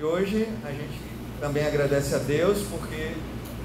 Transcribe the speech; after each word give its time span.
E 0.00 0.02
hoje 0.02 0.48
a 0.64 0.70
gente 0.70 0.98
também 1.38 1.62
agradece 1.62 2.14
a 2.14 2.18
Deus 2.18 2.62
porque 2.70 3.12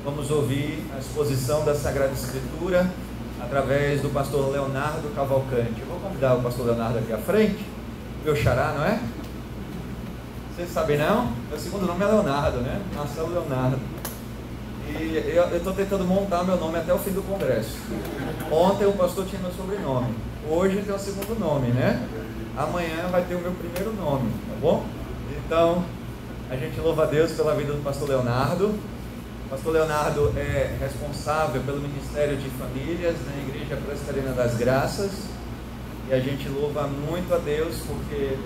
vamos 0.03 0.29
ouvir 0.29 0.85
a 0.93 0.99
exposição 0.99 1.63
da 1.63 1.73
Sagrada 1.73 2.11
Escritura 2.11 2.91
através 3.41 4.01
do 4.01 4.09
pastor 4.09 4.51
Leonardo 4.51 5.15
Cavalcante. 5.15 5.79
Eu 5.79 5.87
vou 5.87 5.97
convidar 5.97 6.35
o 6.35 6.43
pastor 6.43 6.65
Leonardo 6.65 6.97
aqui 6.97 7.13
à 7.13 7.17
frente, 7.17 7.65
meu 8.25 8.35
xará, 8.35 8.73
não 8.73 8.83
é? 8.83 8.99
Vocês 10.53 10.69
sabem 10.71 10.97
não? 10.97 11.31
Meu 11.47 11.57
segundo 11.57 11.85
nome 11.85 12.03
é 12.03 12.07
Leonardo, 12.07 12.57
né? 12.57 12.81
Marcelo 12.93 13.31
Leonardo. 13.31 13.79
E 14.89 15.33
eu 15.33 15.55
estou 15.55 15.71
tentando 15.71 16.03
montar 16.03 16.43
meu 16.43 16.57
nome 16.57 16.77
até 16.77 16.93
o 16.93 16.97
fim 16.97 17.11
do 17.11 17.21
congresso. 17.21 17.77
Ontem 18.51 18.85
o 18.85 18.91
pastor 18.91 19.25
tinha 19.25 19.41
meu 19.41 19.53
sobrenome. 19.53 20.13
Hoje 20.49 20.81
tem 20.81 20.93
o 20.93 20.99
segundo 20.99 21.39
nome, 21.39 21.69
né? 21.69 22.05
Amanhã 22.57 23.07
vai 23.09 23.23
ter 23.23 23.35
o 23.35 23.39
meu 23.39 23.53
primeiro 23.53 23.93
nome, 23.93 24.29
tá 24.49 24.55
bom? 24.59 24.85
Então, 25.45 25.85
a 26.49 26.55
gente 26.55 26.79
louva 26.79 27.03
a 27.03 27.05
Deus 27.07 27.31
pela 27.31 27.55
vida 27.55 27.73
do 27.73 27.83
pastor 27.83 28.09
Leonardo. 28.09 28.67
O 28.67 29.49
pastor 29.49 29.73
Leonardo 29.73 30.31
é 30.37 30.77
responsável 30.79 31.61
pelo 31.63 31.79
Ministério 31.79 32.37
de 32.37 32.49
Famílias 32.49 33.15
na 33.25 33.41
Igreja 33.41 33.75
Presbiteriana 33.77 34.33
das 34.33 34.55
Graças. 34.55 35.11
E 36.07 36.13
a 36.13 36.19
gente 36.19 36.47
louva 36.49 36.87
muito 36.87 37.33
a 37.33 37.37
Deus 37.37 37.77
porque 37.87 38.37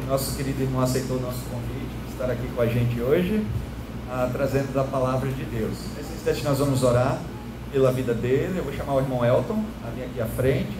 o 0.00 0.06
nosso 0.06 0.36
querido 0.36 0.62
irmão 0.62 0.80
aceitou 0.80 1.16
o 1.16 1.20
nosso 1.20 1.40
convite 1.50 1.90
de 2.06 2.12
estar 2.12 2.30
aqui 2.30 2.46
com 2.54 2.62
a 2.62 2.66
gente 2.66 3.00
hoje, 3.00 3.44
ah, 4.08 4.30
trazendo 4.32 4.78
a 4.78 4.84
palavra 4.84 5.28
de 5.28 5.42
Deus. 5.44 5.72
Nesse 5.96 6.12
instante 6.12 6.44
nós 6.44 6.58
vamos 6.58 6.84
orar 6.84 7.20
pela 7.72 7.90
vida 7.90 8.14
dele. 8.14 8.58
Eu 8.58 8.64
vou 8.64 8.72
chamar 8.72 8.94
o 8.94 9.00
irmão 9.00 9.24
Elton 9.24 9.64
a 9.84 9.90
vir 9.90 10.04
aqui 10.04 10.20
à 10.20 10.26
frente. 10.26 10.78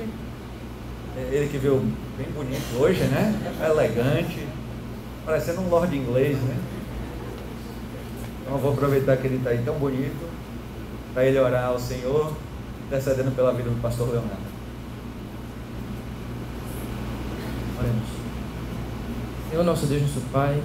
É 1.16 1.34
ele 1.34 1.48
que 1.48 1.58
veio 1.58 1.80
bem 2.16 2.28
bonito 2.32 2.80
hoje, 2.80 3.02
né? 3.04 3.34
Elegante, 3.68 4.46
parecendo 5.30 5.60
um 5.60 5.68
lord 5.68 5.96
inglês, 5.96 6.36
né? 6.38 6.58
Então 8.42 8.54
eu 8.54 8.58
vou 8.58 8.72
aproveitar 8.72 9.16
que 9.16 9.28
ele 9.28 9.36
está 9.36 9.50
aí 9.50 9.62
tão 9.64 9.76
bonito 9.76 10.28
para 11.14 11.24
ele 11.24 11.38
orar 11.38 11.66
ao 11.66 11.78
Senhor, 11.78 12.32
intercedendo 12.88 13.30
pela 13.30 13.52
vida 13.52 13.70
do 13.70 13.80
pastor 13.80 14.08
Leonardo. 14.08 14.50
Oremos. 17.78 18.08
Senhor 19.48 19.62
nosso 19.62 19.86
Deus, 19.86 20.02
nosso 20.02 20.20
Pai, 20.32 20.60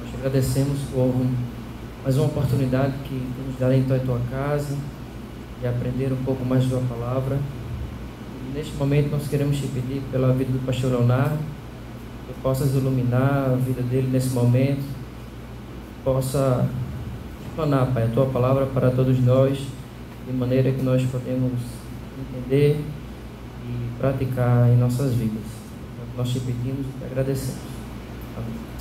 nós 0.00 0.10
te 0.10 0.16
agradecemos 0.16 0.78
por 0.92 1.12
mais 2.04 2.16
uma 2.16 2.26
oportunidade 2.26 2.92
que 3.04 3.14
nos 3.14 3.58
dá 3.58 3.76
em 3.76 3.82
tua 3.82 4.20
casa 4.30 4.76
e 5.60 5.66
aprender 5.66 6.12
um 6.12 6.24
pouco 6.24 6.44
mais 6.44 6.62
da 6.68 6.78
tua 6.78 6.86
palavra. 6.88 7.36
Neste 8.54 8.74
momento 8.74 9.10
nós 9.10 9.26
queremos 9.26 9.56
te 9.56 9.66
pedir 9.66 10.02
pela 10.12 10.32
vida 10.32 10.52
do 10.52 10.64
pastor 10.64 10.92
Leonardo, 10.92 11.38
que 12.26 12.34
possas 12.42 12.74
iluminar 12.74 13.50
a 13.52 13.56
vida 13.56 13.82
dele 13.82 14.08
nesse 14.10 14.30
momento, 14.30 14.82
possa 16.04 16.68
explanar, 17.46 17.92
Pai, 17.92 18.04
a 18.04 18.08
tua 18.08 18.26
palavra 18.26 18.66
para 18.66 18.90
todos 18.90 19.18
nós, 19.20 19.58
de 20.26 20.32
maneira 20.32 20.72
que 20.72 20.82
nós 20.82 21.02
podemos 21.04 21.52
entender 22.18 22.80
e 23.64 23.98
praticar 23.98 24.68
em 24.70 24.76
nossas 24.76 25.12
vidas. 25.14 25.42
Nós 26.16 26.28
te 26.28 26.40
pedimos 26.40 26.86
e 26.86 26.98
te 26.98 27.04
agradecemos. 27.04 27.60
Amém. 28.36 28.72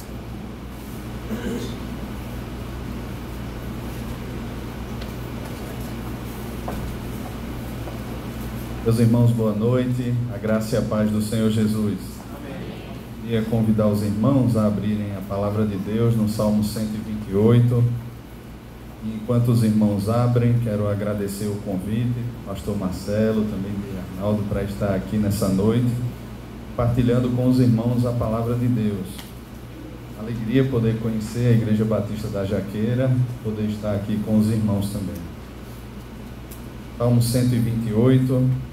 Meus 8.84 9.00
irmãos, 9.00 9.32
boa 9.32 9.54
noite. 9.54 10.14
A 10.34 10.38
graça 10.38 10.76
e 10.76 10.80
a 10.80 10.82
paz 10.82 11.10
do 11.12 11.22
Senhor 11.22 11.50
Jesus. 11.50 12.21
Queria 13.32 13.48
convidar 13.48 13.88
os 13.88 14.04
irmãos 14.04 14.58
a 14.58 14.68
abrirem 14.68 15.16
a 15.16 15.22
palavra 15.22 15.66
de 15.66 15.78
Deus 15.78 16.18
no 16.18 16.28
Salmo 16.28 16.62
128. 16.62 17.82
Enquanto 19.06 19.54
os 19.54 19.64
irmãos 19.64 20.10
abrem, 20.10 20.60
quero 20.62 20.86
agradecer 20.90 21.46
o 21.46 21.56
convite, 21.64 22.20
pastor 22.46 22.78
Marcelo, 22.78 23.46
também 23.46 23.72
de 23.72 24.20
Arnaldo, 24.20 24.44
para 24.50 24.64
estar 24.64 24.94
aqui 24.94 25.16
nessa 25.16 25.48
noite, 25.48 25.88
partilhando 26.76 27.30
com 27.30 27.48
os 27.48 27.62
irmãos 27.62 28.06
a 28.06 28.12
palavra 28.12 28.54
de 28.54 28.68
Deus. 28.68 29.08
Alegria 30.20 30.66
poder 30.66 31.00
conhecer 31.00 31.48
a 31.48 31.52
Igreja 31.52 31.86
Batista 31.86 32.28
da 32.28 32.44
Jaqueira, 32.44 33.10
poder 33.46 33.70
estar 33.70 33.96
aqui 33.96 34.20
com 34.26 34.40
os 34.40 34.50
irmãos 34.50 34.90
também. 34.90 35.16
Salmo 36.98 37.22
128. 37.22 38.71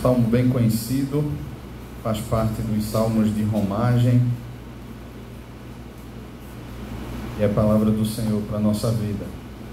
Salmo 0.00 0.28
bem 0.28 0.48
conhecido, 0.48 1.24
faz 2.04 2.18
parte 2.20 2.62
dos 2.62 2.84
salmos 2.84 3.34
de 3.34 3.42
romagem. 3.42 4.22
E 7.38 7.42
é 7.42 7.46
a 7.46 7.48
palavra 7.48 7.90
do 7.90 8.04
Senhor 8.04 8.40
para 8.42 8.58
a 8.58 8.60
nossa 8.60 8.92
vida. 8.92 9.26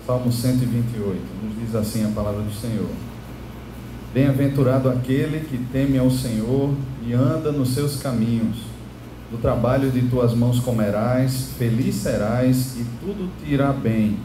Salmo 0.05 0.31
128, 0.31 1.21
nos 1.43 1.59
diz 1.59 1.75
assim 1.75 2.03
a 2.03 2.09
palavra 2.09 2.41
do 2.41 2.51
Senhor. 2.51 2.89
Bem-aventurado 4.13 4.89
aquele 4.89 5.41
que 5.41 5.59
teme 5.71 5.99
ao 5.99 6.09
Senhor 6.09 6.73
e 7.05 7.13
anda 7.13 7.51
nos 7.51 7.75
seus 7.75 7.97
caminhos. 7.97 8.57
Do 9.29 9.37
trabalho 9.37 9.91
de 9.91 10.03
tuas 10.03 10.33
mãos 10.33 10.59
comerás, 10.59 11.49
feliz 11.57 11.95
serás 11.95 12.77
e 12.77 12.85
tudo 12.99 13.29
te 13.39 13.53
irá 13.53 13.71
bem. 13.71 14.17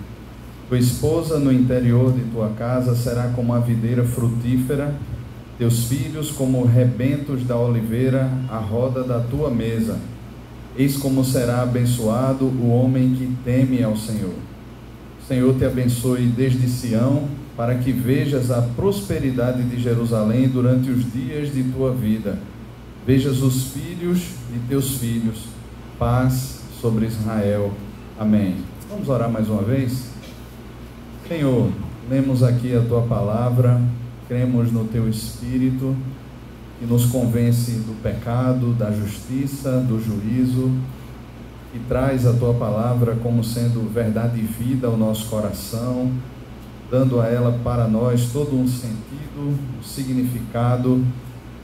Tua 0.69 0.79
esposa 0.79 1.39
no 1.39 1.53
interior 1.53 2.13
de 2.13 2.23
tua 2.31 2.51
casa 2.51 2.95
será 2.95 3.29
como 3.35 3.53
a 3.53 3.59
videira 3.59 4.05
frutífera, 4.05 4.95
teus 5.61 5.85
filhos 5.85 6.31
como 6.31 6.65
rebentos 6.65 7.45
da 7.45 7.55
oliveira 7.55 8.31
à 8.49 8.57
roda 8.57 9.05
da 9.05 9.21
tua 9.21 9.51
mesa. 9.51 9.99
Eis 10.75 10.97
como 10.97 11.23
será 11.23 11.61
abençoado 11.61 12.47
o 12.47 12.71
homem 12.71 13.15
que 13.15 13.31
teme 13.45 13.83
ao 13.83 13.95
Senhor. 13.95 14.33
Senhor 15.29 15.55
te 15.59 15.67
abençoe 15.67 16.25
desde 16.29 16.67
Sião, 16.67 17.29
para 17.59 17.75
que 17.75 17.93
vejas 17.93 18.51
a 18.51 18.63
prosperidade 18.63 19.63
de 19.65 19.79
Jerusalém 19.79 20.49
durante 20.49 20.91
os 20.91 21.13
dias 21.13 21.53
de 21.53 21.63
tua 21.65 21.93
vida. 21.93 22.39
Vejas 23.07 23.43
os 23.43 23.65
filhos 23.65 24.31
de 24.51 24.61
teus 24.67 24.97
filhos. 24.97 25.45
Paz 25.99 26.63
sobre 26.81 27.05
Israel. 27.05 27.71
Amém. 28.19 28.57
Vamos 28.89 29.11
orar 29.11 29.31
mais 29.31 29.47
uma 29.51 29.61
vez? 29.61 30.07
Senhor, 31.29 31.71
lemos 32.09 32.43
aqui 32.43 32.75
a 32.75 32.81
tua 32.81 33.03
palavra, 33.03 33.79
cremos 34.31 34.71
no 34.71 34.85
teu 34.85 35.09
espírito 35.09 35.97
que 36.79 36.87
nos 36.87 37.07
convence 37.07 37.73
do 37.73 38.01
pecado, 38.01 38.73
da 38.73 38.93
justiça, 38.93 39.81
do 39.81 40.01
juízo, 40.01 40.71
e 41.75 41.81
traz 41.89 42.25
a 42.25 42.33
tua 42.33 42.55
palavra 42.55 43.17
como 43.17 43.43
sendo 43.43 43.93
verdade 43.93 44.39
e 44.39 44.43
vida 44.43 44.87
ao 44.87 44.97
nosso 44.97 45.29
coração, 45.29 46.13
dando 46.89 47.21
a 47.21 47.27
ela 47.27 47.59
para 47.65 47.89
nós 47.89 48.31
todo 48.33 48.57
um 48.57 48.69
sentido, 48.69 49.59
um 49.81 49.83
significado 49.83 51.05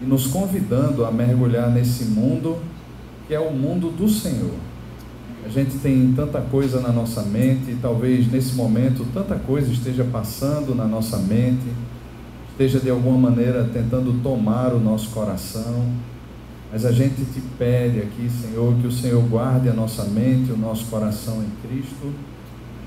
e 0.03 0.05
nos 0.05 0.27
convidando 0.27 1.05
a 1.05 1.11
mergulhar 1.13 1.71
nesse 1.71 2.07
mundo 2.07 2.59
que 3.29 3.35
é 3.35 3.39
o 3.39 3.53
mundo 3.53 3.91
do 3.97 4.09
Senhor. 4.09 4.55
A 5.45 5.49
gente 5.49 5.79
tem 5.79 6.13
tanta 6.17 6.41
coisa 6.41 6.81
na 6.81 6.91
nossa 6.91 7.23
mente, 7.23 7.71
e 7.71 7.79
talvez 7.81 8.29
nesse 8.31 8.57
momento 8.57 9.07
tanta 9.15 9.37
coisa 9.37 9.73
esteja 9.73 10.03
passando 10.03 10.75
na 10.75 10.85
nossa 10.85 11.17
mente 11.19 11.86
esteja 12.57 12.81
de 12.81 12.89
alguma 12.89 13.31
maneira 13.31 13.69
tentando 13.71 14.23
tomar 14.23 14.73
o 14.73 14.81
nosso 14.81 15.11
coração. 15.11 15.93
Mas 16.73 16.87
a 16.87 16.91
gente 16.91 17.23
te 17.27 17.41
pede 17.59 18.01
aqui, 18.01 18.31
Senhor, 18.31 18.75
que 18.81 18.87
o 18.87 18.93
Senhor 18.93 19.23
guarde 19.25 19.69
a 19.69 19.75
nossa 19.75 20.05
mente, 20.05 20.51
o 20.51 20.57
nosso 20.57 20.87
coração 20.87 21.43
em 21.43 21.69
Cristo 21.69 22.13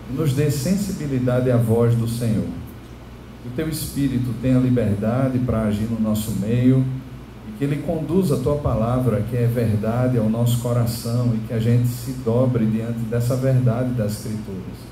e 0.10 0.14
nos 0.14 0.34
dê 0.34 0.50
sensibilidade 0.50 1.52
à 1.52 1.58
voz 1.58 1.94
do 1.94 2.08
Senhor. 2.08 2.48
Que 3.44 3.50
o 3.50 3.52
teu 3.56 3.70
Espírito 3.70 4.34
tenha 4.42 4.58
liberdade 4.58 5.38
para 5.38 5.62
agir 5.62 5.88
no 5.90 6.00
nosso 6.00 6.32
meio 6.32 6.84
e 7.48 7.58
que 7.58 7.64
ele 7.64 7.84
conduza 7.84 8.36
a 8.36 8.40
tua 8.40 8.56
palavra, 8.56 9.24
que 9.30 9.38
é 9.38 9.46
verdade, 9.46 10.18
ao 10.18 10.30
nosso 10.30 10.60
coração 10.60 11.32
e 11.36 11.48
que 11.48 11.54
a 11.54 11.60
gente 11.60 11.88
se 11.88 12.12
dobre 12.26 12.66
diante 12.66 13.00
dessa 13.10 13.36
verdade 13.36 13.94
das 13.94 14.14
Escrituras. 14.14 14.90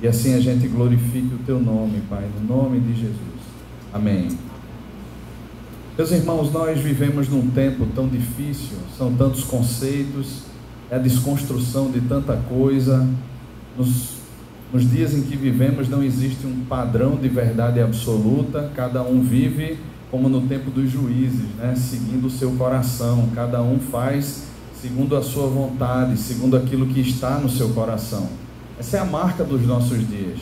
E 0.00 0.06
assim 0.06 0.34
a 0.34 0.40
gente 0.40 0.68
glorifique 0.68 1.34
o 1.34 1.38
teu 1.44 1.60
nome, 1.60 2.00
Pai, 2.08 2.24
no 2.40 2.56
nome 2.56 2.78
de 2.80 2.94
Jesus. 2.94 3.35
Amém. 3.96 4.28
Meus 5.96 6.10
irmãos, 6.10 6.52
nós 6.52 6.78
vivemos 6.78 7.30
num 7.30 7.50
tempo 7.50 7.86
tão 7.94 8.06
difícil, 8.06 8.76
são 8.98 9.10
tantos 9.14 9.42
conceitos, 9.42 10.42
é 10.90 10.96
a 10.96 10.98
desconstrução 10.98 11.90
de 11.90 12.02
tanta 12.02 12.36
coisa. 12.46 13.08
Nos, 13.74 14.18
nos 14.70 14.90
dias 14.90 15.14
em 15.14 15.22
que 15.22 15.34
vivemos 15.34 15.88
não 15.88 16.02
existe 16.02 16.46
um 16.46 16.66
padrão 16.68 17.16
de 17.16 17.26
verdade 17.30 17.80
absoluta, 17.80 18.70
cada 18.76 19.02
um 19.02 19.22
vive 19.22 19.78
como 20.10 20.28
no 20.28 20.42
tempo 20.42 20.70
dos 20.70 20.90
juízes, 20.90 21.48
né? 21.56 21.74
seguindo 21.74 22.26
o 22.26 22.30
seu 22.30 22.50
coração, 22.52 23.30
cada 23.34 23.62
um 23.62 23.78
faz 23.78 24.42
segundo 24.78 25.16
a 25.16 25.22
sua 25.22 25.48
vontade, 25.48 26.18
segundo 26.18 26.54
aquilo 26.54 26.86
que 26.86 27.00
está 27.00 27.38
no 27.38 27.48
seu 27.48 27.70
coração. 27.70 28.28
Essa 28.78 28.98
é 28.98 29.00
a 29.00 29.06
marca 29.06 29.42
dos 29.42 29.62
nossos 29.62 30.06
dias. 30.06 30.38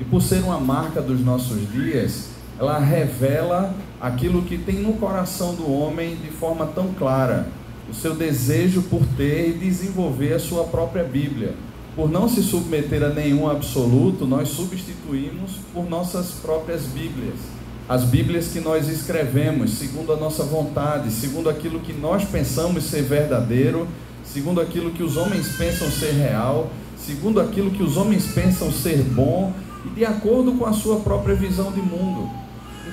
E 0.00 0.04
por 0.04 0.22
ser 0.22 0.42
uma 0.42 0.58
marca 0.58 1.02
dos 1.02 1.20
nossos 1.20 1.70
dias, 1.70 2.37
ela 2.58 2.78
revela 2.78 3.72
aquilo 4.00 4.42
que 4.42 4.58
tem 4.58 4.76
no 4.76 4.94
coração 4.94 5.54
do 5.54 5.70
homem 5.70 6.16
de 6.16 6.28
forma 6.28 6.66
tão 6.66 6.88
clara, 6.94 7.46
o 7.88 7.94
seu 7.94 8.14
desejo 8.14 8.82
por 8.82 9.00
ter 9.16 9.50
e 9.50 9.52
desenvolver 9.52 10.34
a 10.34 10.38
sua 10.40 10.64
própria 10.64 11.04
Bíblia. 11.04 11.54
Por 11.94 12.10
não 12.10 12.28
se 12.28 12.42
submeter 12.42 13.02
a 13.02 13.08
nenhum 13.08 13.48
absoluto, 13.48 14.26
nós 14.26 14.48
substituímos 14.48 15.52
por 15.72 15.88
nossas 15.88 16.32
próprias 16.32 16.82
Bíblias. 16.82 17.34
As 17.88 18.04
Bíblias 18.04 18.48
que 18.48 18.60
nós 18.60 18.88
escrevemos, 18.88 19.78
segundo 19.78 20.12
a 20.12 20.16
nossa 20.16 20.44
vontade, 20.44 21.10
segundo 21.10 21.48
aquilo 21.48 21.80
que 21.80 21.92
nós 21.92 22.24
pensamos 22.24 22.84
ser 22.84 23.02
verdadeiro, 23.02 23.88
segundo 24.24 24.60
aquilo 24.60 24.90
que 24.90 25.02
os 25.02 25.16
homens 25.16 25.56
pensam 25.56 25.90
ser 25.90 26.12
real, 26.12 26.70
segundo 26.98 27.40
aquilo 27.40 27.70
que 27.70 27.82
os 27.82 27.96
homens 27.96 28.26
pensam 28.26 28.70
ser 28.70 29.02
bom 29.02 29.52
e 29.86 29.88
de 29.90 30.04
acordo 30.04 30.52
com 30.52 30.66
a 30.66 30.72
sua 30.72 31.00
própria 31.00 31.34
visão 31.34 31.72
de 31.72 31.80
mundo. 31.80 32.47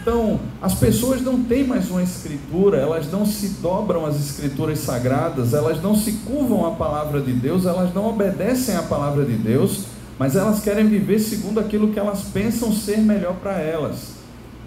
Então, 0.05 0.39
as 0.61 0.75
pessoas 0.75 1.19
não 1.23 1.41
têm 1.41 1.63
mais 1.63 1.89
uma 1.89 2.03
escritura, 2.03 2.77
elas 2.77 3.11
não 3.11 3.25
se 3.25 3.47
dobram 3.59 4.05
às 4.05 4.15
escrituras 4.19 4.77
sagradas, 4.77 5.51
elas 5.51 5.81
não 5.81 5.95
se 5.95 6.11
curvam 6.27 6.63
à 6.63 6.75
palavra 6.75 7.19
de 7.19 7.33
Deus, 7.33 7.65
elas 7.65 7.91
não 7.91 8.09
obedecem 8.09 8.75
à 8.75 8.83
palavra 8.83 9.25
de 9.25 9.33
Deus, 9.33 9.85
mas 10.19 10.35
elas 10.35 10.59
querem 10.63 10.85
viver 10.85 11.17
segundo 11.17 11.59
aquilo 11.59 11.87
que 11.91 11.97
elas 11.97 12.21
pensam 12.21 12.71
ser 12.71 12.99
melhor 12.99 13.33
para 13.41 13.59
elas. 13.59 14.11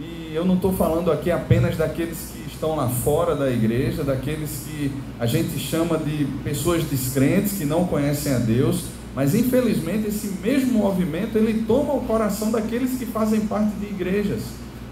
E 0.00 0.32
eu 0.34 0.44
não 0.44 0.56
estou 0.56 0.72
falando 0.72 1.12
aqui 1.12 1.30
apenas 1.30 1.76
daqueles 1.76 2.18
que 2.32 2.52
estão 2.52 2.74
lá 2.74 2.88
fora 2.88 3.36
da 3.36 3.48
igreja, 3.48 4.02
daqueles 4.02 4.64
que 4.66 4.90
a 5.20 5.26
gente 5.26 5.56
chama 5.56 5.98
de 5.98 6.24
pessoas 6.42 6.82
descrentes 6.82 7.52
que 7.52 7.64
não 7.64 7.84
conhecem 7.84 8.34
a 8.34 8.38
Deus, 8.38 8.86
mas 9.14 9.36
infelizmente 9.36 10.08
esse 10.08 10.36
mesmo 10.42 10.80
movimento 10.80 11.38
ele 11.38 11.62
toma 11.62 11.94
o 11.94 12.00
coração 12.00 12.50
daqueles 12.50 12.98
que 12.98 13.06
fazem 13.06 13.42
parte 13.42 13.70
de 13.76 13.86
igrejas 13.86 14.40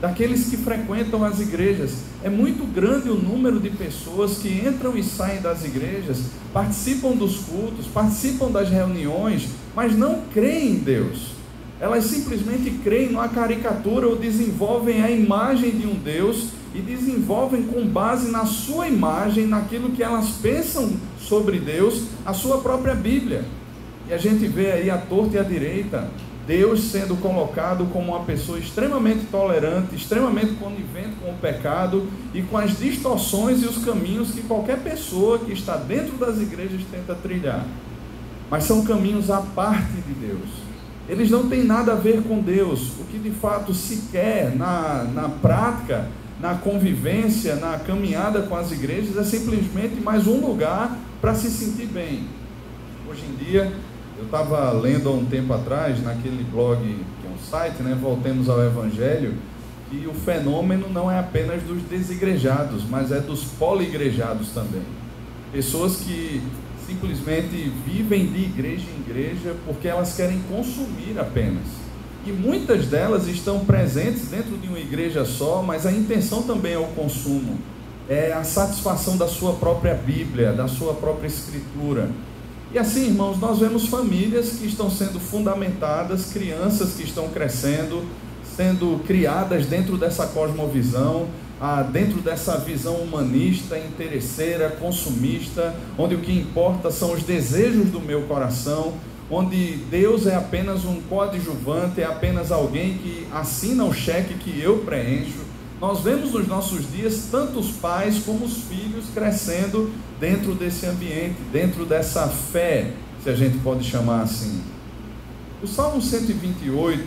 daqueles 0.00 0.48
que 0.48 0.56
frequentam 0.56 1.24
as 1.24 1.40
igrejas. 1.40 1.92
É 2.22 2.28
muito 2.28 2.66
grande 2.66 3.08
o 3.08 3.14
número 3.14 3.60
de 3.60 3.70
pessoas 3.70 4.38
que 4.38 4.48
entram 4.48 4.96
e 4.96 5.02
saem 5.02 5.40
das 5.40 5.64
igrejas, 5.64 6.30
participam 6.52 7.12
dos 7.12 7.38
cultos, 7.38 7.86
participam 7.86 8.50
das 8.50 8.68
reuniões, 8.68 9.48
mas 9.74 9.96
não 9.96 10.22
creem 10.32 10.72
em 10.72 10.78
Deus. 10.78 11.36
Elas 11.78 12.04
simplesmente 12.04 12.70
creem 12.82 13.10
numa 13.10 13.28
caricatura 13.28 14.08
ou 14.08 14.16
desenvolvem 14.16 15.02
a 15.02 15.10
imagem 15.10 15.70
de 15.70 15.86
um 15.86 15.94
Deus 15.94 16.48
e 16.74 16.80
desenvolvem 16.80 17.64
com 17.64 17.86
base 17.86 18.30
na 18.30 18.46
sua 18.46 18.88
imagem, 18.88 19.46
naquilo 19.46 19.90
que 19.90 20.02
elas 20.02 20.28
pensam 20.42 20.92
sobre 21.18 21.58
Deus, 21.58 22.04
a 22.24 22.32
sua 22.32 22.58
própria 22.58 22.94
Bíblia. 22.94 23.44
E 24.08 24.12
a 24.12 24.18
gente 24.18 24.46
vê 24.46 24.72
aí 24.72 24.90
a 24.90 24.98
torta 24.98 25.36
e 25.36 25.38
a 25.38 25.42
direita 25.42 26.10
Deus 26.46 26.92
sendo 26.92 27.16
colocado 27.16 27.86
como 27.92 28.12
uma 28.12 28.24
pessoa 28.24 28.58
extremamente 28.58 29.26
tolerante, 29.26 29.96
extremamente 29.96 30.54
conivente 30.54 31.16
com 31.20 31.30
o 31.30 31.38
pecado 31.38 32.06
e 32.32 32.40
com 32.42 32.56
as 32.56 32.78
distorções 32.78 33.62
e 33.62 33.66
os 33.66 33.84
caminhos 33.84 34.30
que 34.30 34.42
qualquer 34.42 34.78
pessoa 34.78 35.40
que 35.40 35.52
está 35.52 35.76
dentro 35.76 36.16
das 36.16 36.40
igrejas 36.40 36.82
tenta 36.90 37.14
trilhar. 37.14 37.66
Mas 38.48 38.64
são 38.64 38.84
caminhos 38.84 39.28
à 39.28 39.40
parte 39.40 39.94
de 40.06 40.14
Deus. 40.14 40.48
Eles 41.08 41.30
não 41.30 41.48
têm 41.48 41.64
nada 41.64 41.92
a 41.92 41.96
ver 41.96 42.22
com 42.22 42.40
Deus. 42.40 42.92
O 43.00 43.04
que 43.04 43.18
de 43.18 43.30
fato 43.30 43.74
se 43.74 44.08
quer 44.12 44.54
na, 44.54 45.04
na 45.04 45.28
prática, 45.28 46.08
na 46.40 46.54
convivência, 46.54 47.56
na 47.56 47.78
caminhada 47.78 48.42
com 48.42 48.54
as 48.54 48.70
igrejas 48.70 49.16
é 49.16 49.24
simplesmente 49.24 50.00
mais 50.00 50.26
um 50.26 50.46
lugar 50.46 50.96
para 51.20 51.34
se 51.34 51.50
sentir 51.50 51.86
bem. 51.86 52.24
Hoje 53.08 53.22
em 53.24 53.44
dia, 53.44 53.72
eu 54.18 54.24
estava 54.24 54.70
lendo 54.72 55.08
há 55.08 55.12
um 55.12 55.24
tempo 55.24 55.52
atrás, 55.52 56.02
naquele 56.02 56.44
blog, 56.44 56.80
que 56.80 57.26
é 57.26 57.30
um 57.30 57.38
site, 57.38 57.82
né, 57.82 57.96
Voltemos 58.00 58.48
ao 58.48 58.62
Evangelho, 58.62 59.34
que 59.90 60.06
o 60.06 60.14
fenômeno 60.14 60.88
não 60.88 61.10
é 61.10 61.18
apenas 61.18 61.62
dos 61.62 61.82
desigrejados, 61.82 62.82
mas 62.88 63.12
é 63.12 63.20
dos 63.20 63.44
poligrejados 63.44 64.48
também. 64.50 64.82
Pessoas 65.52 65.96
que 65.96 66.42
simplesmente 66.86 67.72
vivem 67.84 68.26
de 68.26 68.44
igreja 68.44 68.84
em 68.96 69.10
igreja 69.10 69.54
porque 69.66 69.88
elas 69.88 70.14
querem 70.14 70.40
consumir 70.48 71.18
apenas. 71.18 71.64
E 72.24 72.32
muitas 72.32 72.86
delas 72.86 73.28
estão 73.28 73.60
presentes 73.60 74.28
dentro 74.28 74.56
de 74.56 74.66
uma 74.66 74.78
igreja 74.78 75.24
só, 75.24 75.62
mas 75.62 75.86
a 75.86 75.92
intenção 75.92 76.42
também 76.42 76.72
é 76.72 76.78
o 76.78 76.86
consumo, 76.88 77.58
é 78.08 78.32
a 78.32 78.42
satisfação 78.42 79.16
da 79.16 79.28
sua 79.28 79.52
própria 79.54 79.94
Bíblia, 79.94 80.52
da 80.52 80.66
sua 80.66 80.94
própria 80.94 81.28
Escritura. 81.28 82.10
E 82.72 82.78
assim, 82.78 83.06
irmãos, 83.06 83.38
nós 83.38 83.60
vemos 83.60 83.86
famílias 83.86 84.50
que 84.58 84.66
estão 84.66 84.90
sendo 84.90 85.20
fundamentadas, 85.20 86.32
crianças 86.32 86.94
que 86.94 87.04
estão 87.04 87.28
crescendo, 87.28 88.04
sendo 88.56 89.00
criadas 89.06 89.66
dentro 89.66 89.96
dessa 89.96 90.26
cosmovisão, 90.26 91.28
ah, 91.60 91.82
dentro 91.82 92.20
dessa 92.20 92.58
visão 92.58 92.96
humanista, 92.96 93.78
interesseira, 93.78 94.68
consumista, 94.68 95.74
onde 95.96 96.16
o 96.16 96.18
que 96.18 96.32
importa 96.32 96.90
são 96.90 97.12
os 97.12 97.22
desejos 97.22 97.88
do 97.88 98.00
meu 98.00 98.22
coração, 98.22 98.94
onde 99.30 99.76
Deus 99.90 100.26
é 100.26 100.34
apenas 100.34 100.84
um 100.84 101.00
coadjuvante, 101.02 102.00
é 102.00 102.04
apenas 102.04 102.50
alguém 102.50 102.98
que 102.98 103.26
assina 103.32 103.84
o 103.84 103.94
cheque 103.94 104.34
que 104.34 104.60
eu 104.60 104.78
preencho. 104.78 105.46
Nós 105.80 106.00
vemos 106.00 106.32
nos 106.32 106.48
nossos 106.48 106.90
dias 106.90 107.28
tantos 107.30 107.70
pais 107.72 108.18
como 108.24 108.44
os 108.44 108.62
filhos 108.64 109.04
crescendo 109.14 109.92
dentro 110.20 110.54
desse 110.54 110.86
ambiente, 110.86 111.36
dentro 111.52 111.84
dessa 111.84 112.26
fé, 112.28 112.92
se 113.22 113.30
a 113.30 113.34
gente 113.34 113.58
pode 113.58 113.84
chamar 113.84 114.22
assim. 114.22 114.60
O 115.62 115.66
Salmo 115.66 116.00
128, 116.00 117.06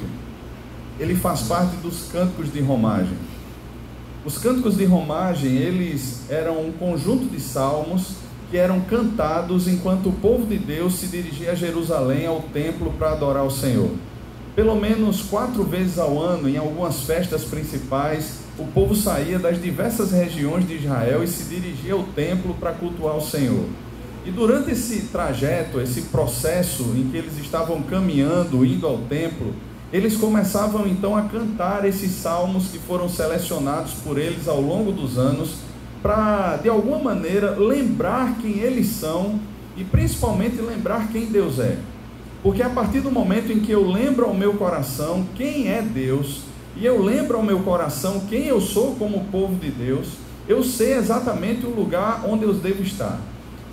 ele 1.00 1.16
faz 1.16 1.44
parte 1.44 1.76
dos 1.78 2.10
cânticos 2.12 2.52
de 2.52 2.60
romagem. 2.60 3.18
Os 4.26 4.38
cânticos 4.38 4.76
de 4.76 4.86
romagem, 4.86 5.56
eles 5.56 6.30
eram 6.30 6.60
um 6.62 6.72
conjunto 6.72 7.26
de 7.26 7.40
salmos 7.40 8.16
que 8.52 8.58
eram 8.58 8.82
cantados 8.82 9.68
enquanto 9.68 10.10
o 10.10 10.14
povo 10.14 10.46
de 10.46 10.58
Deus 10.58 10.96
se 10.96 11.08
dirigia 11.08 11.52
a 11.52 11.56
Jerusalém, 11.56 12.26
ao 12.26 12.42
templo, 12.42 12.92
para 12.98 13.12
adorar 13.12 13.46
o 13.46 13.52
Senhor. 13.52 13.92
Pelo 14.56 14.76
menos 14.76 15.22
quatro 15.22 15.64
vezes 15.64 15.98
ao 15.98 16.20
ano, 16.20 16.50
em 16.50 16.58
algumas 16.58 17.02
festas 17.02 17.44
principais, 17.44 18.40
o 18.60 18.68
povo 18.68 18.94
saía 18.94 19.40
das 19.40 19.62
diversas 19.62 20.12
regiões 20.12 20.68
de 20.68 20.76
Israel 20.76 21.24
e 21.24 21.28
se 21.28 21.44
dirigia 21.46 21.94
ao 21.94 22.04
templo 22.04 22.54
para 22.60 22.74
cultuar 22.74 23.16
o 23.16 23.22
Senhor. 23.22 23.66
E 24.26 24.32
durante 24.32 24.72
esse 24.72 25.04
trajeto, 25.04 25.80
esse 25.80 26.04
processo 26.04 26.84
em 26.96 27.10
que 27.10 27.18
eles 27.18 27.38
estavam 27.38 27.82
caminhando, 27.82 28.66
indo 28.66 28.86
ao 28.86 28.98
templo, 28.98 29.54
eles 29.94 30.18
começavam 30.18 30.86
então 30.86 31.16
a 31.16 31.24
cantar 31.24 31.86
esses 31.86 32.12
salmos 32.12 32.68
que 32.68 32.78
foram 32.78 33.08
selecionados 33.08 33.94
por 33.94 34.20
eles 34.20 34.48
ao 34.48 34.62
longo 34.62 34.92
dos 34.92 35.18
anos, 35.18 35.56
para 36.04 36.58
de 36.58 36.70
alguma 36.70 37.00
maneira 37.00 37.52
lembrar 37.52 38.36
quem 38.42 38.60
eles 38.60 38.88
são 38.88 39.40
e 39.76 39.84
principalmente 39.84 40.62
lembrar 40.62 41.08
quem 41.08 41.26
Deus 41.28 41.60
é. 41.60 41.78
Porque 42.44 42.62
a 42.62 42.70
partir 42.70 43.00
do 43.00 43.10
momento 43.10 43.52
em 43.52 43.60
que 43.60 43.72
eu 43.72 43.90
lembro 43.90 44.26
ao 44.26 44.34
meu 44.34 44.54
coração 44.54 45.26
quem 45.36 45.70
é 45.70 45.82
Deus, 45.82 46.49
e 46.76 46.86
eu 46.86 47.02
lembro 47.04 47.38
ao 47.38 47.44
meu 47.44 47.60
coração 47.60 48.22
quem 48.30 48.46
eu 48.46 48.62
sou 48.62 48.96
como 48.96 49.26
povo 49.26 49.56
de 49.56 49.70
Deus, 49.70 50.08
eu 50.48 50.64
sei 50.64 50.94
exatamente 50.94 51.66
o 51.66 51.70
lugar 51.70 52.24
onde 52.26 52.44
eu 52.44 52.54
devo 52.54 52.82
estar. 52.82 53.20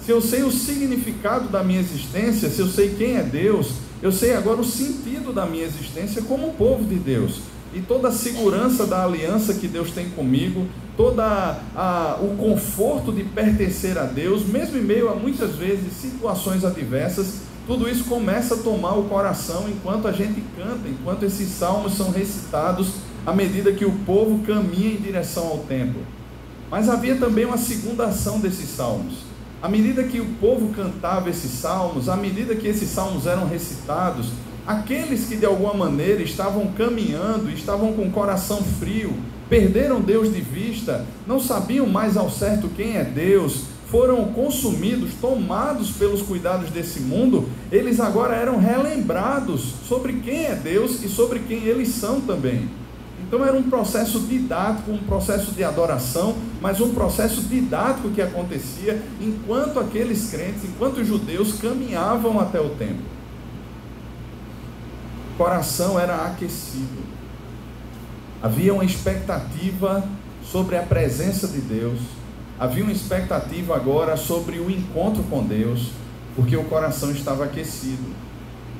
Se 0.01 0.11
eu 0.11 0.21
sei 0.21 0.43
o 0.43 0.53
significado 0.53 1.49
da 1.49 1.65
minha 1.65 1.81
existência, 1.81 2.49
se 2.49 2.61
eu 2.61 2.69
sei 2.69 2.95
quem 2.97 3.17
é 3.17 3.23
Deus, 3.23 3.73
eu 4.03 4.13
sei 4.13 4.35
agora 4.35 4.61
o 4.61 4.65
sentido 4.65 5.33
da 5.33 5.47
minha 5.47 5.65
existência 5.65 6.23
como 6.23 6.53
povo 6.53 6.85
de 6.85 6.97
Deus. 6.97 7.41
E 7.75 7.81
toda 7.81 8.09
a 8.09 8.13
segurança 8.13 8.87
da 8.87 9.05
aliança 9.05 9.55
que 9.55 9.67
Deus 9.67 9.91
tem 9.91 10.09
comigo, 10.11 10.67
todo 10.97 11.21
o 12.21 12.37
conforto 12.37 13.13
de 13.13 13.25
pertencer 13.25 13.99
a 13.99 14.05
Deus, 14.05 14.47
mesmo 14.47 14.79
em 14.79 14.83
meio 14.83 15.11
a 15.11 15.15
muitas 15.15 15.57
vezes 15.57 15.93
situações 15.93 16.65
adversas, 16.65 17.41
tudo 17.67 17.89
isso 17.89 18.05
começa 18.05 18.55
a 18.55 18.59
tomar 18.59 18.95
o 18.95 19.05
coração 19.05 19.69
enquanto 19.69 20.07
a 20.07 20.13
gente 20.13 20.41
canta, 20.57 20.89
enquanto 20.89 21.25
esses 21.25 21.49
salmos 21.49 21.97
são 21.97 22.11
recitados 22.11 22.93
à 23.27 23.33
medida 23.33 23.73
que 23.73 23.85
o 23.85 23.91
povo 23.91 24.39
caminha 24.47 24.93
em 24.93 25.01
direção 25.01 25.49
ao 25.49 25.59
templo. 25.59 26.01
Mas 26.71 26.89
havia 26.89 27.17
também 27.17 27.45
uma 27.45 27.59
segunda 27.59 28.07
ação 28.07 28.39
desses 28.39 28.69
salmos. 28.69 29.25
À 29.61 29.69
medida 29.69 30.05
que 30.05 30.21
o 30.21 30.27
povo 30.41 30.73
cantava 30.75 31.29
esses 31.29 31.51
salmos, 31.51 32.09
à 32.09 32.17
medida 32.17 32.55
que 32.55 32.69
esses 32.69 32.89
salmos 32.89 33.27
eram 33.27 33.49
recitados, 33.49 34.29
aqueles 34.65 35.27
que 35.27 35.37
de 35.37 35.47
alguma 35.47 35.75
maneira 35.75 36.23
estavam 36.23 36.69
caminhando, 36.69 37.51
estavam 37.51 37.93
com 37.95 38.03
o 38.03 38.13
coração 38.13 38.63
frio, 38.63 39.15
perderam 39.49 40.01
Deus 40.01 40.33
de 40.33 40.41
vista, 40.41 41.05
não 41.27 41.41
sabiam 41.41 41.87
mais 41.87 42.17
ao 42.17 42.31
certo 42.31 42.69
quem 42.69 42.97
é 42.97 43.03
Deus, 43.03 43.65
foram 43.91 44.25
consumidos, 44.33 45.15
tomados 45.21 45.93
pelos 45.93 46.23
cuidados 46.23 46.71
desse 46.71 47.01
mundo, 47.01 47.49
eles 47.71 48.01
agora 48.01 48.35
eram 48.35 48.59
relembrados 48.59 49.75
sobre 49.89 50.15
quem 50.15 50.47
é 50.47 50.55
Deus 50.55 51.03
e 51.05 51.09
sobre 51.09 51.41
quem 51.41 51.65
eles 51.65 51.89
são 51.89 52.21
também. 52.21 52.69
Então 53.27 53.45
era 53.45 53.57
um 53.57 53.63
processo 53.63 54.21
didático, 54.21 54.91
um 54.93 54.99
processo 54.99 55.53
de 55.53 55.65
adoração, 55.65 56.37
mas 56.61 56.81
um 56.81 56.95
processo 56.95 57.41
didático 57.43 58.11
que 58.11 58.23
acontecia 58.23 59.03
enquanto 59.21 59.81
aqueles 59.81 60.31
crentes, 60.31 60.65
enquanto 60.65 60.99
os 60.99 61.07
judeus 61.07 61.55
caminhavam 61.55 62.39
até 62.41 62.61
o 62.61 62.71
templo. 62.71 63.17
coração 65.37 65.99
era 65.99 66.27
aquecido. 66.27 67.05
Havia 68.43 68.73
uma 68.73 68.85
expectativa 68.85 70.05
sobre 70.43 70.77
a 70.77 70.83
presença 70.83 71.49
de 71.49 71.61
Deus, 71.61 71.99
havia 72.59 72.83
uma 72.83 72.93
expectativa 72.93 73.77
agora 73.77 74.17
sobre 74.17 74.59
o 74.59 74.71
encontro 74.71 75.23
com 75.25 75.45
Deus, 75.45 75.91
porque 76.35 76.57
o 76.57 76.65
coração 76.65 77.11
estava 77.11 77.45
aquecido. 77.45 78.15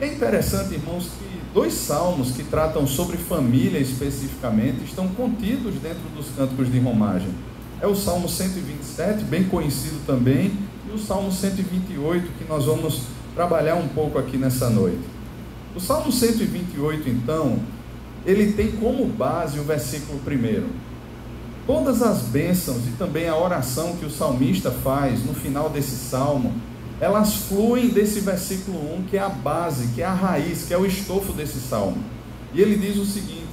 É 0.01 0.07
interessante, 0.07 0.75
irmãos, 0.75 1.11
que 1.19 1.41
dois 1.55 1.73
salmos 1.73 2.33
que 2.33 2.43
tratam 2.45 2.87
sobre 2.87 3.17
família 3.17 3.79
especificamente 3.79 4.85
estão 4.85 5.09
contidos 5.09 5.75
dentro 5.77 6.09
dos 6.15 6.27
cânticos 6.37 6.71
de 6.71 6.79
romagem. 6.79 7.31
É 7.81 7.87
o 7.87 7.95
Salmo 7.95 8.29
127, 8.29 9.25
bem 9.25 9.45
conhecido 9.45 10.05
também, 10.07 10.53
e 10.89 10.95
o 10.95 10.99
Salmo 10.99 11.31
128, 11.31 12.31
que 12.39 12.45
nós 12.49 12.65
vamos 12.65 13.03
trabalhar 13.35 13.75
um 13.75 13.89
pouco 13.89 14.19
aqui 14.19 14.37
nessa 14.37 14.71
noite. 14.71 15.01
O 15.75 15.81
Salmo 15.81 16.11
128, 16.11 17.09
então, 17.09 17.59
ele 18.25 18.53
tem 18.53 18.73
como 18.73 19.05
base 19.07 19.59
o 19.59 19.63
versículo 19.63 20.19
primeiro. 20.21 20.67
Todas 21.67 22.01
as 22.01 22.23
bênçãos 22.23 22.87
e 22.87 22.93
também 22.93 23.29
a 23.29 23.37
oração 23.37 23.97
que 23.97 24.07
o 24.07 24.11
salmista 24.11 24.71
faz 24.71 25.25
no 25.25 25.35
final 25.35 25.69
desse 25.69 25.97
salmo, 25.97 26.55
elas 27.01 27.35
fluem 27.35 27.89
desse 27.89 28.21
versículo 28.21 28.79
1, 28.99 29.03
que 29.05 29.17
é 29.17 29.21
a 29.21 29.29
base, 29.29 29.89
que 29.89 30.01
é 30.01 30.05
a 30.05 30.15
raiz, 30.15 30.65
que 30.65 30.73
é 30.73 30.79
o 30.79 30.87
estofo 30.87 31.33
desse 31.33 31.59
salmo. 31.59 31.99
E 32.55 32.61
ele 32.61 32.77
diz 32.77 32.97
o 32.97 33.05
seguinte: 33.05 33.49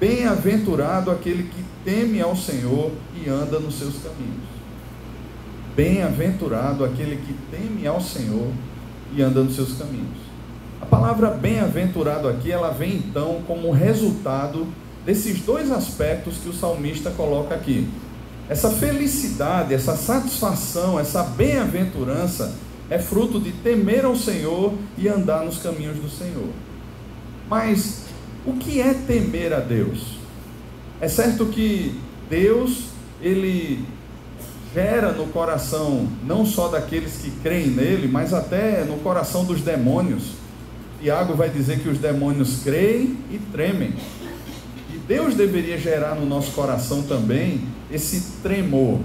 Bem-aventurado 0.00 1.10
aquele 1.12 1.44
que 1.44 1.64
teme 1.84 2.20
ao 2.20 2.36
Senhor 2.36 2.90
e 3.14 3.28
anda 3.28 3.60
nos 3.60 3.78
seus 3.78 3.94
caminhos. 4.02 4.44
Bem-aventurado 5.76 6.84
aquele 6.84 7.16
que 7.16 7.34
teme 7.50 7.86
ao 7.86 8.00
Senhor 8.00 8.50
e 9.14 9.22
anda 9.22 9.42
nos 9.42 9.54
seus 9.54 9.78
caminhos. 9.78 10.18
A 10.80 10.86
palavra 10.86 11.30
bem-aventurado 11.30 12.28
aqui, 12.28 12.50
ela 12.50 12.70
vem 12.70 12.96
então 12.96 13.42
como 13.46 13.70
resultado 13.70 14.66
desses 15.04 15.40
dois 15.40 15.70
aspectos 15.70 16.38
que 16.38 16.48
o 16.48 16.52
salmista 16.52 17.10
coloca 17.10 17.54
aqui. 17.54 17.88
Essa 18.48 18.70
felicidade, 18.70 19.72
essa 19.72 19.96
satisfação, 19.96 20.98
essa 20.98 21.22
bem-aventurança 21.22 22.54
é 22.90 22.98
fruto 22.98 23.40
de 23.40 23.52
temer 23.52 24.04
ao 24.04 24.16
Senhor 24.16 24.74
e 24.98 25.08
andar 25.08 25.44
nos 25.44 25.58
caminhos 25.58 25.96
do 25.96 26.10
Senhor. 26.10 26.48
Mas 27.48 28.04
o 28.44 28.54
que 28.54 28.80
é 28.80 28.92
temer 28.92 29.52
a 29.52 29.60
Deus? 29.60 30.18
É 31.00 31.08
certo 31.08 31.46
que 31.46 31.98
Deus, 32.28 32.84
ele 33.20 33.84
gera 34.74 35.12
no 35.12 35.26
coração 35.26 36.08
não 36.26 36.44
só 36.44 36.68
daqueles 36.68 37.16
que 37.16 37.30
creem 37.42 37.68
nele, 37.68 38.08
mas 38.08 38.34
até 38.34 38.84
no 38.84 38.98
coração 38.98 39.44
dos 39.44 39.60
demônios. 39.60 40.32
Tiago 41.00 41.34
vai 41.34 41.48
dizer 41.48 41.80
que 41.80 41.88
os 41.88 41.98
demônios 41.98 42.62
creem 42.62 43.16
e 43.30 43.38
tremem. 43.52 43.92
Deus 45.06 45.34
deveria 45.34 45.76
gerar 45.76 46.14
no 46.14 46.24
nosso 46.24 46.52
coração 46.52 47.02
também 47.02 47.60
esse 47.90 48.40
tremor, 48.42 49.00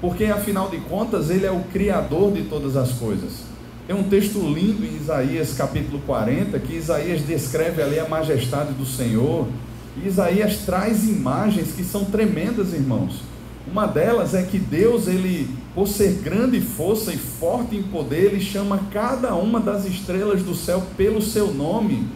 porque 0.00 0.24
afinal 0.24 0.68
de 0.68 0.78
contas 0.78 1.30
ele 1.30 1.46
é 1.46 1.50
o 1.50 1.60
criador 1.72 2.32
de 2.32 2.42
todas 2.42 2.76
as 2.76 2.92
coisas. 2.92 3.52
Tem 3.86 3.96
um 3.96 4.04
texto 4.04 4.38
lindo 4.38 4.84
em 4.84 4.96
Isaías 4.96 5.54
capítulo 5.54 6.00
40 6.06 6.58
que 6.60 6.76
Isaías 6.76 7.26
descreve 7.26 7.82
ali 7.82 7.98
a 7.98 8.08
majestade 8.08 8.72
do 8.74 8.86
Senhor. 8.86 9.48
E 9.96 10.06
Isaías 10.06 10.58
traz 10.58 11.08
imagens 11.08 11.72
que 11.72 11.82
são 11.82 12.04
tremendas, 12.04 12.72
irmãos. 12.72 13.22
Uma 13.66 13.86
delas 13.86 14.34
é 14.34 14.42
que 14.42 14.58
Deus, 14.58 15.06
ele, 15.06 15.48
por 15.74 15.88
ser 15.88 16.20
grande 16.22 16.60
força 16.60 17.12
e 17.12 17.16
forte 17.16 17.76
em 17.76 17.82
poder, 17.82 18.32
ele 18.32 18.40
chama 18.40 18.80
cada 18.92 19.34
uma 19.34 19.60
das 19.60 19.84
estrelas 19.84 20.42
do 20.42 20.54
céu 20.54 20.82
pelo 20.96 21.20
seu 21.20 21.52
nome, 21.52 22.06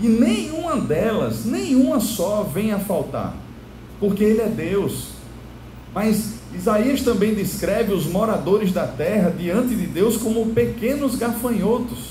e 0.00 0.08
nenhuma 0.08 0.76
delas, 0.76 1.44
nenhuma 1.44 2.00
só 2.00 2.42
vem 2.42 2.72
a 2.72 2.78
faltar, 2.78 3.34
porque 4.00 4.24
ele 4.24 4.40
é 4.40 4.48
Deus. 4.48 5.14
Mas 5.94 6.34
Isaías 6.52 7.02
também 7.02 7.34
descreve 7.34 7.92
os 7.92 8.06
moradores 8.06 8.72
da 8.72 8.86
terra 8.86 9.30
diante 9.30 9.74
de 9.74 9.86
Deus 9.86 10.16
como 10.16 10.46
pequenos 10.46 11.14
gafanhotos, 11.14 12.10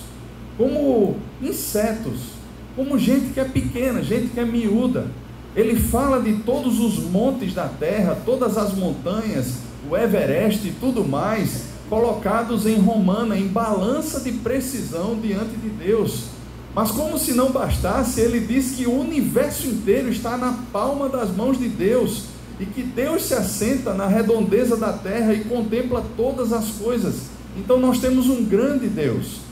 como 0.58 1.18
insetos, 1.42 2.34
como 2.76 2.98
gente 2.98 3.34
que 3.34 3.40
é 3.40 3.46
pequena, 3.46 4.02
gente 4.02 4.28
que 4.28 4.40
é 4.40 4.46
miúda. 4.46 5.08
Ele 5.56 5.76
fala 5.76 6.22
de 6.22 6.34
todos 6.38 6.80
os 6.80 6.98
montes 6.98 7.54
da 7.54 7.68
terra, 7.68 8.18
todas 8.26 8.58
as 8.58 8.74
montanhas, 8.74 9.58
o 9.90 9.96
Everest 9.96 10.68
e 10.68 10.72
tudo 10.72 11.04
mais, 11.04 11.66
colocados 11.90 12.66
em 12.66 12.80
romana, 12.80 13.38
em 13.38 13.48
balança 13.48 14.22
de 14.22 14.32
precisão 14.32 15.20
diante 15.22 15.56
de 15.58 15.70
Deus. 15.70 16.33
Mas 16.76 16.92
como 16.92 17.20
se 17.20 17.34
não 17.34 17.52
bastasse, 17.52 18.20
ele 18.20 18.40
diz 18.40 18.72
que 18.72 18.86
o 18.86 19.00
universo 19.00 19.68
inteiro 19.68 20.10
está 20.10 20.38
na 20.38 20.58
palma 20.72 21.08
das 21.08 21.30
mãos 21.30 21.58
de 21.60 21.68
Deus 21.68 22.24
e 22.60 22.66
que 22.66 22.82
Deus 22.82 23.24
se 23.24 23.34
assenta 23.34 23.94
na 23.94 24.08
redondeza 24.08 24.76
da 24.76 24.94
terra 24.94 25.34
e 25.34 25.44
contempla 25.44 26.04
todas 26.18 26.52
as 26.52 26.70
coisas. 26.72 27.28
Então 27.56 27.80
nós 27.80 28.00
temos 28.00 28.28
um 28.28 28.44
grande 28.44 28.88
Deus 28.88 29.44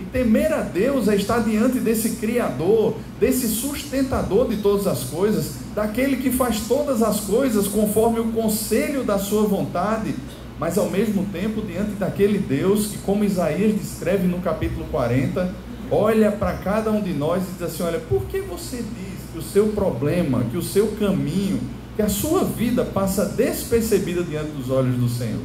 e 0.00 0.04
temer 0.04 0.50
a 0.50 0.62
Deus 0.62 1.08
é 1.08 1.14
estar 1.14 1.40
diante 1.40 1.78
desse 1.78 2.16
Criador, 2.16 2.94
desse 3.20 3.46
sustentador 3.48 4.48
de 4.48 4.56
todas 4.56 4.86
as 4.86 5.04
coisas, 5.04 5.56
daquele 5.74 6.16
que 6.16 6.30
faz 6.30 6.62
todas 6.66 7.02
as 7.02 7.20
coisas 7.20 7.68
conforme 7.68 8.18
o 8.18 8.32
conselho 8.32 9.04
da 9.04 9.18
sua 9.18 9.42
vontade, 9.42 10.14
mas 10.58 10.78
ao 10.78 10.88
mesmo 10.88 11.26
tempo 11.26 11.60
diante 11.60 11.92
daquele 11.92 12.38
Deus 12.38 12.86
que, 12.86 12.98
como 12.98 13.24
Isaías 13.24 13.78
descreve 13.78 14.26
no 14.26 14.38
capítulo 14.38 14.86
40, 14.90 15.54
olha 15.90 16.30
para 16.30 16.54
cada 16.54 16.90
um 16.90 17.02
de 17.02 17.12
nós 17.12 17.42
e 17.42 17.52
diz 17.52 17.62
assim: 17.62 17.82
Olha, 17.82 18.00
por 18.00 18.22
que 18.24 18.40
você 18.40 18.76
diz 18.76 19.20
que 19.32 19.38
o 19.38 19.42
seu 19.42 19.68
problema, 19.68 20.44
que 20.50 20.56
o 20.56 20.62
seu 20.62 20.88
caminho, 20.92 21.60
que 21.96 22.02
a 22.02 22.08
sua 22.08 22.44
vida 22.44 22.84
passa 22.84 23.24
despercebida 23.24 24.22
diante 24.22 24.50
dos 24.50 24.70
olhos 24.70 24.96
do 24.96 25.08
Senhor? 25.08 25.42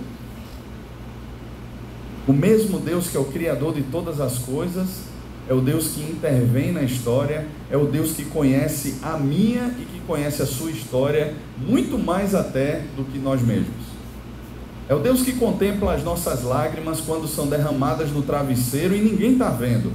O 2.27 2.33
mesmo 2.33 2.79
Deus 2.79 3.07
que 3.07 3.17
é 3.17 3.19
o 3.19 3.25
Criador 3.25 3.73
de 3.73 3.83
todas 3.83 4.19
as 4.19 4.39
coisas, 4.39 4.87
é 5.47 5.53
o 5.53 5.61
Deus 5.61 5.89
que 5.89 6.01
intervém 6.01 6.71
na 6.71 6.81
história, 6.81 7.45
é 7.69 7.77
o 7.77 7.85
Deus 7.85 8.13
que 8.13 8.25
conhece 8.25 8.95
a 9.03 9.15
minha 9.17 9.75
e 9.79 9.85
que 9.85 9.99
conhece 10.07 10.41
a 10.41 10.45
sua 10.45 10.71
história, 10.71 11.35
muito 11.57 11.99
mais 11.99 12.33
até 12.33 12.81
do 12.95 13.03
que 13.03 13.19
nós 13.19 13.41
mesmos. 13.43 13.95
É 14.89 14.95
o 14.95 14.99
Deus 14.99 15.21
que 15.21 15.33
contempla 15.33 15.93
as 15.93 16.03
nossas 16.03 16.43
lágrimas 16.43 16.99
quando 16.99 17.27
são 17.27 17.47
derramadas 17.47 18.11
no 18.11 18.23
travesseiro 18.23 18.95
e 18.95 19.01
ninguém 19.01 19.33
está 19.33 19.49
vendo. 19.49 19.91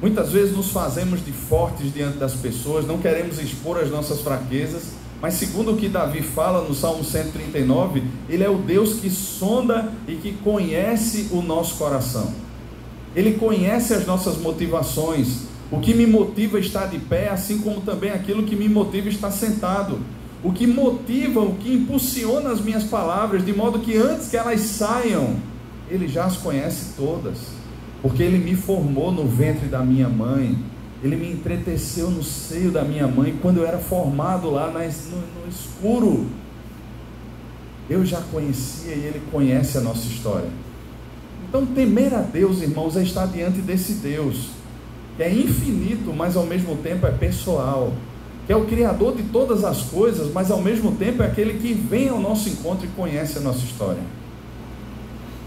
Muitas 0.00 0.30
vezes 0.30 0.56
nos 0.56 0.70
fazemos 0.70 1.24
de 1.24 1.32
fortes 1.32 1.92
diante 1.92 2.18
das 2.18 2.34
pessoas, 2.34 2.86
não 2.86 2.98
queremos 2.98 3.40
expor 3.40 3.78
as 3.78 3.90
nossas 3.90 4.20
fraquezas, 4.20 4.92
mas 5.20 5.34
segundo 5.34 5.72
o 5.72 5.76
que 5.76 5.88
Davi 5.88 6.22
fala 6.22 6.66
no 6.66 6.72
Salmo 6.72 7.02
139, 7.02 8.04
ele 8.28 8.44
é 8.44 8.48
o 8.48 8.58
Deus 8.58 9.00
que 9.00 9.10
sonda 9.10 9.92
e 10.06 10.14
que 10.14 10.32
conhece 10.34 11.30
o 11.32 11.42
nosso 11.42 11.74
coração. 11.74 12.32
Ele 13.16 13.32
conhece 13.32 13.92
as 13.92 14.06
nossas 14.06 14.38
motivações, 14.38 15.48
o 15.68 15.80
que 15.80 15.92
me 15.92 16.06
motiva 16.06 16.58
a 16.58 16.60
estar 16.60 16.86
de 16.86 17.00
pé, 17.00 17.28
assim 17.28 17.58
como 17.58 17.80
também 17.80 18.10
aquilo 18.10 18.44
que 18.44 18.54
me 18.54 18.68
motiva 18.68 19.08
a 19.08 19.10
estar 19.10 19.32
sentado. 19.32 19.98
O 20.44 20.52
que 20.52 20.68
motiva, 20.68 21.40
o 21.40 21.56
que 21.56 21.74
impulsiona 21.74 22.52
as 22.52 22.60
minhas 22.60 22.84
palavras, 22.84 23.44
de 23.44 23.52
modo 23.52 23.80
que 23.80 23.96
antes 23.96 24.28
que 24.28 24.36
elas 24.36 24.60
saiam, 24.60 25.34
ele 25.90 26.06
já 26.06 26.26
as 26.26 26.36
conhece 26.36 26.92
todas, 26.96 27.38
porque 28.02 28.22
ele 28.22 28.38
me 28.38 28.54
formou 28.54 29.10
no 29.10 29.26
ventre 29.26 29.66
da 29.68 29.80
minha 29.80 30.08
mãe 30.08 30.56
ele 31.02 31.16
me 31.16 31.30
entreteceu 31.30 32.10
no 32.10 32.24
seio 32.24 32.72
da 32.72 32.82
minha 32.82 33.06
mãe 33.06 33.36
quando 33.40 33.58
eu 33.58 33.66
era 33.66 33.78
formado 33.78 34.50
lá 34.50 34.66
no, 34.66 34.78
no 34.78 35.48
escuro. 35.48 36.26
Eu 37.88 38.04
já 38.04 38.20
conhecia 38.32 38.94
e 38.94 39.04
ele 39.06 39.22
conhece 39.30 39.78
a 39.78 39.80
nossa 39.80 40.06
história. 40.06 40.48
Então, 41.48 41.64
temer 41.64 42.12
a 42.14 42.20
Deus, 42.20 42.60
irmãos, 42.60 42.96
é 42.96 43.02
estar 43.02 43.26
diante 43.26 43.60
desse 43.60 43.94
Deus, 43.94 44.50
que 45.16 45.22
é 45.22 45.32
infinito, 45.32 46.12
mas 46.12 46.36
ao 46.36 46.44
mesmo 46.44 46.76
tempo 46.76 47.06
é 47.06 47.10
pessoal, 47.10 47.92
que 48.46 48.52
é 48.52 48.56
o 48.56 48.66
Criador 48.66 49.16
de 49.16 49.22
todas 49.22 49.64
as 49.64 49.82
coisas, 49.82 50.30
mas 50.32 50.50
ao 50.50 50.60
mesmo 50.60 50.92
tempo 50.96 51.22
é 51.22 51.26
aquele 51.26 51.54
que 51.58 51.72
vem 51.72 52.08
ao 52.08 52.20
nosso 52.20 52.48
encontro 52.48 52.84
e 52.86 52.88
conhece 52.88 53.38
a 53.38 53.40
nossa 53.40 53.64
história. 53.64 54.02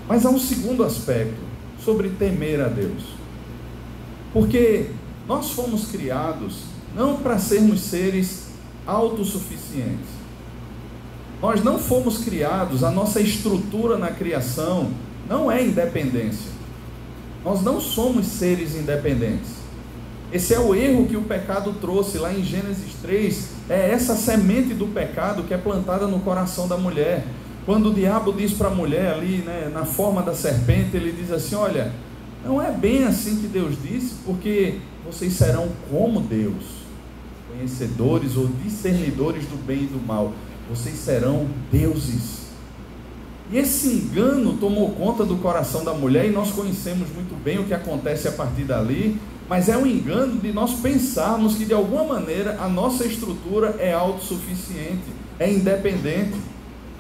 Mas 0.08 0.26
há 0.26 0.30
um 0.30 0.40
segundo 0.40 0.84
aspecto 0.84 1.51
sobre 1.84 2.10
temer 2.10 2.62
a 2.62 2.68
Deus, 2.68 3.04
porque 4.34 4.92
nós 5.28 5.52
fomos 5.52 5.86
criados 5.86 6.64
não 6.96 7.18
para 7.18 7.40
sermos 7.40 7.82
seres 7.82 8.48
autossuficientes. 8.86 10.22
Nós 11.42 11.64
não 11.64 11.80
fomos 11.80 12.20
criados, 12.20 12.84
a 12.84 12.92
nossa 12.92 13.20
estrutura 13.20 13.98
na 13.98 14.12
criação 14.12 14.92
não 15.28 15.52
é 15.52 15.64
independência. 15.64 16.52
Nós 17.44 17.64
não 17.64 17.82
somos 17.82 18.28
seres 18.28 18.76
independentes. 18.76 19.62
Esse 20.32 20.54
é 20.54 20.60
o 20.60 20.76
erro 20.76 21.08
que 21.08 21.18
o 21.18 21.24
pecado 21.24 21.74
trouxe 21.82 22.18
lá 22.18 22.34
em 22.34 22.44
Gênesis 22.44 22.94
3. 23.02 23.50
É 23.70 23.92
essa 23.92 24.16
semente 24.16 24.74
do 24.74 24.88
pecado 24.88 25.44
que 25.44 25.54
é 25.54 25.58
plantada 25.58 26.08
no 26.08 26.20
coração 26.20 26.68
da 26.68 26.78
mulher. 26.78 27.26
Quando 27.66 27.90
o 27.90 27.94
diabo 27.94 28.34
diz 28.34 28.54
para 28.54 28.70
a 28.70 28.72
mulher 28.72 29.14
ali, 29.14 29.38
né, 29.46 29.70
na 29.72 29.86
forma 29.86 30.24
da 30.24 30.34
serpente, 30.34 30.96
ele 30.96 31.12
diz 31.12 31.32
assim: 31.32 31.56
Olha, 31.56 31.92
não 32.44 32.62
é 32.62 32.72
bem 32.72 33.04
assim 33.04 33.38
que 33.38 33.48
Deus 33.48 33.76
disse, 33.82 34.16
porque 34.26 34.80
vocês 35.06 35.34
serão 35.34 35.70
como 35.90 36.22
Deus, 36.22 36.64
conhecedores 37.50 38.36
ou 38.36 38.48
discernidores 38.64 39.46
do 39.46 39.64
bem 39.64 39.84
e 39.84 39.88
do 39.88 40.06
mal. 40.06 40.34
Vocês 40.70 40.96
serão 40.96 41.48
deuses. 41.72 42.42
E 43.52 43.58
esse 43.58 43.90
engano 43.90 44.54
tomou 44.54 44.92
conta 44.92 45.26
do 45.26 45.36
coração 45.38 45.84
da 45.84 45.94
mulher, 45.94 46.26
e 46.26 46.32
nós 46.32 46.52
conhecemos 46.52 47.10
muito 47.14 47.36
bem 47.44 47.60
o 47.60 47.66
que 47.66 47.74
acontece 47.74 48.28
a 48.28 48.32
partir 48.32 48.64
dali, 48.64 49.20
mas 49.50 49.68
é 49.68 49.78
um 49.78 49.86
engano 49.86 50.40
de 50.40 50.52
nós 50.54 50.80
pensarmos 50.80 51.56
que 51.56 51.66
de 51.66 51.74
alguma 51.74 52.06
maneira 52.06 52.58
a 52.62 52.70
nossa 52.70 53.06
estrutura 53.06 53.76
é 53.78 53.94
autossuficiente, 53.94 55.04
é 55.38 55.52
independente. 55.52 56.40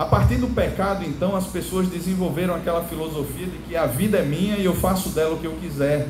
A 0.02 0.06
partir 0.06 0.38
do 0.38 0.48
pecado, 0.48 1.06
então, 1.06 1.36
as 1.36 1.46
pessoas 1.46 1.88
desenvolveram 1.88 2.56
aquela 2.56 2.84
filosofia 2.84 3.46
de 3.46 3.60
que 3.60 3.76
a 3.76 3.86
vida 3.86 4.18
é 4.18 4.24
minha 4.24 4.58
e 4.58 4.66
eu 4.66 4.74
faço 4.74 5.10
dela 5.10 5.36
o 5.36 5.38
que 5.38 5.46
eu 5.46 5.56
quiser. 5.62 6.08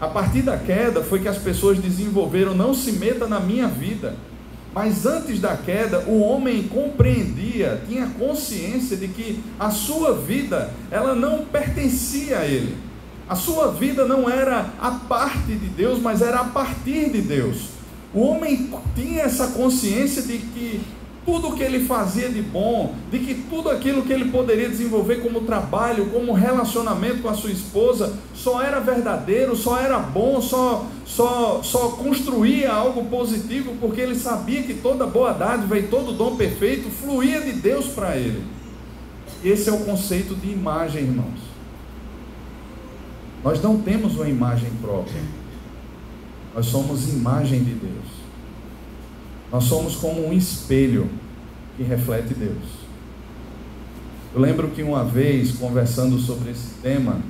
A 0.00 0.08
partir 0.08 0.40
da 0.40 0.56
queda 0.56 1.02
foi 1.02 1.18
que 1.18 1.28
as 1.28 1.36
pessoas 1.36 1.76
desenvolveram 1.76 2.54
não 2.54 2.72
se 2.72 2.92
meta 2.92 3.26
na 3.26 3.38
minha 3.38 3.68
vida. 3.68 4.16
Mas 4.74 5.04
antes 5.04 5.40
da 5.40 5.58
queda, 5.58 6.04
o 6.06 6.20
homem 6.22 6.62
compreendia, 6.62 7.82
tinha 7.86 8.06
consciência 8.18 8.96
de 8.96 9.08
que 9.08 9.44
a 9.60 9.70
sua 9.70 10.14
vida, 10.14 10.70
ela 10.90 11.14
não 11.14 11.44
pertencia 11.44 12.38
a 12.38 12.46
ele. 12.46 12.78
A 13.28 13.34
sua 13.34 13.70
vida 13.72 14.06
não 14.06 14.26
era 14.26 14.70
a 14.80 14.90
parte 14.90 15.52
de 15.52 15.68
Deus, 15.68 16.00
mas 16.00 16.22
era 16.22 16.40
a 16.40 16.44
partir 16.44 17.10
de 17.10 17.20
Deus. 17.20 17.66
O 18.14 18.22
homem 18.22 18.70
tinha 18.94 19.24
essa 19.24 19.48
consciência 19.48 20.22
de 20.22 20.38
que 20.38 20.80
tudo 21.24 21.48
o 21.48 21.56
que 21.56 21.62
ele 21.62 21.86
fazia 21.86 22.28
de 22.28 22.42
bom, 22.42 22.94
de 23.10 23.18
que 23.18 23.34
tudo 23.34 23.70
aquilo 23.70 24.02
que 24.02 24.12
ele 24.12 24.30
poderia 24.30 24.68
desenvolver 24.68 25.22
como 25.22 25.40
trabalho, 25.42 26.06
como 26.06 26.32
relacionamento 26.32 27.22
com 27.22 27.28
a 27.28 27.34
sua 27.34 27.50
esposa, 27.50 28.14
só 28.34 28.62
era 28.62 28.78
verdadeiro, 28.80 29.56
só 29.56 29.78
era 29.78 29.98
bom, 29.98 30.40
só, 30.40 30.86
só, 31.06 31.62
só 31.62 31.90
construía 31.90 32.72
algo 32.72 33.04
positivo, 33.06 33.74
porque 33.80 34.00
ele 34.00 34.14
sabia 34.14 34.62
que 34.62 34.74
toda 34.74 35.06
boa 35.06 35.32
dádiva 35.32 35.78
e 35.78 35.84
todo 35.84 36.12
dom 36.12 36.36
perfeito 36.36 36.90
fluía 36.90 37.40
de 37.40 37.52
Deus 37.52 37.86
para 37.86 38.16
ele. 38.16 38.44
Esse 39.42 39.68
é 39.68 39.72
o 39.72 39.84
conceito 39.84 40.34
de 40.34 40.50
imagem, 40.50 41.02
irmãos. 41.02 41.40
Nós 43.42 43.60
não 43.62 43.78
temos 43.78 44.14
uma 44.14 44.28
imagem 44.28 44.70
própria, 44.80 45.20
nós 46.54 46.66
somos 46.66 47.08
imagem 47.08 47.62
de 47.62 47.74
Deus. 47.74 48.13
Nós 49.54 49.66
somos 49.66 49.94
como 49.94 50.26
um 50.26 50.32
espelho 50.32 51.08
que 51.76 51.84
reflete 51.84 52.34
Deus. 52.34 52.64
Eu 54.34 54.40
lembro 54.40 54.66
que 54.70 54.82
uma 54.82 55.04
vez, 55.04 55.52
conversando 55.52 56.18
sobre 56.18 56.50
esse 56.50 56.70
tema, 56.82 57.20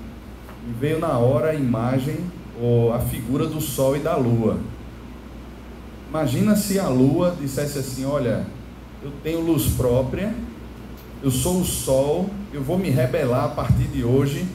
me 0.67 0.73
veio 0.81 0.99
na 0.99 1.19
hora 1.19 1.51
a 1.51 1.55
imagem 1.55 2.17
ou 2.59 2.95
a 2.95 2.99
figura 2.99 3.47
do 3.47 3.61
sol 3.61 3.95
e 3.95 3.99
da 3.99 4.17
lua. 4.17 4.59
Imagina 6.09 6.57
se 6.57 6.79
a 6.79 6.89
lua 6.89 7.37
dissesse 7.39 7.79
assim: 7.79 8.07
Olha, 8.07 8.47
eu 9.03 9.13
tenho 9.23 9.41
luz 9.43 9.67
própria, 9.77 10.35
eu 11.23 11.31
sou 11.31 11.61
o 11.61 11.65
sol, 11.67 12.31
eu 12.55 12.63
vou 12.63 12.79
me 12.79 12.89
rebelar 12.89 13.45
a 13.45 13.49
partir 13.49 13.89
de 13.89 14.03
hoje, 14.03 14.47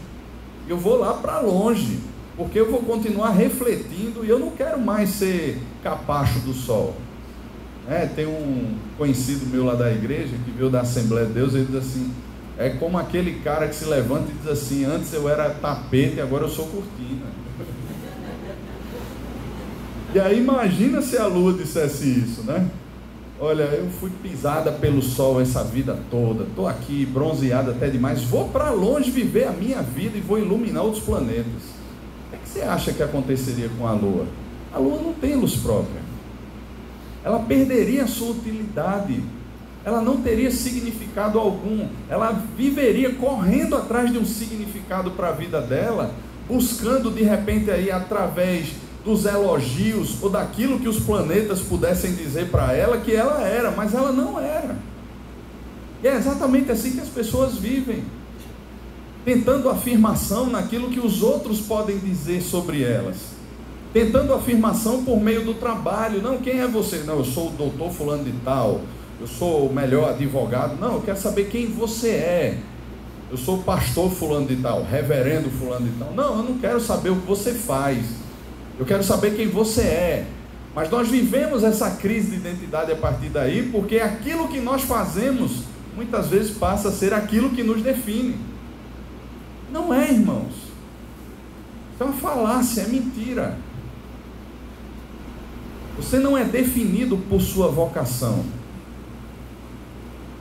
eu 0.68 0.80
vou 0.80 0.98
lá 0.98 1.14
para 1.14 1.40
longe, 1.40 2.00
porque 2.36 2.60
eu 2.60 2.72
vou 2.72 2.82
continuar 2.82 3.30
refletindo 3.30 4.26
e 4.26 4.30
eu 4.30 4.40
não 4.40 4.50
quero 4.50 4.82
mais 4.82 5.10
ser 5.12 5.62
capacho 5.84 6.40
do 6.40 6.52
sol. 6.52 6.96
É, 7.90 8.06
tem 8.06 8.28
um 8.28 8.76
conhecido 9.00 9.48
meu 9.48 9.66
lá 9.66 9.74
da 9.74 9.92
igreja, 9.92 10.36
que 10.46 10.52
veio 10.52 10.70
da 10.70 10.82
Assembleia 10.82 11.26
de 11.26 11.34
Deus, 11.34 11.56
ele 11.56 11.66
diz 11.66 11.76
assim, 11.76 12.14
é 12.56 12.70
como 12.70 13.00
aquele 13.00 13.40
cara 13.40 13.68
que 13.68 13.76
se 13.76 13.86
levanta 13.86 14.30
e 14.30 14.36
diz 14.36 14.48
assim, 14.48 14.86
antes 14.86 15.12
eu 15.12 15.28
era 15.28 15.50
tapete, 15.50 16.22
agora 16.22 16.44
eu 16.44 16.50
sou 16.50 16.68
cortina. 16.68 17.26
E 20.14 20.20
aí 20.20 20.40
imagina 20.40 21.02
se 21.02 21.18
a 21.18 21.26
lua 21.26 21.52
dissesse 21.52 22.08
isso, 22.08 22.44
né? 22.44 22.70
Olha, 23.40 23.64
eu 23.64 23.90
fui 23.90 24.12
pisada 24.22 24.72
pelo 24.72 25.02
sol 25.02 25.42
essa 25.42 25.64
vida 25.64 25.98
toda, 26.12 26.44
estou 26.44 26.68
aqui 26.68 27.08
bronzeada 27.08 27.72
até 27.72 27.90
demais, 27.90 28.22
vou 28.22 28.50
para 28.50 28.70
longe 28.70 29.10
viver 29.10 29.48
a 29.48 29.52
minha 29.52 29.82
vida 29.82 30.16
e 30.16 30.22
vou 30.22 30.38
iluminar 30.38 30.84
outros 30.84 31.04
planetas. 31.04 31.64
O 32.32 32.38
que 32.38 32.50
você 32.50 32.62
acha 32.62 32.94
que 32.94 33.02
aconteceria 33.02 33.70
com 33.80 33.88
a 33.88 33.94
lua? 33.94 34.28
A 34.72 34.78
lua 34.78 35.02
não 35.02 35.14
tem 35.14 35.36
luz 35.36 35.56
própria 35.56 35.99
ela 37.24 37.40
perderia 37.40 38.04
a 38.04 38.08
sua 38.08 38.32
utilidade, 38.32 39.22
ela 39.84 40.02
não 40.02 40.18
teria 40.22 40.52
significado 40.52 41.40
algum, 41.40 41.88
ela 42.10 42.32
viveria 42.58 43.14
correndo 43.16 43.76
atrás 43.76 44.12
de 44.12 44.18
um 44.18 44.26
significado 44.26 45.12
para 45.12 45.30
a 45.30 45.34
vida 45.34 45.62
dela, 45.62 46.14
buscando 46.48 47.12
de 47.12 47.24
repente 47.24 47.70
aí 47.70 47.92
através 47.92 48.70
dos 49.04 49.26
elogios 49.26 50.22
ou 50.22 50.30
daquilo 50.30 50.80
que 50.80 50.88
os 50.88 51.00
planetas 51.00 51.62
pudessem 51.62 52.14
dizer 52.14 52.50
para 52.50 52.74
ela 52.74 52.98
que 52.98 53.14
ela 53.14 53.42
era, 53.48 53.72
mas 53.72 53.94
ela 53.94 54.12
não 54.12 54.40
era. 54.40 54.78
E 56.04 56.08
é 56.08 56.16
exatamente 56.16 56.72
assim 56.72 56.92
que 56.92 57.02
as 57.02 57.10
pessoas 57.10 57.56
vivem, 57.56 58.04
tentando 59.26 59.70
afirmação 59.70 60.48
naquilo 60.48 60.90
que 60.90 61.00
os 61.00 61.22
outros 61.22 61.60
podem 61.60 61.98
dizer 61.98 62.42
sobre 62.42 62.84
elas 62.84 63.39
tentando 63.94 64.34
afirmação 64.34 65.04
por 65.04 65.20
meio 65.20 65.44
do 65.44 65.54
trabalho. 65.54 66.22
Não, 66.22 66.38
quem 66.38 66.60
é 66.60 66.68
você? 66.68 66.98
Não, 67.00 67.18
eu 67.18 67.26
sou 67.26 67.48
o 67.48 67.52
doutor 67.52 67.92
fulano 67.92 68.24
de 68.24 68.32
tal, 68.44 68.82
eu 69.20 69.28
sou 69.28 69.68
o 69.68 69.74
melhor 69.74 70.10
advogado. 70.10 70.80
Não, 70.80 70.96
eu 70.96 71.02
quero 71.02 71.18
saber 71.18 71.46
quem 71.46 71.68
você 71.68 72.10
é. 72.10 72.58
Eu 73.32 73.38
sou 73.38 73.58
o 73.58 73.64
pastor 73.64 74.10
fulano 74.10 74.48
de 74.48 74.56
tal, 74.56 74.84
reverendo 74.84 75.50
fulano 75.52 75.88
de 75.88 75.96
tal. 76.00 76.14
Não, 76.14 76.38
eu 76.38 76.44
não 76.44 76.58
quero 76.58 76.80
saber 76.80 77.10
o 77.10 77.18
que 77.18 77.28
você 77.28 77.54
faz. 77.54 78.04
Eu 78.80 78.86
quero 78.86 79.04
saber 79.04 79.36
quem 79.36 79.48
você 79.48 79.82
é. 79.82 80.26
Mas 80.74 80.90
nós 80.90 81.10
vivemos 81.10 81.64
essa 81.64 81.92
crise 81.92 82.32
de 82.32 82.38
identidade 82.38 82.92
a 82.92 82.96
partir 82.96 83.30
daí, 83.30 83.70
porque 83.72 84.00
aquilo 84.00 84.48
que 84.48 84.60
nós 84.60 84.84
fazemos 84.84 85.64
muitas 85.96 86.28
vezes 86.28 86.58
passa 86.58 86.90
a 86.90 86.92
ser 86.92 87.14
aquilo 87.14 87.50
que 87.50 87.62
nos 87.62 87.82
define. 87.82 88.36
Não 89.72 89.94
é, 89.94 90.12
irmãos. 90.12 90.54
É 92.00 92.04
uma 92.04 92.14
falácia, 92.14 92.82
é 92.82 92.88
mentira. 92.88 93.58
Você 96.00 96.18
não 96.18 96.38
é 96.38 96.46
definido 96.46 97.18
por 97.30 97.42
sua 97.42 97.68
vocação. 97.68 98.46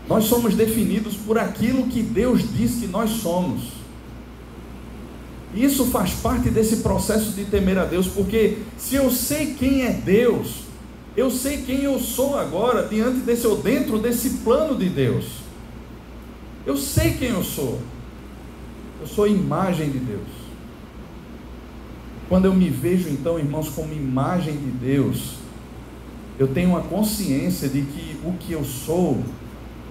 Nós 0.09 0.25
somos 0.25 0.55
definidos 0.55 1.15
por 1.15 1.37
aquilo 1.37 1.89
que 1.89 2.01
Deus 2.03 2.43
diz 2.57 2.77
que 2.77 2.87
nós 2.87 3.11
somos. 3.11 3.73
Isso 5.55 5.87
faz 5.87 6.13
parte 6.13 6.49
desse 6.49 6.77
processo 6.77 7.33
de 7.33 7.45
temer 7.45 7.79
a 7.79 7.85
Deus, 7.85 8.07
porque 8.07 8.59
se 8.77 8.95
eu 8.95 9.11
sei 9.11 9.55
quem 9.59 9.83
é 9.83 9.93
Deus, 9.93 10.63
eu 11.17 11.31
sei 11.31 11.59
quem 11.63 11.83
eu 11.83 11.99
sou 11.99 12.39
agora 12.39 12.87
diante 12.87 13.19
desse 13.19 13.47
ou 13.47 13.57
dentro 13.57 13.99
desse 13.99 14.31
plano 14.45 14.77
de 14.77 14.89
Deus. 14.89 15.25
Eu 16.65 16.77
sei 16.77 17.15
quem 17.15 17.31
eu 17.31 17.43
sou. 17.43 17.81
Eu 19.01 19.07
sou 19.07 19.27
imagem 19.27 19.91
de 19.91 19.99
Deus. 19.99 20.29
Quando 22.29 22.45
eu 22.45 22.55
me 22.55 22.69
vejo 22.69 23.09
então, 23.09 23.39
irmãos, 23.39 23.69
como 23.71 23.93
imagem 23.93 24.57
de 24.57 24.71
Deus, 24.71 25.39
eu 26.39 26.47
tenho 26.47 26.71
uma 26.71 26.83
consciência 26.83 27.69
de 27.69 27.83
que 27.83 28.17
o 28.25 28.33
que 28.33 28.53
eu 28.53 28.65
sou, 28.65 29.19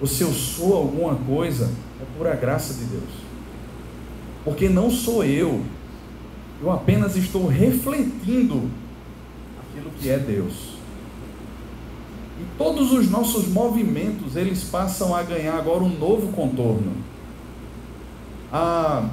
ou 0.00 0.06
se 0.06 0.22
eu 0.22 0.32
sou 0.32 0.74
alguma 0.74 1.14
coisa, 1.14 1.70
é 2.00 2.04
por 2.16 2.26
a 2.26 2.34
graça 2.34 2.72
de 2.72 2.84
Deus. 2.84 3.28
Porque 4.44 4.68
não 4.68 4.90
sou 4.90 5.22
eu, 5.24 5.60
eu 6.62 6.70
apenas 6.70 7.16
estou 7.16 7.46
refletindo 7.46 8.70
aquilo 9.60 9.90
que 10.00 10.08
é 10.08 10.18
Deus. 10.18 10.78
E 12.40 12.44
todos 12.56 12.92
os 12.92 13.10
nossos 13.10 13.48
movimentos, 13.48 14.34
eles 14.34 14.64
passam 14.64 15.14
a 15.14 15.22
ganhar 15.22 15.54
agora 15.54 15.84
um 15.84 15.98
novo 15.98 16.32
contorno. 16.32 16.92
Há, 18.50 19.06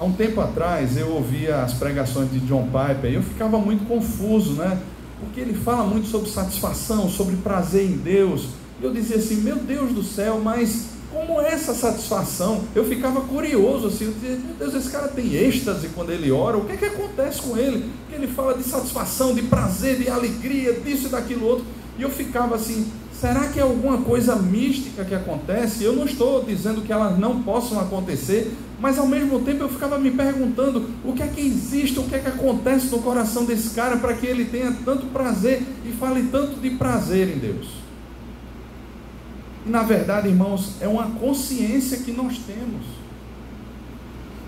há 0.00 0.04
um 0.04 0.12
tempo 0.12 0.40
atrás 0.40 0.96
eu 0.96 1.10
ouvia 1.10 1.62
as 1.62 1.74
pregações 1.74 2.32
de 2.32 2.40
John 2.40 2.64
Piper 2.64 3.12
e 3.12 3.14
eu 3.14 3.22
ficava 3.22 3.58
muito 3.58 3.86
confuso, 3.86 4.54
né? 4.54 4.80
Porque 5.20 5.40
ele 5.40 5.54
fala 5.54 5.84
muito 5.84 6.08
sobre 6.08 6.30
satisfação, 6.30 7.08
sobre 7.08 7.36
prazer 7.36 7.84
em 7.84 7.96
Deus. 7.96 8.48
E 8.80 8.84
eu 8.84 8.92
dizia 8.92 9.16
assim: 9.16 9.36
Meu 9.36 9.56
Deus 9.56 9.92
do 9.92 10.02
céu, 10.02 10.40
mas 10.42 10.90
como 11.12 11.40
é 11.40 11.52
essa 11.52 11.74
satisfação? 11.74 12.62
Eu 12.74 12.84
ficava 12.84 13.20
curioso 13.22 13.88
assim, 13.88 14.04
eu 14.04 14.12
dizia, 14.12 14.36
meu 14.36 14.54
Deus, 14.56 14.74
esse 14.74 14.90
cara 14.90 15.08
tem 15.08 15.34
êxtase 15.34 15.88
quando 15.88 16.10
ele 16.12 16.30
ora, 16.30 16.56
o 16.56 16.64
que 16.64 16.72
é 16.72 16.76
que 16.76 16.84
acontece 16.84 17.42
com 17.42 17.56
ele? 17.56 17.90
Que 18.08 18.14
ele 18.14 18.28
fala 18.28 18.54
de 18.54 18.62
satisfação, 18.62 19.34
de 19.34 19.42
prazer, 19.42 19.98
de 19.98 20.08
alegria, 20.08 20.72
disso 20.72 21.06
e 21.06 21.10
daquilo 21.10 21.46
outro. 21.46 21.64
E 21.98 22.02
eu 22.02 22.10
ficava 22.10 22.54
assim, 22.54 22.86
será 23.20 23.48
que 23.48 23.58
é 23.58 23.62
alguma 23.62 23.98
coisa 23.98 24.34
mística 24.36 25.04
que 25.04 25.14
acontece? 25.14 25.84
Eu 25.84 25.92
não 25.92 26.06
estou 26.06 26.42
dizendo 26.42 26.80
que 26.80 26.90
elas 26.90 27.18
não 27.18 27.42
possam 27.42 27.78
acontecer, 27.78 28.50
mas 28.80 28.98
ao 28.98 29.06
mesmo 29.06 29.40
tempo 29.40 29.62
eu 29.62 29.68
ficava 29.68 29.98
me 29.98 30.10
perguntando 30.10 30.88
o 31.04 31.12
que 31.12 31.22
é 31.22 31.26
que 31.26 31.40
existe, 31.42 31.98
o 31.98 32.04
que 32.04 32.14
é 32.14 32.18
que 32.18 32.28
acontece 32.28 32.86
no 32.86 33.00
coração 33.00 33.44
desse 33.44 33.70
cara 33.74 33.98
para 33.98 34.14
que 34.14 34.26
ele 34.26 34.46
tenha 34.46 34.74
tanto 34.84 35.06
prazer 35.06 35.62
e 35.84 35.92
fale 35.92 36.28
tanto 36.32 36.58
de 36.58 36.70
prazer 36.70 37.28
em 37.28 37.38
Deus. 37.38 37.68
E 39.66 39.68
na 39.68 39.82
verdade, 39.82 40.28
irmãos, 40.28 40.76
é 40.80 40.88
uma 40.88 41.10
consciência 41.10 41.98
que 41.98 42.12
nós 42.12 42.38
temos. 42.38 42.86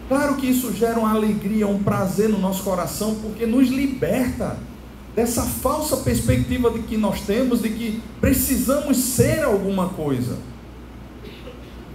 Claro 0.09 0.37
que 0.37 0.47
isso 0.47 0.73
gera 0.73 0.99
uma 0.99 1.13
alegria, 1.13 1.69
um 1.69 1.83
prazer 1.83 2.31
no 2.31 2.39
nosso 2.39 2.63
coração, 2.63 3.17
porque 3.17 3.45
nos 3.45 3.69
liberta. 3.69 4.57
Dessa 5.14 5.42
falsa 5.42 5.98
perspectiva 5.98 6.70
de 6.70 6.81
que 6.81 6.96
nós 6.96 7.20
temos 7.22 7.62
de 7.62 7.68
que 7.68 8.03
precisamos 8.20 8.96
ser 8.96 9.42
alguma 9.42 9.90
coisa. 9.90 10.38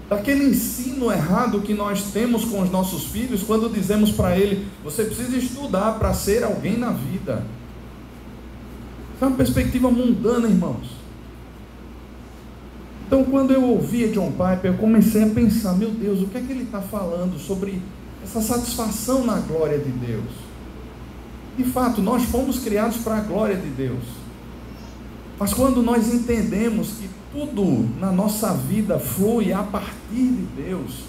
Daquele 0.10 0.46
ensino 0.46 1.12
errado 1.12 1.62
que 1.62 1.74
nós 1.74 2.12
temos 2.12 2.46
com 2.46 2.62
os 2.62 2.72
nossos 2.72 3.06
filhos 3.08 3.44
quando 3.44 3.70
dizemos 3.70 4.12
para 4.12 4.38
ele: 4.38 4.66
você 4.84 5.04
precisa 5.04 5.36
estudar 5.36 6.00
para 6.00 6.14
ser 6.14 6.44
alguém 6.44 6.78
na 6.78 6.92
vida. 6.92 7.46
Isso 9.16 9.26
é 9.26 9.28
uma 9.28 9.36
perspectiva 9.36 9.92
mundana, 9.92 10.48
irmãos. 10.48 10.96
Então, 13.06 13.24
quando 13.24 13.52
eu 13.52 13.64
ouvia 13.64 14.10
John 14.10 14.32
Piper, 14.32 14.72
eu 14.72 14.78
comecei 14.78 15.24
a 15.24 15.28
pensar: 15.28 15.74
meu 15.74 15.90
Deus, 15.90 16.22
o 16.22 16.28
que 16.28 16.38
é 16.38 16.42
que 16.42 16.52
ele 16.52 16.64
está 16.64 16.80
falando 16.80 17.38
sobre 17.38 17.82
essa 18.24 18.42
satisfação 18.42 19.26
na 19.26 19.40
glória 19.40 19.80
de 19.80 19.92
Deus? 19.92 20.47
De 21.58 21.64
fato, 21.64 22.02
nós 22.02 22.24
fomos 22.24 22.60
criados 22.60 22.98
para 22.98 23.18
a 23.18 23.22
glória 23.22 23.56
de 23.56 23.70
Deus. 23.70 24.04
Mas 25.40 25.54
quando 25.54 25.82
nós 25.82 26.14
entendemos 26.14 26.90
que 27.00 27.10
tudo 27.32 27.90
na 28.00 28.12
nossa 28.12 28.54
vida 28.54 29.00
flui 29.00 29.52
a 29.52 29.64
partir 29.64 29.92
de 30.12 30.48
Deus, 30.56 31.04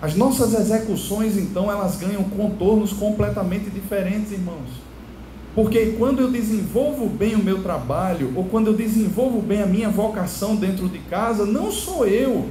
as 0.00 0.14
nossas 0.14 0.54
execuções 0.54 1.36
então 1.36 1.70
elas 1.70 1.96
ganham 1.96 2.22
contornos 2.24 2.92
completamente 2.92 3.70
diferentes, 3.70 4.32
irmãos. 4.32 4.84
Porque 5.54 5.94
quando 5.98 6.20
eu 6.20 6.30
desenvolvo 6.30 7.08
bem 7.08 7.34
o 7.34 7.42
meu 7.42 7.62
trabalho, 7.62 8.32
ou 8.34 8.44
quando 8.44 8.68
eu 8.68 8.74
desenvolvo 8.74 9.40
bem 9.40 9.62
a 9.62 9.66
minha 9.66 9.88
vocação 9.88 10.56
dentro 10.56 10.88
de 10.88 10.98
casa, 10.98 11.46
não 11.46 11.70
sou 11.70 12.06
eu. 12.06 12.48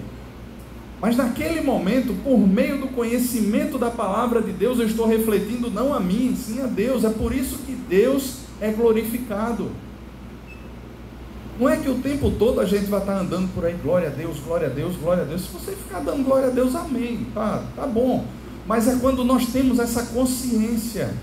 Mas 1.03 1.17
naquele 1.17 1.59
momento, 1.59 2.13
por 2.23 2.37
meio 2.37 2.77
do 2.77 2.87
conhecimento 2.87 3.77
da 3.77 3.91
palavra 3.91 4.41
de 4.41 4.53
Deus, 4.53 4.79
eu 4.79 4.87
estou 4.87 5.05
refletindo 5.05 5.69
não 5.69 5.93
a 5.93 5.99
mim, 5.99 6.33
sim 6.33 6.61
a 6.61 6.65
Deus. 6.65 7.03
É 7.03 7.09
por 7.09 7.35
isso 7.35 7.57
que 7.57 7.73
Deus 7.73 8.37
é 8.61 8.71
glorificado. 8.71 9.69
Não 11.59 11.67
é 11.67 11.75
que 11.75 11.89
o 11.89 11.95
tempo 11.95 12.31
todo 12.31 12.61
a 12.61 12.65
gente 12.65 12.85
vai 12.85 13.01
estar 13.01 13.19
andando 13.19 13.53
por 13.53 13.65
aí, 13.65 13.75
glória 13.83 14.07
a 14.07 14.11
Deus, 14.11 14.37
glória 14.39 14.67
a 14.67 14.69
Deus, 14.69 14.95
glória 14.95 15.23
a 15.23 15.25
Deus. 15.25 15.41
Se 15.41 15.49
você 15.49 15.73
ficar 15.73 15.99
dando 15.99 16.23
glória 16.23 16.47
a 16.47 16.51
Deus, 16.51 16.73
amém. 16.73 17.27
Tá, 17.33 17.65
tá 17.75 17.85
bom. 17.85 18.23
Mas 18.65 18.87
é 18.87 18.95
quando 18.95 19.25
nós 19.25 19.47
temos 19.47 19.79
essa 19.79 20.03
consciência 20.03 21.13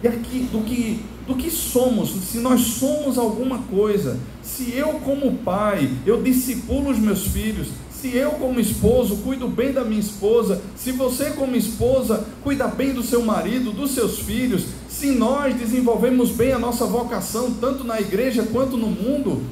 e 0.00 0.06
aqui, 0.06 0.48
do 0.52 0.62
que, 0.62 1.00
do 1.26 1.34
que 1.34 1.50
somos, 1.50 2.10
se 2.10 2.38
nós 2.38 2.60
somos 2.60 3.18
alguma 3.18 3.58
coisa, 3.58 4.16
se 4.40 4.72
eu 4.72 5.00
como 5.00 5.38
pai, 5.38 5.90
eu 6.06 6.22
discipulo 6.22 6.90
os 6.90 6.98
meus 7.00 7.26
filhos, 7.26 7.66
se 8.00 8.16
eu 8.16 8.30
como 8.32 8.60
esposo 8.60 9.16
cuido 9.16 9.48
bem 9.48 9.72
da 9.72 9.82
minha 9.82 10.00
esposa, 10.00 10.62
se 10.76 10.92
você 10.92 11.30
como 11.30 11.56
esposa 11.56 12.24
cuida 12.44 12.68
bem 12.68 12.92
do 12.92 13.02
seu 13.02 13.24
marido, 13.24 13.72
dos 13.72 13.90
seus 13.90 14.20
filhos, 14.20 14.66
se 14.88 15.10
nós 15.10 15.56
desenvolvemos 15.56 16.30
bem 16.30 16.52
a 16.52 16.58
nossa 16.58 16.86
vocação, 16.86 17.52
tanto 17.60 17.82
na 17.82 18.00
igreja 18.00 18.44
quanto 18.44 18.76
no 18.76 18.86
mundo, 18.86 19.42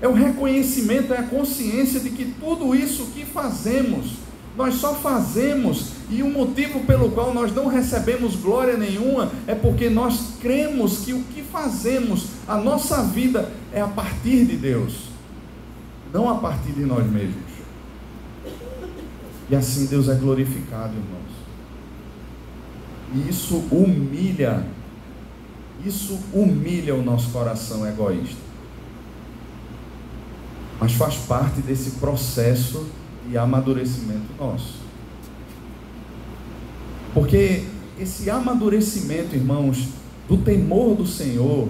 é 0.00 0.06
o 0.06 0.12
reconhecimento, 0.12 1.12
é 1.12 1.18
a 1.18 1.24
consciência 1.24 1.98
de 1.98 2.10
que 2.10 2.26
tudo 2.40 2.76
isso 2.76 3.06
que 3.12 3.24
fazemos, 3.24 4.12
nós 4.56 4.76
só 4.76 4.94
fazemos 4.94 5.92
e 6.08 6.22
o 6.22 6.30
motivo 6.30 6.80
pelo 6.80 7.10
qual 7.10 7.34
nós 7.34 7.52
não 7.52 7.66
recebemos 7.66 8.36
glória 8.36 8.76
nenhuma 8.76 9.32
é 9.46 9.54
porque 9.54 9.88
nós 9.90 10.34
cremos 10.40 10.98
que 10.98 11.12
o 11.12 11.22
que 11.22 11.42
fazemos, 11.42 12.26
a 12.46 12.56
nossa 12.56 13.02
vida 13.02 13.50
é 13.72 13.80
a 13.80 13.88
partir 13.88 14.44
de 14.44 14.56
Deus, 14.56 14.94
não 16.12 16.28
a 16.28 16.36
partir 16.36 16.72
de 16.72 16.84
nós 16.84 17.04
mesmos. 17.10 17.49
E 19.50 19.56
assim 19.56 19.86
Deus 19.86 20.08
é 20.08 20.14
glorificado, 20.14 20.94
irmãos. 20.94 21.40
E 23.12 23.28
isso 23.28 23.56
humilha, 23.72 24.64
isso 25.84 26.20
humilha 26.32 26.94
o 26.94 27.02
nosso 27.02 27.30
coração 27.30 27.84
egoísta. 27.84 28.38
Mas 30.78 30.92
faz 30.92 31.16
parte 31.16 31.60
desse 31.60 31.92
processo 31.98 32.86
de 33.28 33.36
amadurecimento 33.36 34.32
nosso. 34.38 34.78
Porque 37.12 37.64
esse 37.98 38.30
amadurecimento, 38.30 39.34
irmãos, 39.34 39.88
do 40.28 40.38
temor 40.38 40.94
do 40.94 41.06
Senhor, 41.06 41.68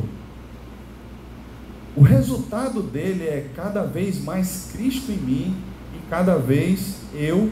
o 1.96 2.02
resultado 2.02 2.82
dele 2.82 3.24
é 3.24 3.50
cada 3.56 3.84
vez 3.84 4.22
mais 4.22 4.68
Cristo 4.70 5.10
em 5.10 5.16
mim 5.16 5.56
e 5.96 6.10
cada 6.10 6.36
vez 6.36 6.96
eu 7.14 7.50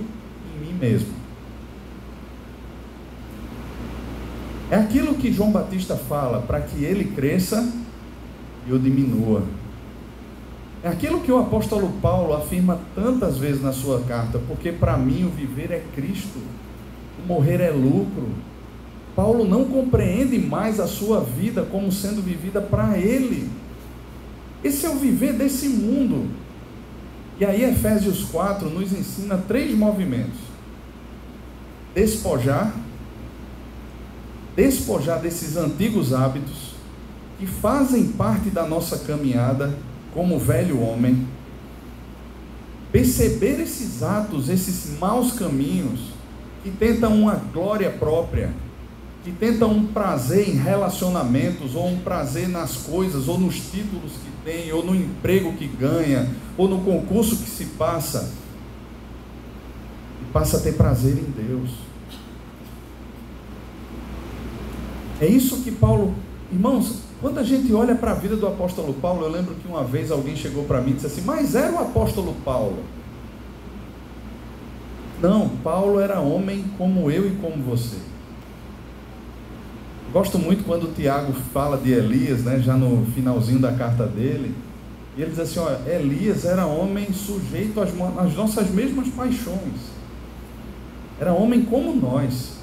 mesmo. 0.78 1.12
É 4.70 4.76
aquilo 4.76 5.14
que 5.14 5.32
João 5.32 5.50
Batista 5.50 5.96
fala, 5.96 6.42
para 6.42 6.60
que 6.60 6.84
ele 6.84 7.04
cresça 7.04 7.66
e 8.66 8.70
eu 8.70 8.78
diminua. 8.78 9.42
É 10.82 10.88
aquilo 10.88 11.20
que 11.20 11.32
o 11.32 11.38
apóstolo 11.38 11.90
Paulo 12.00 12.34
afirma 12.34 12.78
tantas 12.94 13.38
vezes 13.38 13.62
na 13.62 13.72
sua 13.72 14.00
carta, 14.02 14.38
porque 14.46 14.70
para 14.70 14.96
mim 14.96 15.24
o 15.24 15.30
viver 15.30 15.70
é 15.72 15.82
Cristo 15.94 16.38
morrer 17.26 17.60
é 17.60 17.70
lucro. 17.70 18.28
Paulo 19.14 19.44
não 19.44 19.64
compreende 19.64 20.38
mais 20.38 20.78
a 20.78 20.86
sua 20.86 21.20
vida 21.20 21.62
como 21.62 21.90
sendo 21.90 22.22
vivida 22.22 22.60
para 22.60 22.96
ele. 22.96 23.50
Esse 24.62 24.86
é 24.86 24.88
o 24.88 24.94
viver 24.94 25.32
desse 25.32 25.68
mundo. 25.68 26.28
E 27.40 27.44
aí 27.44 27.64
Efésios 27.64 28.24
4 28.24 28.70
nos 28.70 28.92
ensina 28.92 29.36
três 29.36 29.76
movimentos: 29.76 30.38
despojar, 31.98 32.72
despojar 34.54 35.20
desses 35.20 35.56
antigos 35.56 36.14
hábitos 36.14 36.74
que 37.40 37.46
fazem 37.46 38.06
parte 38.12 38.50
da 38.50 38.64
nossa 38.64 38.98
caminhada 38.98 39.76
como 40.14 40.38
velho 40.38 40.80
homem, 40.80 41.26
perceber 42.92 43.60
esses 43.60 44.02
atos, 44.02 44.48
esses 44.48 44.96
maus 44.98 45.32
caminhos 45.32 46.12
que 46.62 46.70
tentam 46.70 47.14
uma 47.14 47.34
glória 47.34 47.90
própria, 47.90 48.52
que 49.24 49.32
tentam 49.32 49.72
um 49.72 49.86
prazer 49.88 50.48
em 50.48 50.56
relacionamentos, 50.56 51.74
ou 51.74 51.88
um 51.88 51.98
prazer 51.98 52.48
nas 52.48 52.76
coisas, 52.76 53.26
ou 53.26 53.38
nos 53.38 53.56
títulos 53.56 54.12
que 54.12 54.44
tem, 54.44 54.72
ou 54.72 54.84
no 54.84 54.94
emprego 54.94 55.52
que 55.54 55.66
ganha, 55.66 56.30
ou 56.56 56.68
no 56.68 56.80
concurso 56.82 57.36
que 57.38 57.50
se 57.50 57.64
passa, 57.64 58.32
e 60.22 60.32
passa 60.32 60.58
a 60.58 60.60
ter 60.60 60.74
prazer 60.74 61.18
em 61.18 61.30
Deus. 61.30 61.87
É 65.20 65.26
isso 65.26 65.62
que 65.62 65.70
Paulo, 65.70 66.14
irmãos, 66.52 67.00
quando 67.20 67.38
a 67.38 67.42
gente 67.42 67.72
olha 67.72 67.96
para 67.96 68.12
a 68.12 68.14
vida 68.14 68.36
do 68.36 68.46
apóstolo 68.46 68.94
Paulo, 68.94 69.24
eu 69.24 69.30
lembro 69.30 69.54
que 69.56 69.66
uma 69.66 69.82
vez 69.82 70.12
alguém 70.12 70.36
chegou 70.36 70.64
para 70.64 70.80
mim 70.80 70.90
e 70.90 70.94
disse 70.94 71.06
assim: 71.06 71.22
Mas 71.22 71.54
era 71.54 71.72
o 71.72 71.78
apóstolo 71.78 72.34
Paulo. 72.44 72.78
Não, 75.20 75.48
Paulo 75.48 75.98
era 75.98 76.20
homem 76.20 76.64
como 76.78 77.10
eu 77.10 77.26
e 77.26 77.34
como 77.36 77.60
você. 77.64 77.96
Gosto 80.12 80.38
muito 80.38 80.64
quando 80.64 80.84
o 80.84 80.92
Tiago 80.92 81.32
fala 81.52 81.76
de 81.76 81.90
Elias, 81.90 82.44
né, 82.44 82.60
já 82.60 82.74
no 82.74 83.04
finalzinho 83.06 83.58
da 83.58 83.72
carta 83.72 84.06
dele. 84.06 84.54
E 85.16 85.22
ele 85.22 85.30
diz 85.30 85.40
assim: 85.40 85.58
Elias 85.86 86.44
era 86.44 86.66
homem 86.66 87.12
sujeito 87.12 87.80
às, 87.80 87.90
às 88.16 88.34
nossas 88.34 88.70
mesmas 88.70 89.08
paixões. 89.08 89.98
Era 91.18 91.32
homem 91.32 91.64
como 91.64 91.92
nós. 91.96 92.57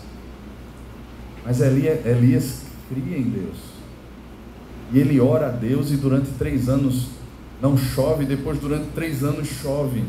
Mas 1.45 1.61
Elias, 1.61 2.05
Elias 2.05 2.61
cria 2.89 3.17
em 3.17 3.23
Deus. 3.23 3.57
E 4.91 4.99
ele 4.99 5.19
ora 5.19 5.47
a 5.47 5.51
Deus 5.51 5.91
e 5.91 5.95
durante 5.95 6.31
três 6.31 6.67
anos 6.67 7.09
não 7.61 7.77
chove, 7.77 8.25
depois 8.25 8.59
durante 8.59 8.87
três 8.93 9.23
anos 9.23 9.47
chove. 9.47 10.03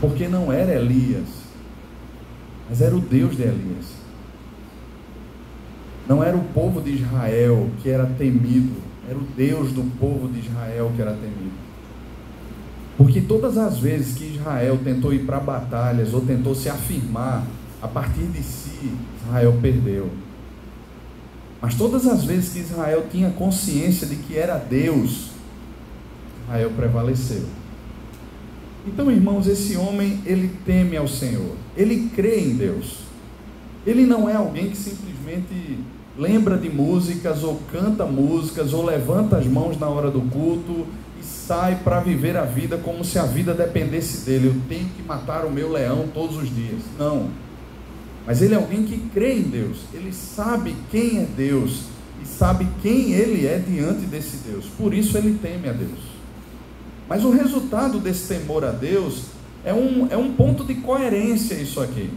Porque 0.00 0.28
não 0.28 0.52
era 0.52 0.74
Elias, 0.74 1.28
mas 2.68 2.80
era 2.80 2.94
o 2.96 3.00
Deus 3.00 3.36
de 3.36 3.42
Elias. 3.42 3.86
Não 6.06 6.22
era 6.22 6.36
o 6.36 6.44
povo 6.44 6.80
de 6.80 6.90
Israel 6.90 7.70
que 7.82 7.88
era 7.88 8.04
temido, 8.06 8.82
era 9.08 9.16
o 9.16 9.22
Deus 9.36 9.72
do 9.72 9.82
povo 9.98 10.28
de 10.28 10.40
Israel 10.40 10.92
que 10.94 11.00
era 11.00 11.12
temido. 11.12 11.64
Porque 12.96 13.20
todas 13.20 13.56
as 13.56 13.78
vezes 13.78 14.14
que 14.14 14.36
Israel 14.36 14.78
tentou 14.84 15.12
ir 15.12 15.20
para 15.20 15.40
batalhas 15.40 16.12
ou 16.14 16.20
tentou 16.20 16.54
se 16.54 16.68
afirmar 16.68 17.44
a 17.84 17.88
partir 17.88 18.24
de 18.24 18.42
si, 18.42 18.90
Israel 19.22 19.58
perdeu. 19.60 20.08
Mas 21.60 21.74
todas 21.74 22.06
as 22.06 22.24
vezes 22.24 22.54
que 22.54 22.60
Israel 22.60 23.04
tinha 23.12 23.30
consciência 23.30 24.06
de 24.06 24.16
que 24.16 24.38
era 24.38 24.56
Deus, 24.56 25.32
Israel 26.44 26.72
prevaleceu. 26.74 27.42
Então, 28.86 29.10
irmãos, 29.10 29.46
esse 29.46 29.76
homem, 29.76 30.22
ele 30.24 30.50
teme 30.64 30.96
ao 30.96 31.06
Senhor, 31.06 31.56
ele 31.76 32.08
crê 32.16 32.40
em 32.40 32.56
Deus. 32.56 33.00
Ele 33.86 34.06
não 34.06 34.30
é 34.30 34.34
alguém 34.34 34.70
que 34.70 34.76
simplesmente 34.78 35.78
lembra 36.18 36.56
de 36.56 36.70
músicas, 36.70 37.44
ou 37.44 37.60
canta 37.70 38.06
músicas, 38.06 38.72
ou 38.72 38.82
levanta 38.82 39.36
as 39.36 39.46
mãos 39.46 39.78
na 39.78 39.88
hora 39.88 40.10
do 40.10 40.22
culto 40.22 40.86
e 41.20 41.22
sai 41.22 41.80
para 41.84 42.00
viver 42.00 42.34
a 42.38 42.46
vida 42.46 42.78
como 42.78 43.04
se 43.04 43.18
a 43.18 43.24
vida 43.24 43.52
dependesse 43.52 44.24
dele. 44.24 44.46
Eu 44.46 44.56
tenho 44.70 44.88
que 44.88 45.02
matar 45.02 45.44
o 45.44 45.50
meu 45.50 45.70
leão 45.70 46.06
todos 46.14 46.38
os 46.38 46.48
dias. 46.54 46.80
Não. 46.98 47.43
Mas 48.26 48.40
ele 48.40 48.54
é 48.54 48.56
alguém 48.56 48.84
que 48.84 48.96
crê 49.12 49.38
em 49.38 49.42
Deus, 49.42 49.78
ele 49.92 50.12
sabe 50.12 50.74
quem 50.90 51.18
é 51.18 51.26
Deus 51.36 51.82
e 52.22 52.26
sabe 52.26 52.66
quem 52.80 53.12
ele 53.12 53.46
é 53.46 53.58
diante 53.58 54.06
desse 54.06 54.38
Deus, 54.38 54.64
por 54.78 54.94
isso 54.94 55.18
ele 55.18 55.38
teme 55.40 55.68
a 55.68 55.72
Deus. 55.72 56.14
Mas 57.08 57.24
o 57.24 57.30
resultado 57.30 57.98
desse 57.98 58.28
temor 58.34 58.64
a 58.64 58.70
Deus 58.70 59.24
é 59.64 59.74
um, 59.74 60.08
é 60.10 60.16
um 60.16 60.32
ponto 60.32 60.64
de 60.64 60.74
coerência, 60.76 61.54
isso 61.54 61.80
aqui. 61.80 62.10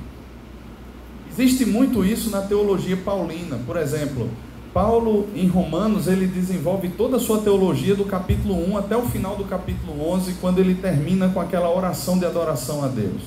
Existe 1.29 1.65
muito 1.65 2.03
isso 2.05 2.29
na 2.29 2.41
teologia 2.41 2.97
paulina, 2.97 3.59
por 3.65 3.77
exemplo. 3.77 4.29
Paulo, 4.73 5.27
em 5.35 5.47
Romanos, 5.47 6.07
ele 6.07 6.27
desenvolve 6.27 6.89
toda 6.89 7.17
a 7.17 7.19
sua 7.19 7.39
teologia 7.39 7.95
do 7.95 8.05
capítulo 8.05 8.55
1 8.69 8.77
até 8.77 8.95
o 8.95 9.03
final 9.03 9.35
do 9.35 9.43
capítulo 9.43 10.09
11, 10.09 10.35
quando 10.39 10.59
ele 10.59 10.75
termina 10.75 11.29
com 11.29 11.41
aquela 11.41 11.69
oração 11.69 12.17
de 12.17 12.25
adoração 12.25 12.83
a 12.83 12.87
Deus, 12.87 13.21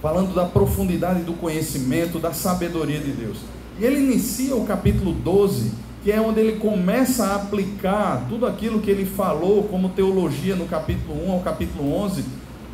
falando 0.00 0.34
da 0.34 0.44
profundidade 0.44 1.22
do 1.22 1.32
conhecimento, 1.34 2.18
da 2.18 2.32
sabedoria 2.32 3.00
de 3.00 3.10
Deus. 3.10 3.38
E 3.80 3.84
ele 3.84 4.00
inicia 4.00 4.54
o 4.54 4.64
capítulo 4.64 5.12
12, 5.12 5.72
que 6.02 6.12
é 6.12 6.20
onde 6.20 6.40
ele 6.40 6.58
começa 6.58 7.24
a 7.24 7.34
aplicar 7.36 8.26
tudo 8.28 8.46
aquilo 8.46 8.80
que 8.80 8.90
ele 8.90 9.04
falou 9.04 9.64
como 9.64 9.88
teologia 9.90 10.54
no 10.56 10.66
capítulo 10.66 11.26
1 11.28 11.32
ao 11.32 11.40
capítulo 11.40 11.92
11, 11.94 12.24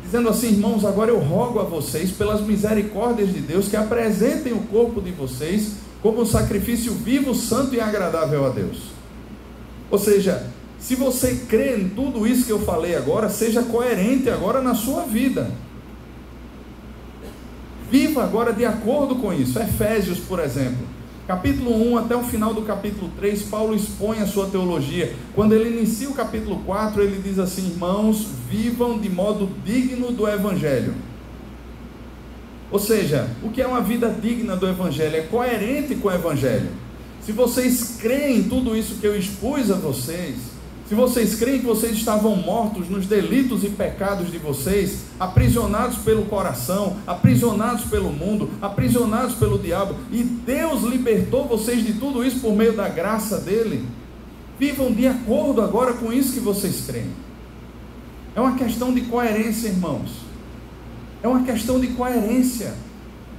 dizendo 0.03 0.29
assim: 0.29 0.49
irmãos, 0.49 0.85
agora 0.85 1.11
eu 1.11 1.19
rogo 1.19 1.59
a 1.59 1.63
vocês, 1.63 2.11
pelas 2.11 2.41
misericórdias 2.41 3.33
de 3.33 3.39
Deus, 3.39 3.67
que 3.67 3.75
apresentem 3.75 4.53
o 4.53 4.61
corpo 4.61 5.01
de 5.01 5.11
vocês 5.11 5.73
como 6.01 6.21
um 6.21 6.25
sacrifício 6.25 6.93
vivo, 6.93 7.33
santo 7.33 7.73
e 7.73 7.81
agradável 7.81 8.45
a 8.45 8.49
Deus. 8.49 8.93
Ou 9.89 9.97
seja, 9.97 10.47
se 10.77 10.95
você 10.95 11.45
crê 11.47 11.77
em 11.77 11.89
tudo 11.89 12.27
isso 12.27 12.45
que 12.45 12.51
eu 12.51 12.59
falei 12.59 12.95
agora, 12.95 13.29
seja 13.29 13.63
coerente 13.63 14.29
agora 14.29 14.61
na 14.61 14.75
sua 14.75 15.01
vida. 15.01 15.49
Viva 17.95 18.25
agora 18.25 18.51
de 18.51 18.65
acordo 18.65 19.15
com 19.15 19.33
isso. 19.33 19.57
Efésios, 19.57 20.19
por 20.19 20.41
exemplo, 20.41 20.85
capítulo 21.25 21.71
1 21.93 21.97
até 21.99 22.13
o 22.13 22.23
final 22.23 22.53
do 22.53 22.63
capítulo 22.63 23.09
3, 23.17 23.43
Paulo 23.43 23.73
expõe 23.73 24.19
a 24.19 24.27
sua 24.27 24.47
teologia. 24.47 25.15
Quando 25.33 25.53
ele 25.53 25.77
inicia 25.77 26.09
o 26.09 26.13
capítulo 26.13 26.57
4, 26.65 27.01
ele 27.01 27.21
diz 27.23 27.39
assim: 27.39 27.69
Irmãos, 27.69 28.27
vivam 28.49 28.99
de 28.99 29.09
modo 29.09 29.49
digno 29.63 30.11
do 30.11 30.27
evangelho 30.27 30.93
ou 32.71 32.79
seja, 32.79 33.29
o 33.41 33.49
que 33.49 33.61
é 33.61 33.67
uma 33.67 33.79
vida 33.79 34.09
digna 34.09 34.55
do 34.55 34.67
Evangelho? 34.67 35.15
É 35.15 35.21
coerente 35.21 35.95
com 35.95 36.09
o 36.09 36.11
Evangelho. 36.11 36.67
Se 37.21 37.31
vocês 37.31 37.97
creem 38.01 38.39
em 38.39 38.43
tudo 38.43 38.75
isso 38.75 38.95
que 38.95 39.07
eu 39.07 39.17
expus 39.17 39.71
a 39.71 39.75
vocês, 39.75 40.35
se 40.87 40.93
vocês 40.93 41.33
creem 41.33 41.59
que 41.59 41.65
vocês 41.65 41.93
estavam 41.93 42.35
mortos 42.35 42.87
nos 42.87 43.07
delitos 43.07 43.63
e 43.63 43.69
pecados 43.69 44.31
de 44.31 44.37
vocês, 44.37 45.05
aprisionados 45.19 45.97
pelo 45.97 46.25
coração, 46.25 46.97
aprisionados 47.07 47.85
pelo 47.85 48.11
mundo, 48.11 48.51
aprisionados 48.61 49.33
pelo 49.33 49.57
diabo, 49.57 49.95
e 50.11 50.21
Deus 50.23 50.83
libertou 50.83 51.47
vocês 51.47 51.83
de 51.83 51.93
tudo 51.93 52.23
isso 52.23 52.39
por 52.39 52.55
meio 52.55 52.73
da 52.73 52.87
graça 52.87 53.39
dele, 53.39 53.83
vivam 54.59 54.91
de 54.91 55.07
acordo 55.07 55.59
agora 55.59 55.93
com 55.93 56.13
isso 56.13 56.33
que 56.33 56.39
vocês 56.39 56.83
creem. 56.85 57.09
É 58.35 58.39
uma 58.41 58.55
questão 58.55 58.93
de 58.93 59.01
coerência, 59.01 59.69
irmãos. 59.69 60.11
É 61.23 61.27
uma 61.27 61.41
questão 61.41 61.79
de 61.79 61.87
coerência. 61.87 62.75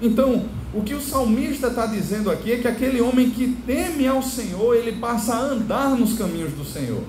Então, 0.02 0.46
o 0.74 0.82
que 0.82 0.94
o 0.94 1.00
salmista 1.00 1.68
está 1.68 1.86
dizendo 1.86 2.28
aqui 2.28 2.50
é 2.50 2.56
que 2.56 2.66
aquele 2.66 3.00
homem 3.00 3.30
que 3.30 3.56
teme 3.64 4.08
ao 4.08 4.20
Senhor, 4.20 4.74
ele 4.74 4.98
passa 4.98 5.34
a 5.34 5.40
andar 5.40 5.90
nos 5.90 6.18
caminhos 6.18 6.52
do 6.52 6.64
Senhor. 6.64 7.02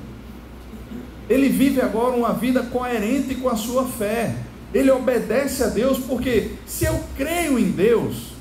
Ele 1.30 1.50
vive 1.50 1.82
agora 1.82 2.16
uma 2.16 2.34
vida 2.34 2.64
coerente 2.64 3.36
com 3.36 3.50
a 3.50 3.56
sua 3.56 3.86
fé. 3.86 4.36
Ele 4.74 4.92
obedece 4.92 5.64
a 5.64 5.68
Deus, 5.68 5.98
porque 6.00 6.52
se 6.66 6.86
eu 6.86 7.00
creio 7.16 7.58
em 7.58 7.72
Deus, 7.72 8.34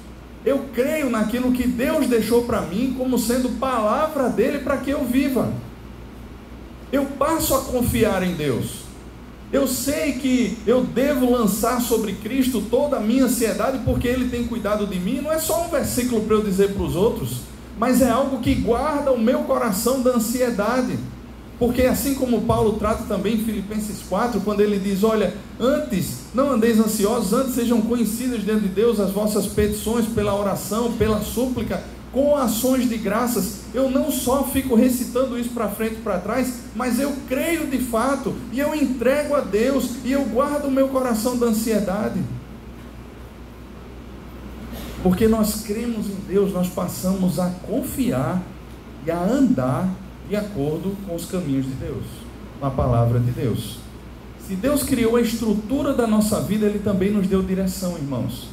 eu 0.45 0.67
creio 0.73 1.11
naquilo 1.11 1.53
que 1.53 1.67
Deus 1.67 2.07
deixou 2.07 2.45
para 2.45 2.63
mim 2.63 2.95
como 2.97 3.19
sendo 3.19 3.59
palavra 3.59 4.29
dele 4.29 4.61
para 4.61 4.77
que 4.77 4.91
eu 4.91 5.05
viva. 5.05 5.53
Eu 6.93 7.05
passo 7.05 7.55
a 7.55 7.63
confiar 7.63 8.23
em 8.23 8.35
Deus. 8.35 8.87
Eu 9.53 9.67
sei 9.67 10.13
que 10.13 10.59
eu 10.67 10.85
devo 10.85 11.31
lançar 11.31 11.81
sobre 11.81 12.13
Cristo 12.15 12.61
toda 12.71 12.97
a 12.97 13.01
minha 13.01 13.25
ansiedade 13.25 13.81
porque 13.85 14.07
Ele 14.07 14.29
tem 14.29 14.47
cuidado 14.47 14.87
de 14.87 14.99
mim. 14.99 15.21
Não 15.21 15.33
é 15.33 15.39
só 15.39 15.65
um 15.65 15.69
versículo 15.69 16.23
para 16.23 16.37
eu 16.37 16.43
dizer 16.43 16.75
para 16.75 16.83
os 16.83 16.95
outros, 16.95 17.41
mas 17.79 18.01
é 18.01 18.11
algo 18.11 18.39
que 18.39 18.55
guarda 18.55 19.13
o 19.13 19.21
meu 19.21 19.41
coração 19.41 20.01
da 20.03 20.13
ansiedade. 20.13 20.99
Porque 21.59 21.83
assim 21.83 22.15
como 22.15 22.43
Paulo 22.43 22.75
trata 22.75 23.05
também 23.05 23.37
em 23.37 23.45
Filipenses 23.45 24.03
4, 24.09 24.41
quando 24.43 24.61
ele 24.61 24.79
diz: 24.79 25.03
Olha, 25.03 25.35
antes 25.59 26.27
não 26.35 26.53
andeis 26.53 26.79
ansiosos, 26.79 27.33
antes 27.33 27.55
sejam 27.55 27.81
conhecidas 27.81 28.45
diante 28.45 28.63
de 28.63 28.69
Deus 28.69 29.01
as 29.01 29.11
vossas 29.11 29.47
petições 29.47 30.07
pela 30.07 30.35
oração, 30.35 30.93
pela 30.93 31.23
súplica, 31.23 31.83
com 32.13 32.37
ações 32.37 32.89
de 32.89 32.97
graças, 32.97 33.61
eu 33.75 33.91
não 33.91 34.11
só 34.11 34.45
fico 34.45 34.75
recitando 34.75 35.39
isso 35.39 35.51
para 35.51 35.69
frente 35.69 35.97
e 35.97 36.03
para 36.03 36.19
trás, 36.19 36.61
mas 36.75 36.99
eu 36.99 37.15
creio 37.29 37.67
de 37.67 37.79
fato 37.79 38.35
e 38.53 38.61
eu 38.61 38.75
entrego 38.75 39.35
a 39.35 39.41
Deus 39.41 39.97
e 40.05 40.13
eu 40.13 40.25
guardo 40.25 40.67
o 40.67 40.71
meu 40.71 40.89
coração 40.89 41.37
da 41.37 41.47
ansiedade. 41.47 42.21
Porque 45.03 45.29
nós 45.29 45.63
cremos 45.63 46.07
em 46.07 46.17
Deus, 46.27 46.53
nós 46.53 46.69
passamos 46.69 47.39
a 47.39 47.51
confiar 47.67 48.43
e 49.07 49.11
a 49.11 49.23
andar 49.23 49.89
de 50.29 50.37
acordo 50.37 50.97
com 51.07 51.15
os 51.15 51.27
caminhos 51.27 51.67
de 51.67 51.73
Deus, 51.73 52.05
com 52.59 52.67
a 52.67 52.71
palavra 52.71 53.21
de 53.21 53.31
Deus. 53.31 53.79
Se 54.47 54.55
Deus 54.55 54.83
criou 54.83 55.17
a 55.17 55.21
estrutura 55.21 55.93
da 55.93 56.07
nossa 56.07 56.41
vida, 56.41 56.67
Ele 56.67 56.79
também 56.79 57.11
nos 57.11 57.27
deu 57.27 57.43
direção, 57.43 57.97
irmãos. 57.97 58.49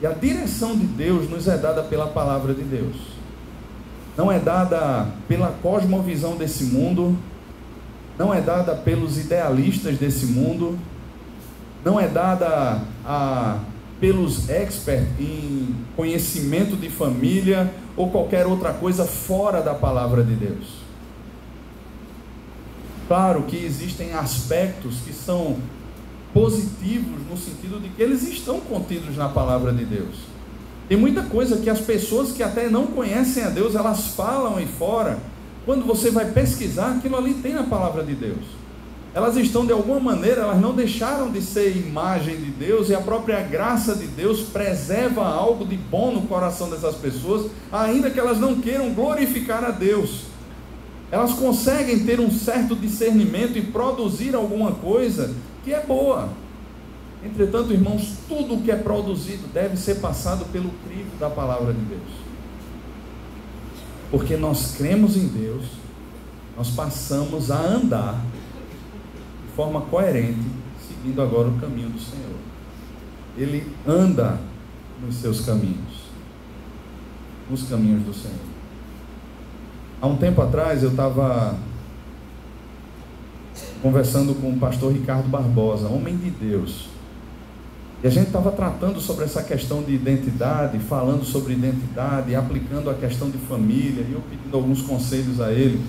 E 0.00 0.06
a 0.06 0.12
direção 0.12 0.76
de 0.76 0.86
Deus 0.86 1.28
nos 1.28 1.48
é 1.48 1.56
dada 1.56 1.82
pela 1.82 2.06
palavra 2.06 2.54
de 2.54 2.62
Deus. 2.62 2.96
Não 4.16 4.30
é 4.30 4.38
dada 4.38 5.08
pela 5.28 5.48
cosmovisão 5.62 6.36
desse 6.36 6.64
mundo, 6.64 7.16
não 8.18 8.32
é 8.32 8.40
dada 8.40 8.74
pelos 8.74 9.18
idealistas 9.18 9.98
desse 9.98 10.26
mundo, 10.26 10.78
não 11.84 11.98
é 11.98 12.06
dada 12.06 12.80
a, 13.04 13.58
pelos 14.00 14.48
experts 14.48 15.08
em 15.18 15.74
conhecimento 15.96 16.76
de 16.76 16.88
família 16.88 17.72
ou 17.96 18.10
qualquer 18.10 18.46
outra 18.46 18.72
coisa 18.72 19.04
fora 19.04 19.60
da 19.60 19.74
palavra 19.74 20.22
de 20.22 20.34
Deus. 20.34 20.83
Claro 23.06 23.42
que 23.42 23.56
existem 23.56 24.14
aspectos 24.14 24.96
que 25.04 25.12
são 25.12 25.58
positivos 26.32 27.20
no 27.30 27.36
sentido 27.36 27.80
de 27.80 27.88
que 27.90 28.02
eles 28.02 28.22
estão 28.22 28.60
contidos 28.60 29.16
na 29.16 29.28
palavra 29.28 29.72
de 29.72 29.84
Deus. 29.84 30.16
Tem 30.88 30.98
muita 30.98 31.22
coisa 31.22 31.58
que 31.58 31.70
as 31.70 31.80
pessoas 31.80 32.32
que 32.32 32.42
até 32.42 32.68
não 32.68 32.86
conhecem 32.88 33.44
a 33.44 33.50
Deus, 33.50 33.74
elas 33.74 34.08
falam 34.08 34.56
aí 34.56 34.66
fora. 34.66 35.18
Quando 35.64 35.86
você 35.86 36.10
vai 36.10 36.26
pesquisar, 36.30 36.96
aquilo 36.96 37.16
ali 37.16 37.34
tem 37.34 37.54
na 37.54 37.62
palavra 37.62 38.02
de 38.02 38.14
Deus. 38.14 38.64
Elas 39.14 39.36
estão 39.36 39.64
de 39.64 39.72
alguma 39.72 40.00
maneira, 40.00 40.42
elas 40.42 40.60
não 40.60 40.74
deixaram 40.74 41.30
de 41.30 41.40
ser 41.40 41.76
imagem 41.76 42.36
de 42.36 42.50
Deus 42.50 42.88
e 42.88 42.94
a 42.94 43.00
própria 43.00 43.40
graça 43.42 43.94
de 43.94 44.08
Deus 44.08 44.40
preserva 44.40 45.24
algo 45.24 45.64
de 45.64 45.76
bom 45.76 46.12
no 46.12 46.22
coração 46.22 46.68
dessas 46.68 46.96
pessoas, 46.96 47.50
ainda 47.70 48.10
que 48.10 48.18
elas 48.18 48.40
não 48.40 48.60
queiram 48.60 48.92
glorificar 48.92 49.62
a 49.62 49.70
Deus. 49.70 50.33
Elas 51.14 51.34
conseguem 51.34 52.04
ter 52.04 52.18
um 52.18 52.28
certo 52.28 52.74
discernimento 52.74 53.56
e 53.56 53.62
produzir 53.62 54.34
alguma 54.34 54.72
coisa 54.72 55.32
que 55.62 55.72
é 55.72 55.80
boa. 55.80 56.28
Entretanto, 57.24 57.72
irmãos, 57.72 58.14
tudo 58.28 58.54
o 58.54 58.62
que 58.62 58.72
é 58.72 58.74
produzido 58.74 59.46
deve 59.54 59.76
ser 59.76 60.00
passado 60.00 60.44
pelo 60.46 60.70
crivo 60.84 61.16
da 61.20 61.30
palavra 61.30 61.72
de 61.72 61.78
Deus. 61.82 62.02
Porque 64.10 64.36
nós 64.36 64.74
cremos 64.76 65.16
em 65.16 65.28
Deus, 65.28 65.64
nós 66.56 66.70
passamos 66.70 67.48
a 67.48 67.60
andar 67.60 68.20
de 69.46 69.54
forma 69.54 69.82
coerente, 69.82 70.50
seguindo 70.84 71.22
agora 71.22 71.46
o 71.46 71.60
caminho 71.60 71.90
do 71.90 72.00
Senhor. 72.00 72.40
Ele 73.38 73.72
anda 73.86 74.40
nos 75.00 75.14
seus 75.14 75.42
caminhos, 75.42 76.08
nos 77.48 77.62
caminhos 77.68 78.02
do 78.02 78.12
Senhor. 78.12 78.53
Há 80.04 80.06
um 80.06 80.18
tempo 80.18 80.42
atrás 80.42 80.82
eu 80.82 80.90
estava 80.90 81.56
conversando 83.80 84.34
com 84.34 84.50
o 84.50 84.58
pastor 84.58 84.92
Ricardo 84.92 85.30
Barbosa, 85.30 85.88
homem 85.88 86.14
de 86.14 86.28
Deus. 86.28 86.90
E 88.02 88.06
a 88.06 88.10
gente 88.10 88.26
estava 88.26 88.52
tratando 88.52 89.00
sobre 89.00 89.24
essa 89.24 89.42
questão 89.42 89.82
de 89.82 89.94
identidade, 89.94 90.78
falando 90.78 91.24
sobre 91.24 91.54
identidade, 91.54 92.34
aplicando 92.34 92.90
a 92.90 92.94
questão 92.94 93.30
de 93.30 93.38
família, 93.38 94.04
e 94.06 94.12
eu 94.12 94.20
pedindo 94.28 94.54
alguns 94.54 94.82
conselhos 94.82 95.40
a 95.40 95.50
ele. 95.50 95.80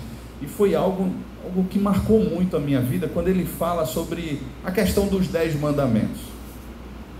E 0.42 0.46
foi 0.46 0.76
algo, 0.76 1.12
algo 1.44 1.66
que 1.66 1.78
marcou 1.78 2.24
muito 2.24 2.56
a 2.56 2.60
minha 2.62 2.80
vida 2.80 3.10
quando 3.14 3.28
ele 3.28 3.46
fala 3.46 3.86
sobre 3.86 4.42
a 4.64 4.72
questão 4.72 5.08
dos 5.08 5.28
dez 5.28 5.60
mandamentos. 5.60 6.22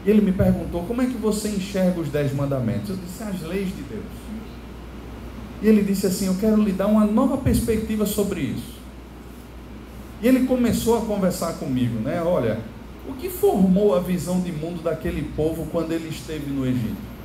E 0.06 0.10
ele 0.10 0.22
me 0.22 0.32
perguntou: 0.32 0.86
como 0.86 1.02
é 1.02 1.08
que 1.08 1.18
você 1.18 1.50
enxerga 1.50 2.00
os 2.00 2.08
dez 2.08 2.34
mandamentos? 2.34 2.92
Eu 2.92 2.96
disse: 2.96 3.22
as 3.22 3.42
leis 3.42 3.68
de 3.68 3.84
Deus. 3.84 4.25
E 5.66 5.68
ele 5.68 5.82
disse 5.82 6.06
assim: 6.06 6.28
eu 6.28 6.36
quero 6.36 6.62
lhe 6.62 6.72
dar 6.72 6.86
uma 6.86 7.06
nova 7.06 7.38
perspectiva 7.38 8.06
sobre 8.06 8.42
isso. 8.42 8.76
E 10.22 10.28
ele 10.28 10.46
começou 10.46 10.98
a 10.98 11.02
conversar 11.02 11.54
comigo, 11.54 12.00
né? 12.00 12.22
Olha, 12.22 12.60
o 13.10 13.14
que 13.14 13.30
formou 13.30 13.96
a 13.96 14.00
visão 14.00 14.40
de 14.40 14.52
mundo 14.52 14.84
daquele 14.84 15.24
povo 15.36 15.68
quando 15.72 15.92
ele 15.92 16.08
esteve 16.10 16.52
no 16.52 16.66
Egito? 16.66 17.16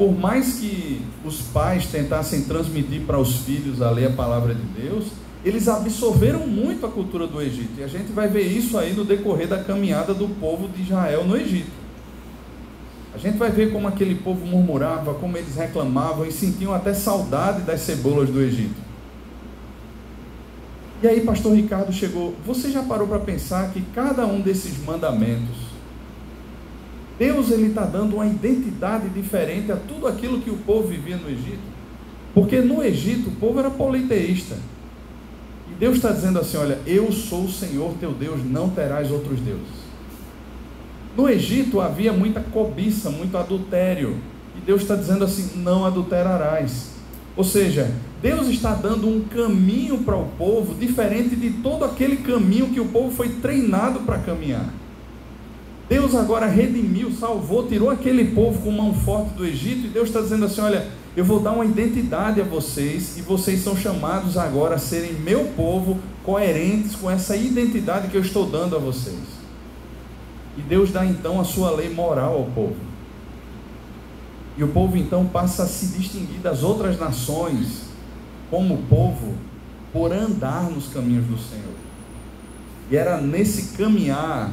por 0.00 0.18
mais 0.18 0.54
que 0.54 1.02
os 1.22 1.42
pais 1.42 1.84
tentassem 1.84 2.44
transmitir 2.44 3.02
para 3.02 3.18
os 3.18 3.36
filhos 3.40 3.82
a 3.82 3.90
ler 3.90 4.06
a 4.06 4.10
palavra 4.10 4.54
de 4.54 4.62
Deus, 4.62 5.08
eles 5.44 5.68
absorveram 5.68 6.46
muito 6.46 6.86
a 6.86 6.88
cultura 6.88 7.26
do 7.26 7.38
Egito. 7.38 7.78
E 7.78 7.84
a 7.84 7.86
gente 7.86 8.10
vai 8.10 8.26
ver 8.26 8.44
isso 8.44 8.78
aí 8.78 8.94
no 8.94 9.04
decorrer 9.04 9.46
da 9.46 9.62
caminhada 9.62 10.14
do 10.14 10.26
povo 10.26 10.68
de 10.68 10.84
Israel 10.84 11.26
no 11.26 11.36
Egito. 11.36 11.70
A 13.14 13.18
gente 13.18 13.36
vai 13.38 13.50
ver 13.50 13.72
como 13.72 13.88
aquele 13.88 14.14
povo 14.14 14.46
murmurava, 14.46 15.14
como 15.14 15.36
eles 15.36 15.56
reclamavam 15.56 16.24
e 16.26 16.32
sentiam 16.32 16.74
até 16.74 16.94
saudade 16.94 17.62
das 17.62 17.80
cebolas 17.80 18.30
do 18.30 18.40
Egito. 18.40 18.80
E 21.02 21.08
aí, 21.08 21.20
pastor 21.22 21.54
Ricardo 21.54 21.92
chegou. 21.92 22.34
Você 22.46 22.70
já 22.70 22.82
parou 22.82 23.08
para 23.08 23.18
pensar 23.18 23.72
que 23.72 23.82
cada 23.94 24.26
um 24.26 24.40
desses 24.40 24.78
mandamentos 24.84 25.70
Deus 27.20 27.50
ele 27.50 27.66
está 27.66 27.84
dando 27.84 28.14
uma 28.14 28.26
identidade 28.26 29.10
diferente 29.10 29.70
a 29.70 29.76
tudo 29.76 30.06
aquilo 30.06 30.40
que 30.40 30.48
o 30.48 30.56
povo 30.56 30.88
vivia 30.88 31.18
no 31.18 31.28
Egito. 31.28 31.60
Porque 32.32 32.62
no 32.62 32.82
Egito 32.82 33.28
o 33.28 33.32
povo 33.32 33.58
era 33.58 33.68
politeísta. 33.68 34.56
E 35.70 35.74
Deus 35.74 35.96
está 35.96 36.12
dizendo 36.12 36.38
assim: 36.38 36.56
olha, 36.56 36.78
eu 36.86 37.12
sou 37.12 37.44
o 37.44 37.52
Senhor 37.52 37.92
teu 38.00 38.12
Deus, 38.12 38.40
não 38.42 38.70
terás 38.70 39.10
outros 39.10 39.38
deuses. 39.38 39.89
No 41.16 41.28
Egito 41.28 41.80
havia 41.80 42.12
muita 42.12 42.40
cobiça, 42.40 43.10
muito 43.10 43.36
adultério. 43.36 44.16
E 44.56 44.60
Deus 44.60 44.82
está 44.82 44.94
dizendo 44.94 45.24
assim: 45.24 45.50
não 45.56 45.84
adulterarás. 45.84 46.90
Ou 47.36 47.44
seja, 47.44 47.90
Deus 48.20 48.48
está 48.48 48.74
dando 48.74 49.08
um 49.08 49.22
caminho 49.22 49.98
para 49.98 50.16
o 50.16 50.26
povo 50.38 50.74
diferente 50.74 51.34
de 51.34 51.50
todo 51.50 51.84
aquele 51.84 52.18
caminho 52.18 52.68
que 52.68 52.80
o 52.80 52.86
povo 52.86 53.10
foi 53.10 53.28
treinado 53.28 54.00
para 54.00 54.18
caminhar. 54.18 54.68
Deus 55.88 56.14
agora 56.14 56.46
redimiu, 56.46 57.10
salvou, 57.10 57.66
tirou 57.66 57.90
aquele 57.90 58.26
povo 58.26 58.62
com 58.62 58.70
mão 58.70 58.94
forte 58.94 59.34
do 59.34 59.44
Egito, 59.44 59.86
e 59.86 59.90
Deus 59.90 60.08
está 60.08 60.20
dizendo 60.20 60.44
assim: 60.44 60.60
olha, 60.60 60.86
eu 61.16 61.24
vou 61.24 61.40
dar 61.40 61.52
uma 61.52 61.64
identidade 61.64 62.40
a 62.40 62.44
vocês, 62.44 63.18
e 63.18 63.22
vocês 63.22 63.60
são 63.64 63.76
chamados 63.76 64.36
agora 64.36 64.76
a 64.76 64.78
serem 64.78 65.14
meu 65.14 65.46
povo, 65.56 65.98
coerentes 66.22 66.94
com 66.94 67.10
essa 67.10 67.34
identidade 67.34 68.08
que 68.08 68.16
eu 68.16 68.22
estou 68.22 68.46
dando 68.46 68.76
a 68.76 68.78
vocês. 68.78 69.39
E 70.56 70.62
Deus 70.62 70.90
dá 70.90 71.04
então 71.04 71.40
a 71.40 71.44
sua 71.44 71.70
lei 71.70 71.88
moral 71.88 72.34
ao 72.34 72.44
povo. 72.46 72.76
E 74.56 74.64
o 74.64 74.68
povo 74.68 74.96
então 74.96 75.26
passa 75.26 75.62
a 75.62 75.66
se 75.66 75.86
distinguir 75.98 76.40
das 76.40 76.62
outras 76.62 76.98
nações, 76.98 77.84
como 78.50 78.78
povo, 78.88 79.34
por 79.92 80.12
andar 80.12 80.64
nos 80.70 80.88
caminhos 80.88 81.24
do 81.26 81.38
Senhor. 81.38 81.74
E 82.90 82.96
era 82.96 83.20
nesse 83.20 83.76
caminhar 83.76 84.50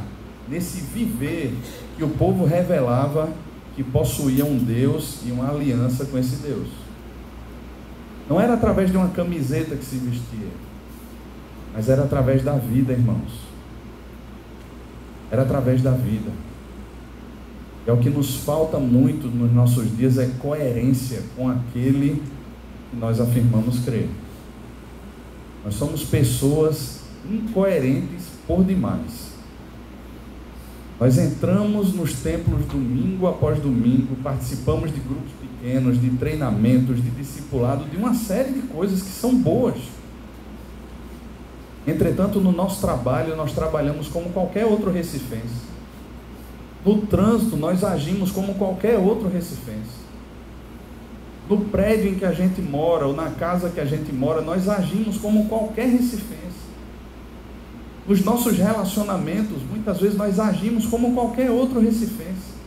nesse 0.47 0.79
viver 0.79 1.53
que 1.97 2.03
o 2.03 2.09
povo 2.09 2.45
revelava 2.45 3.29
que 3.75 3.83
possuía 3.83 4.45
um 4.45 4.57
Deus 4.57 5.19
e 5.25 5.31
uma 5.31 5.49
aliança 5.49 6.05
com 6.05 6.17
esse 6.17 6.37
Deus. 6.37 6.67
Não 8.29 8.39
era 8.39 8.53
através 8.53 8.89
de 8.91 8.97
uma 8.97 9.09
camiseta 9.09 9.75
que 9.75 9.85
se 9.85 9.97
vestia, 9.97 10.47
mas 11.73 11.87
era 11.89 12.03
através 12.03 12.43
da 12.43 12.53
vida, 12.53 12.93
irmãos. 12.93 13.46
Era 15.31 15.41
através 15.43 15.81
da 15.81 15.91
vida. 15.91 16.31
É 17.85 17.91
o 17.91 17.97
que 17.97 18.09
nos 18.09 18.37
falta 18.37 18.77
muito 18.79 19.27
nos 19.27 19.51
nossos 19.53 19.95
dias 19.95 20.17
é 20.17 20.29
coerência 20.39 21.23
com 21.35 21.49
aquele 21.49 22.21
que 22.91 22.97
nós 22.97 23.19
afirmamos 23.19 23.79
crer. 23.79 24.09
Nós 25.63 25.75
somos 25.75 26.03
pessoas 26.03 27.01
incoerentes 27.29 28.25
por 28.45 28.63
demais. 28.63 29.27
Nós 30.99 31.17
entramos 31.17 31.93
nos 31.93 32.13
templos 32.13 32.65
domingo 32.65 33.27
após 33.27 33.59
domingo, 33.59 34.15
participamos 34.23 34.91
de 34.91 34.99
grupos 34.99 35.31
pequenos, 35.39 36.01
de 36.01 36.09
treinamentos, 36.11 37.01
de 37.01 37.09
discipulado, 37.11 37.85
de 37.85 37.97
uma 37.97 38.13
série 38.15 38.51
de 38.51 38.61
coisas 38.61 39.01
que 39.01 39.11
são 39.11 39.35
boas. 39.35 39.75
Entretanto, 41.87 42.41
no 42.41 42.51
nosso 42.51 42.81
trabalho, 42.81 43.37
nós 43.37 43.53
trabalhamos 43.53 44.09
como 44.09 44.29
qualquer 44.31 44.65
outro 44.65 44.91
recifense. 44.91 45.65
No 46.85 46.97
trânsito, 47.07 47.55
nós 47.55 47.81
agimos 47.81 48.29
como 48.29 48.55
qualquer 48.55 48.99
outro 48.99 49.29
recifense. 49.29 49.97
No 51.49 51.61
prédio 51.61 52.11
em 52.11 52.15
que 52.15 52.25
a 52.25 52.33
gente 52.33 52.61
mora, 52.61 53.07
ou 53.07 53.15
na 53.15 53.29
casa 53.31 53.69
que 53.69 53.79
a 53.79 53.85
gente 53.85 54.11
mora, 54.11 54.41
nós 54.41 54.67
agimos 54.67 55.17
como 55.17 55.47
qualquer 55.47 55.87
recifense. 55.87 56.37
Nos 58.05 58.21
nossos 58.23 58.57
relacionamentos, 58.57 59.63
muitas 59.69 59.99
vezes 59.99 60.17
nós 60.17 60.39
agimos 60.39 60.85
como 60.85 61.13
qualquer 61.13 61.49
outro 61.49 61.79
recifense. 61.79 62.57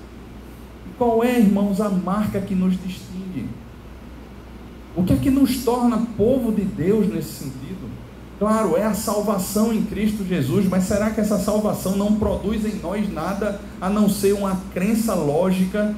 E 0.87 0.97
qual 0.97 1.23
é, 1.23 1.39
irmãos, 1.39 1.79
a 1.79 1.91
marca 1.91 2.41
que 2.41 2.55
nos 2.55 2.73
distingue? 2.73 3.49
O 4.97 5.05
que 5.05 5.13
é 5.13 5.17
que 5.17 5.31
nos 5.31 5.63
torna 5.63 6.07
povo 6.17 6.51
de 6.53 6.63
Deus 6.63 7.07
nesse 7.07 7.33
sentido? 7.33 7.60
Claro, 8.41 8.75
é 8.75 8.85
a 8.85 8.95
salvação 8.95 9.71
em 9.71 9.83
Cristo 9.83 10.25
Jesus, 10.25 10.67
mas 10.67 10.85
será 10.85 11.11
que 11.11 11.21
essa 11.21 11.39
salvação 11.39 11.95
não 11.95 12.15
produz 12.15 12.65
em 12.65 12.81
nós 12.81 13.13
nada 13.13 13.61
a 13.79 13.91
não 13.91 14.09
ser 14.09 14.33
uma 14.33 14.59
crença 14.73 15.15
lógica 15.15 15.95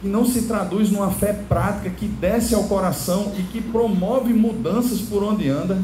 que 0.00 0.06
não 0.06 0.24
se 0.24 0.42
traduz 0.42 0.92
numa 0.92 1.10
fé 1.10 1.32
prática 1.32 1.90
que 1.90 2.06
desce 2.06 2.54
ao 2.54 2.62
coração 2.64 3.32
e 3.36 3.42
que 3.42 3.60
promove 3.60 4.32
mudanças 4.32 5.00
por 5.00 5.24
onde 5.24 5.48
anda? 5.48 5.78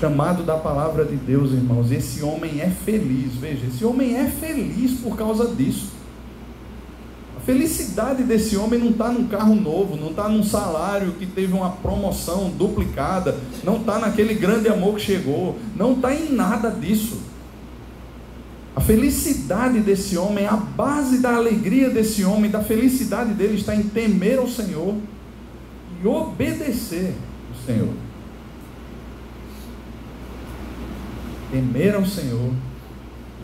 chamado 0.00 0.42
da 0.42 0.56
palavra 0.56 1.04
de 1.04 1.14
Deus, 1.14 1.52
irmãos. 1.52 1.92
Esse 1.92 2.22
homem 2.22 2.60
é 2.62 2.70
feliz, 2.70 3.34
veja, 3.34 3.66
esse 3.66 3.84
homem 3.84 4.16
é 4.16 4.24
feliz 4.24 4.98
por 4.98 5.14
causa 5.14 5.54
disso. 5.54 5.99
A 7.40 7.42
felicidade 7.42 8.22
desse 8.22 8.54
homem 8.54 8.78
não 8.78 8.90
está 8.90 9.08
num 9.08 9.26
carro 9.26 9.54
novo, 9.54 9.96
não 9.96 10.10
está 10.10 10.28
num 10.28 10.44
salário 10.44 11.12
que 11.12 11.24
teve 11.24 11.54
uma 11.54 11.70
promoção 11.70 12.50
duplicada, 12.50 13.34
não 13.64 13.78
está 13.78 13.98
naquele 13.98 14.34
grande 14.34 14.68
amor 14.68 14.96
que 14.96 15.00
chegou, 15.00 15.58
não 15.74 15.94
está 15.94 16.14
em 16.14 16.30
nada 16.30 16.70
disso. 16.70 17.18
A 18.76 18.80
felicidade 18.80 19.80
desse 19.80 20.18
homem, 20.18 20.46
a 20.46 20.54
base 20.54 21.18
da 21.18 21.34
alegria 21.34 21.88
desse 21.88 22.24
homem, 22.24 22.50
da 22.50 22.62
felicidade 22.62 23.32
dele 23.32 23.56
está 23.56 23.74
em 23.74 23.84
temer 23.84 24.38
ao 24.38 24.46
Senhor 24.46 24.94
e 26.04 26.06
obedecer 26.06 27.14
ao 27.48 27.66
Senhor. 27.66 27.94
temer 31.50 31.94
ao 31.94 32.06
Senhor 32.06 32.52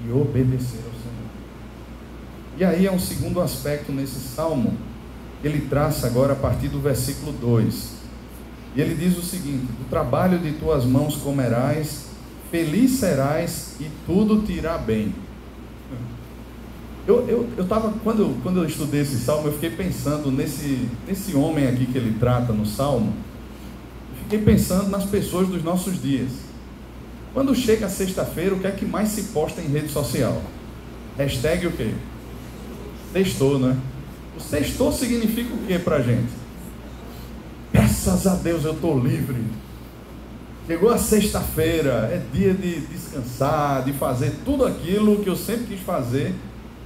e 0.06 0.12
obedecer. 0.12 0.86
E 2.56 2.64
aí 2.64 2.86
é 2.86 2.92
um 2.92 2.98
segundo 2.98 3.40
aspecto 3.40 3.92
nesse 3.92 4.18
salmo, 4.18 4.72
ele 5.44 5.66
traça 5.68 6.06
agora 6.06 6.32
a 6.32 6.36
partir 6.36 6.68
do 6.68 6.80
versículo 6.80 7.32
2. 7.32 7.96
E 8.74 8.80
ele 8.80 8.94
diz 8.94 9.18
o 9.18 9.22
seguinte: 9.22 9.66
Do 9.78 9.88
trabalho 9.90 10.38
de 10.38 10.52
tuas 10.52 10.84
mãos 10.84 11.16
comerás, 11.16 12.06
feliz 12.50 12.92
serás 12.92 13.76
e 13.78 13.90
tudo 14.06 14.42
te 14.42 14.52
irá 14.52 14.78
bem. 14.78 15.14
Eu, 17.06 17.28
eu, 17.28 17.48
eu 17.56 17.66
tava, 17.66 17.92
quando, 18.02 18.42
quando 18.42 18.58
eu 18.60 18.66
estudei 18.66 19.02
esse 19.02 19.18
salmo, 19.18 19.48
eu 19.48 19.52
fiquei 19.52 19.70
pensando 19.70 20.30
nesse, 20.30 20.88
nesse 21.06 21.36
homem 21.36 21.68
aqui 21.68 21.86
que 21.86 21.96
ele 21.96 22.18
trata 22.18 22.52
no 22.52 22.66
salmo. 22.66 23.14
Fiquei 24.24 24.40
pensando 24.40 24.88
nas 24.88 25.04
pessoas 25.04 25.46
dos 25.46 25.62
nossos 25.62 26.02
dias. 26.02 26.32
Quando 27.32 27.54
chega 27.54 27.88
sexta-feira, 27.88 28.54
o 28.54 28.58
que 28.58 28.66
é 28.66 28.72
que 28.72 28.84
mais 28.84 29.10
se 29.10 29.24
posta 29.24 29.60
em 29.60 29.68
rede 29.68 29.88
social? 29.88 30.42
Hashtag 31.16 31.66
o 31.66 31.72
quê? 31.72 31.92
Sextou, 33.16 33.59
né? 33.59 33.74
O 34.37 34.40
sextou 34.40 34.92
significa 34.92 35.55
o 35.55 35.59
que 35.66 35.79
pra 35.79 36.02
gente? 36.02 36.29
Graças 37.72 38.26
a 38.26 38.35
Deus 38.35 38.62
eu 38.62 38.74
estou 38.74 39.00
livre. 39.00 39.42
Chegou 40.66 40.90
a 40.90 40.98
sexta-feira, 40.98 42.11
é 42.12 42.20
dia 42.31 42.52
de 42.52 42.81
descansar, 42.81 43.83
de 43.85 43.94
fazer 43.94 44.35
tudo 44.44 44.66
aquilo 44.66 45.22
que 45.22 45.31
eu 45.31 45.37
sempre 45.37 45.64
quis 45.64 45.81
fazer, 45.81 46.34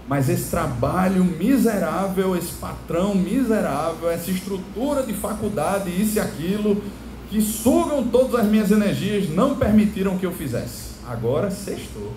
mas 0.07 0.29
esse 0.29 0.49
trabalho 0.49 1.25
miserável, 1.25 2.37
esse 2.37 2.53
patrão 2.53 3.13
miserável, 3.13 4.09
essa 4.09 4.31
estrutura 4.31 5.03
de 5.03 5.15
faculdade, 5.15 5.91
isso 5.91 6.19
e 6.19 6.21
aquilo, 6.21 6.81
que 7.29 7.43
sugam 7.43 8.07
todas 8.07 8.37
as 8.37 8.47
minhas 8.47 8.71
energias, 8.71 9.29
não 9.29 9.57
permitiram 9.57 10.17
que 10.17 10.27
eu 10.27 10.33
fizesse. 10.33 10.91
Agora 11.09 11.51
sextou. 11.51 12.13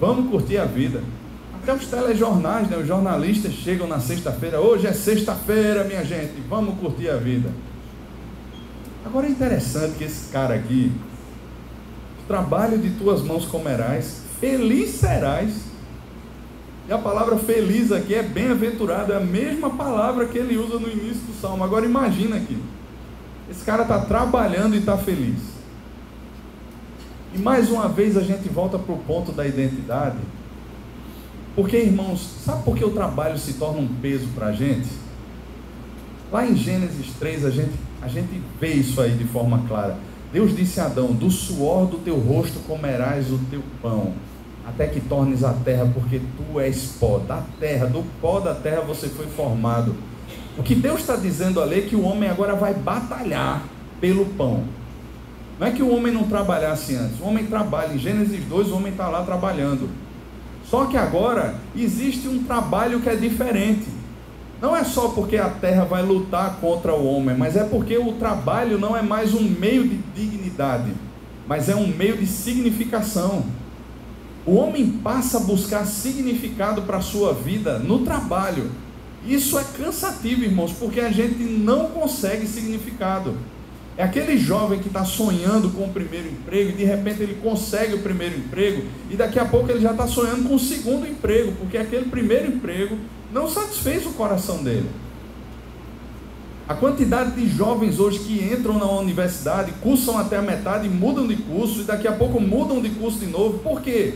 Vamos 0.00 0.30
curtir 0.30 0.56
a 0.56 0.64
vida. 0.64 1.02
Até 1.68 1.76
os 1.76 1.86
telejornais, 1.86 2.66
né, 2.70 2.78
os 2.78 2.86
jornalistas 2.86 3.52
chegam 3.52 3.86
na 3.86 4.00
sexta-feira. 4.00 4.58
Hoje 4.58 4.86
é 4.86 4.92
sexta-feira, 4.94 5.84
minha 5.84 6.02
gente. 6.02 6.40
Vamos 6.48 6.78
curtir 6.78 7.10
a 7.10 7.16
vida. 7.18 7.50
Agora 9.04 9.26
é 9.26 9.30
interessante 9.30 9.98
que 9.98 10.04
esse 10.04 10.32
cara 10.32 10.54
aqui, 10.54 10.90
trabalho 12.26 12.78
de 12.78 12.88
tuas 12.92 13.20
mãos 13.20 13.44
comerás, 13.44 14.22
feliz 14.40 14.92
serás. 14.92 15.64
E 16.88 16.92
a 16.92 16.96
palavra 16.96 17.36
feliz 17.36 17.92
aqui 17.92 18.14
é 18.14 18.22
bem-aventurado, 18.22 19.12
é 19.12 19.16
a 19.16 19.20
mesma 19.20 19.68
palavra 19.68 20.24
que 20.24 20.38
ele 20.38 20.56
usa 20.56 20.78
no 20.78 20.90
início 20.90 21.20
do 21.20 21.38
salmo. 21.38 21.62
Agora 21.62 21.84
imagina 21.84 22.36
aqui. 22.36 22.56
Esse 23.50 23.62
cara 23.62 23.82
está 23.82 23.98
trabalhando 23.98 24.74
e 24.74 24.78
está 24.78 24.96
feliz. 24.96 25.38
E 27.34 27.38
mais 27.38 27.70
uma 27.70 27.90
vez 27.90 28.16
a 28.16 28.22
gente 28.22 28.48
volta 28.48 28.78
para 28.78 28.94
o 28.94 28.98
ponto 29.00 29.32
da 29.32 29.46
identidade. 29.46 30.16
Porque, 31.58 31.76
irmãos, 31.76 32.24
sabe 32.44 32.62
por 32.62 32.76
que 32.76 32.84
o 32.84 32.90
trabalho 32.90 33.36
se 33.36 33.54
torna 33.54 33.80
um 33.80 33.88
peso 33.88 34.28
para 34.28 34.46
a 34.46 34.52
gente? 34.52 34.86
Lá 36.30 36.46
em 36.46 36.54
Gênesis 36.54 37.08
3, 37.18 37.44
a 37.44 37.50
gente, 37.50 37.72
a 38.00 38.06
gente 38.06 38.40
vê 38.60 38.74
isso 38.74 39.00
aí 39.00 39.10
de 39.16 39.24
forma 39.24 39.64
clara. 39.66 39.98
Deus 40.32 40.54
disse 40.54 40.78
a 40.78 40.84
Adão: 40.84 41.08
Do 41.12 41.28
suor 41.32 41.88
do 41.88 41.98
teu 41.98 42.16
rosto 42.16 42.60
comerás 42.60 43.32
o 43.32 43.40
teu 43.50 43.60
pão, 43.82 44.12
até 44.64 44.86
que 44.86 45.00
tornes 45.00 45.42
a 45.42 45.52
terra, 45.52 45.90
porque 45.92 46.20
tu 46.36 46.60
és 46.60 46.94
pó. 47.00 47.18
Da 47.18 47.42
terra, 47.58 47.86
do 47.86 48.04
pó 48.20 48.38
da 48.38 48.54
terra 48.54 48.82
você 48.82 49.08
foi 49.08 49.26
formado. 49.26 49.96
O 50.56 50.62
que 50.62 50.76
Deus 50.76 51.00
está 51.00 51.16
dizendo 51.16 51.60
ali 51.60 51.80
é 51.80 51.82
que 51.82 51.96
o 51.96 52.04
homem 52.04 52.30
agora 52.30 52.54
vai 52.54 52.72
batalhar 52.72 53.64
pelo 54.00 54.26
pão. 54.26 54.62
Não 55.58 55.66
é 55.66 55.72
que 55.72 55.82
o 55.82 55.92
homem 55.92 56.12
não 56.12 56.22
trabalhasse 56.28 56.94
antes. 56.94 57.18
O 57.18 57.24
homem 57.24 57.46
trabalha. 57.46 57.94
Em 57.94 57.98
Gênesis 57.98 58.44
2, 58.44 58.68
o 58.68 58.76
homem 58.76 58.92
está 58.92 59.08
lá 59.08 59.24
trabalhando. 59.24 59.90
Só 60.70 60.84
que 60.86 60.96
agora 60.96 61.54
existe 61.74 62.28
um 62.28 62.44
trabalho 62.44 63.00
que 63.00 63.08
é 63.08 63.16
diferente. 63.16 63.86
Não 64.60 64.76
é 64.76 64.84
só 64.84 65.08
porque 65.08 65.36
a 65.36 65.48
terra 65.48 65.84
vai 65.84 66.02
lutar 66.02 66.56
contra 66.60 66.94
o 66.94 67.06
homem, 67.06 67.36
mas 67.36 67.56
é 67.56 67.64
porque 67.64 67.96
o 67.96 68.14
trabalho 68.14 68.78
não 68.78 68.96
é 68.96 69.00
mais 69.00 69.32
um 69.32 69.42
meio 69.42 69.86
de 69.86 69.96
dignidade, 70.14 70.92
mas 71.46 71.68
é 71.68 71.76
um 71.76 71.86
meio 71.86 72.16
de 72.16 72.26
significação. 72.26 73.44
O 74.44 74.56
homem 74.56 74.90
passa 74.90 75.38
a 75.38 75.40
buscar 75.40 75.86
significado 75.86 76.82
para 76.82 76.98
a 76.98 77.02
sua 77.02 77.32
vida 77.32 77.78
no 77.78 78.00
trabalho. 78.00 78.70
Isso 79.26 79.58
é 79.58 79.64
cansativo, 79.76 80.42
irmãos, 80.42 80.72
porque 80.72 81.00
a 81.00 81.10
gente 81.10 81.42
não 81.42 81.90
consegue 81.90 82.46
significado. 82.46 83.36
É 83.98 84.04
aquele 84.04 84.38
jovem 84.38 84.78
que 84.78 84.86
está 84.86 85.04
sonhando 85.04 85.70
com 85.70 85.86
o 85.86 85.88
primeiro 85.88 86.28
emprego 86.28 86.70
e 86.70 86.72
de 86.72 86.84
repente 86.84 87.20
ele 87.20 87.34
consegue 87.42 87.94
o 87.94 87.98
primeiro 87.98 88.38
emprego 88.38 88.84
e 89.10 89.16
daqui 89.16 89.40
a 89.40 89.44
pouco 89.44 89.68
ele 89.72 89.80
já 89.80 89.90
está 89.90 90.06
sonhando 90.06 90.48
com 90.48 90.54
o 90.54 90.58
segundo 90.58 91.04
emprego, 91.04 91.50
porque 91.58 91.76
aquele 91.76 92.04
primeiro 92.04 92.46
emprego 92.46 92.96
não 93.32 93.48
satisfez 93.50 94.06
o 94.06 94.10
coração 94.10 94.62
dele. 94.62 94.88
A 96.68 96.74
quantidade 96.74 97.32
de 97.32 97.48
jovens 97.48 97.98
hoje 97.98 98.20
que 98.20 98.40
entram 98.40 98.74
na 98.74 98.88
universidade, 98.88 99.72
cursam 99.82 100.16
até 100.16 100.36
a 100.36 100.42
metade, 100.42 100.88
mudam 100.88 101.26
de 101.26 101.34
curso 101.34 101.80
e 101.80 101.84
daqui 101.84 102.06
a 102.06 102.12
pouco 102.12 102.40
mudam 102.40 102.80
de 102.80 102.90
curso 102.90 103.18
de 103.18 103.26
novo. 103.26 103.58
Por 103.58 103.80
quê? 103.80 104.14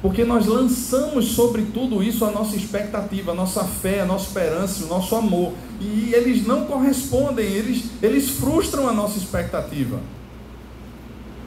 Porque 0.00 0.24
nós 0.24 0.46
lançamos 0.46 1.32
sobre 1.32 1.62
tudo 1.62 2.00
isso 2.00 2.24
a 2.24 2.30
nossa 2.30 2.54
expectativa, 2.54 3.32
a 3.32 3.34
nossa 3.34 3.64
fé, 3.64 4.02
a 4.02 4.04
nossa 4.04 4.26
esperança, 4.26 4.84
o 4.84 4.88
nosso 4.88 5.16
amor. 5.16 5.52
E 5.82 6.14
eles 6.14 6.46
não 6.46 6.66
correspondem, 6.66 7.44
eles, 7.44 7.86
eles 8.00 8.30
frustram 8.30 8.88
a 8.88 8.92
nossa 8.92 9.18
expectativa. 9.18 9.98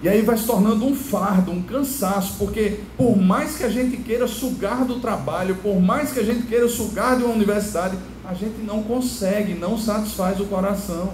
E 0.03 0.09
aí 0.09 0.21
vai 0.21 0.37
se 0.37 0.45
tornando 0.45 0.85
um 0.85 0.93
fardo, 0.93 1.51
um 1.51 1.61
cansaço, 1.61 2.35
porque 2.37 2.81
por 2.97 3.15
mais 3.15 3.55
que 3.55 3.63
a 3.63 3.69
gente 3.69 3.95
queira 3.97 4.27
sugar 4.27 4.83
do 4.83 4.99
trabalho, 4.99 5.55
por 5.63 5.79
mais 5.81 6.11
que 6.11 6.19
a 6.19 6.23
gente 6.23 6.45
queira 6.47 6.67
sugar 6.67 7.17
de 7.17 7.23
uma 7.23 7.33
universidade, 7.33 7.97
a 8.25 8.33
gente 8.33 8.61
não 8.61 8.83
consegue, 8.83 9.53
não 9.53 9.77
satisfaz 9.77 10.39
o 10.41 10.45
coração. 10.45 11.13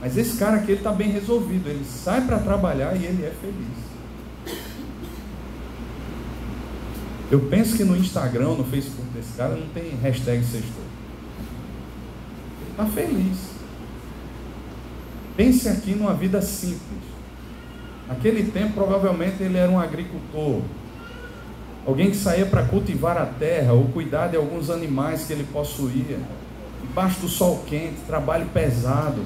Mas 0.00 0.18
esse 0.18 0.36
cara 0.36 0.56
aqui 0.56 0.72
está 0.72 0.90
bem 0.90 1.10
resolvido, 1.10 1.68
ele 1.68 1.84
sai 1.84 2.20
para 2.22 2.38
trabalhar 2.40 2.96
e 2.96 3.04
ele 3.04 3.24
é 3.24 3.32
feliz. 3.40 4.58
Eu 7.30 7.40
penso 7.40 7.76
que 7.76 7.84
no 7.84 7.96
Instagram, 7.96 8.54
no 8.54 8.64
Facebook 8.64 9.08
desse 9.14 9.34
cara, 9.36 9.54
não 9.54 9.68
tem 9.68 9.94
hashtag 10.02 10.44
sextou. 10.44 10.87
Está 12.78 12.86
feliz. 12.92 13.36
Pense 15.36 15.68
aqui 15.68 15.96
numa 15.96 16.14
vida 16.14 16.40
simples. 16.40 16.78
Naquele 18.06 18.52
tempo, 18.52 18.74
provavelmente, 18.74 19.42
ele 19.42 19.58
era 19.58 19.68
um 19.68 19.80
agricultor. 19.80 20.62
Alguém 21.84 22.12
que 22.12 22.16
saía 22.16 22.46
para 22.46 22.62
cultivar 22.62 23.18
a 23.18 23.26
terra 23.26 23.72
ou 23.72 23.86
cuidar 23.86 24.28
de 24.28 24.36
alguns 24.36 24.70
animais 24.70 25.24
que 25.24 25.32
ele 25.32 25.44
possuía. 25.52 26.20
Debaixo 26.80 27.18
do 27.18 27.28
sol 27.28 27.64
quente, 27.66 27.96
trabalho 28.06 28.46
pesado. 28.54 29.24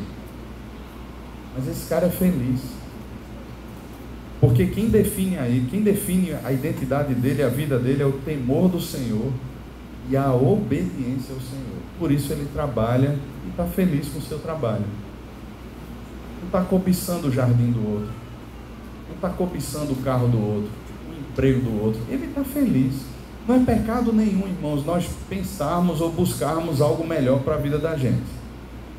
Mas 1.55 1.68
esse 1.68 1.86
cara 1.86 2.07
é 2.07 2.11
feliz. 2.11 2.61
Porque 4.40 4.66
quem 4.68 4.88
define 4.88 5.38
aí, 5.38 5.66
quem 5.70 5.82
define 5.82 6.34
a 6.42 6.50
identidade 6.50 7.14
dele, 7.14 7.42
a 7.42 7.50
vida 7.50 7.78
dele 7.78 8.03
é 8.03 8.07
o 8.07 8.12
temor 8.12 8.70
do 8.70 8.80
Senhor 8.80 9.30
e 10.09 10.16
a 10.16 10.32
obediência 10.32 11.34
ao 11.34 11.40
Senhor. 11.40 11.82
Por 11.98 12.11
isso 12.11 12.32
ele 12.32 12.48
trabalha 12.55 13.14
e 13.45 13.51
está 13.51 13.64
feliz 13.64 14.09
com 14.09 14.18
o 14.18 14.22
seu 14.22 14.38
trabalho. 14.38 14.84
Não 16.40 16.47
está 16.47 16.62
cobiçando 16.62 17.28
o 17.28 17.32
jardim 17.32 17.70
do 17.70 17.95
outro. 17.95 18.11
Não 19.09 19.14
está 19.16 19.30
cobiçando 19.30 19.93
o 19.93 19.97
carro 19.97 20.28
do 20.28 20.38
outro, 20.38 20.70
o 21.09 21.20
emprego 21.20 21.61
do 21.61 21.82
outro. 21.82 22.01
Ele 22.09 22.26
está 22.26 22.43
feliz. 22.43 22.95
Não 23.47 23.57
é 23.57 23.59
pecado 23.59 24.12
nenhum, 24.12 24.47
irmãos, 24.47 24.84
nós 24.84 25.09
pensarmos 25.28 26.01
ou 26.01 26.12
buscarmos 26.12 26.80
algo 26.80 27.07
melhor 27.07 27.40
para 27.40 27.55
a 27.55 27.59
vida 27.59 27.78
da 27.78 27.97
gente. 27.97 28.22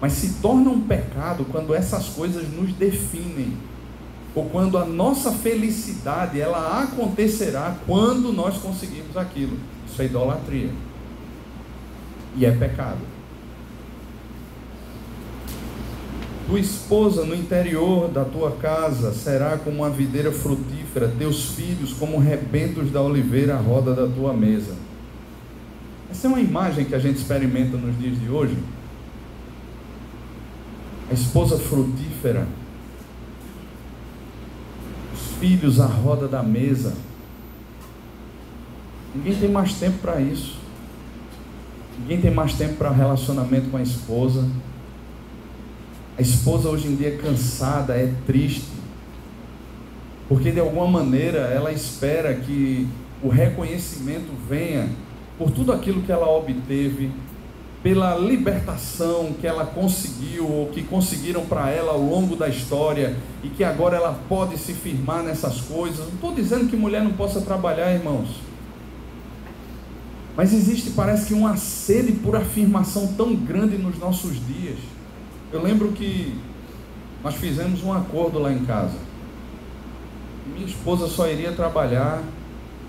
Mas 0.01 0.13
se 0.13 0.41
torna 0.41 0.69
um 0.69 0.81
pecado 0.81 1.45
quando 1.49 1.73
essas 1.73 2.09
coisas 2.09 2.51
nos 2.51 2.73
definem 2.73 3.53
ou 4.35 4.49
quando 4.49 4.77
a 4.77 4.85
nossa 4.85 5.31
felicidade 5.31 6.41
ela 6.41 6.83
acontecerá 6.83 7.77
quando 7.85 8.33
nós 8.33 8.57
conseguirmos 8.57 9.15
aquilo. 9.15 9.57
Isso 9.87 10.01
é 10.01 10.05
idolatria. 10.05 10.71
E 12.35 12.45
é 12.45 12.51
pecado. 12.51 13.12
Tua 16.47 16.59
esposa 16.59 17.23
no 17.23 17.33
interior 17.33 18.09
da 18.09 18.25
tua 18.25 18.51
casa 18.51 19.13
será 19.13 19.57
como 19.57 19.77
uma 19.77 19.89
videira 19.89 20.31
frutífera, 20.31 21.07
teus 21.17 21.51
filhos 21.51 21.93
como 21.93 22.19
rebentos 22.19 22.91
da 22.91 23.01
oliveira 23.01 23.55
à 23.55 23.57
roda 23.57 23.93
da 23.93 24.07
tua 24.07 24.33
mesa. 24.33 24.75
Essa 26.11 26.27
é 26.27 26.29
uma 26.29 26.41
imagem 26.41 26.85
que 26.85 26.93
a 26.93 26.99
gente 26.99 27.17
experimenta 27.17 27.77
nos 27.77 27.97
dias 27.97 28.19
de 28.19 28.29
hoje. 28.29 28.57
A 31.09 31.13
esposa 31.13 31.57
frutífera 31.57 32.45
filhos 35.43 35.77
à 35.81 35.85
roda 35.85 36.25
da 36.25 36.41
mesa. 36.41 36.93
Ninguém 39.13 39.35
tem 39.35 39.51
mais 39.51 39.73
tempo 39.73 39.97
para 39.97 40.21
isso. 40.21 40.57
Ninguém 41.99 42.21
tem 42.21 42.31
mais 42.31 42.53
tempo 42.53 42.75
para 42.75 42.89
relacionamento 42.91 43.69
com 43.69 43.75
a 43.75 43.81
esposa. 43.81 44.47
A 46.17 46.21
esposa 46.21 46.69
hoje 46.69 46.87
em 46.87 46.95
dia 46.95 47.09
é 47.09 47.17
cansada, 47.17 47.95
é 47.95 48.13
triste. 48.27 48.67
Porque 50.29 50.51
de 50.51 50.59
alguma 50.59 50.87
maneira 50.87 51.39
ela 51.39 51.71
espera 51.71 52.33
que 52.35 52.87
o 53.21 53.29
reconhecimento 53.29 54.31
venha 54.47 54.89
por 55.37 55.49
tudo 55.49 55.71
aquilo 55.71 56.03
que 56.03 56.11
ela 56.11 56.29
obteve, 56.29 57.11
pela 57.81 58.15
libertação 58.17 59.33
que 59.41 59.47
ela 59.47 59.65
conseguiu, 59.65 60.47
ou 60.47 60.67
que 60.67 60.83
conseguiram 60.83 61.45
para 61.45 61.69
ela 61.69 61.93
ao 61.93 62.01
longo 62.01 62.35
da 62.35 62.47
história, 62.47 63.15
e 63.43 63.49
que 63.49 63.63
agora 63.63 63.97
ela 63.97 64.17
pode 64.29 64.57
se 64.57 64.73
firmar 64.73 65.23
nessas 65.23 65.61
coisas. 65.61 65.99
Não 65.99 66.13
estou 66.13 66.33
dizendo 66.33 66.69
que 66.69 66.75
mulher 66.75 67.03
não 67.03 67.13
possa 67.13 67.41
trabalhar, 67.41 67.91
irmãos. 67.91 68.29
Mas 70.37 70.53
existe, 70.53 70.91
parece 70.91 71.27
que, 71.27 71.33
uma 71.33 71.57
sede 71.57 72.13
por 72.13 72.35
afirmação 72.35 73.07
tão 73.17 73.35
grande 73.35 73.77
nos 73.77 73.97
nossos 73.99 74.33
dias. 74.47 74.77
Eu 75.53 75.61
lembro 75.61 75.91
que 75.91 76.35
nós 77.23 77.35
fizemos 77.35 77.83
um 77.83 77.93
acordo 77.93 78.39
lá 78.39 78.51
em 78.51 78.65
casa. 78.65 78.97
Minha 80.47 80.65
esposa 80.65 81.07
só 81.07 81.29
iria 81.29 81.51
trabalhar 81.51 82.23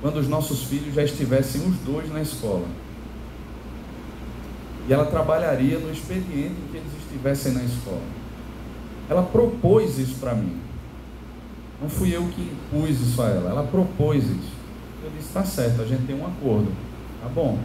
quando 0.01 0.17
os 0.17 0.27
nossos 0.27 0.63
filhos 0.63 0.95
já 0.95 1.05
estivessem 1.05 1.61
os 1.61 1.77
dois 1.81 2.11
na 2.11 2.23
escola. 2.23 2.67
E 4.89 4.93
ela 4.95 5.05
trabalharia 5.05 5.79
no 5.79 5.93
expediente 5.93 6.55
em 6.55 6.71
que 6.71 6.79
eles 6.79 6.93
estivessem 7.05 7.53
na 7.53 7.63
escola. 7.65 8.01
Ela 9.11 9.23
propôs 9.23 9.99
isso 9.99 10.15
para 10.15 10.35
mim. 10.35 10.57
Não 11.83 11.91
fui 11.91 12.17
eu 12.17 12.27
que 12.29 12.41
impus 12.41 12.99
isso 12.99 13.21
a 13.21 13.29
ela. 13.29 13.51
Ela 13.51 13.65
propôs 13.65 14.25
isso. 14.25 14.53
Eu 15.05 15.11
disse: 15.11 15.29
está 15.29 15.45
certo, 15.45 15.83
a 15.83 15.87
gente 15.87 16.07
tem 16.07 16.19
um 16.19 16.27
acordo. 16.27 16.73
Tá 17.23 17.29
bom. 17.29 17.59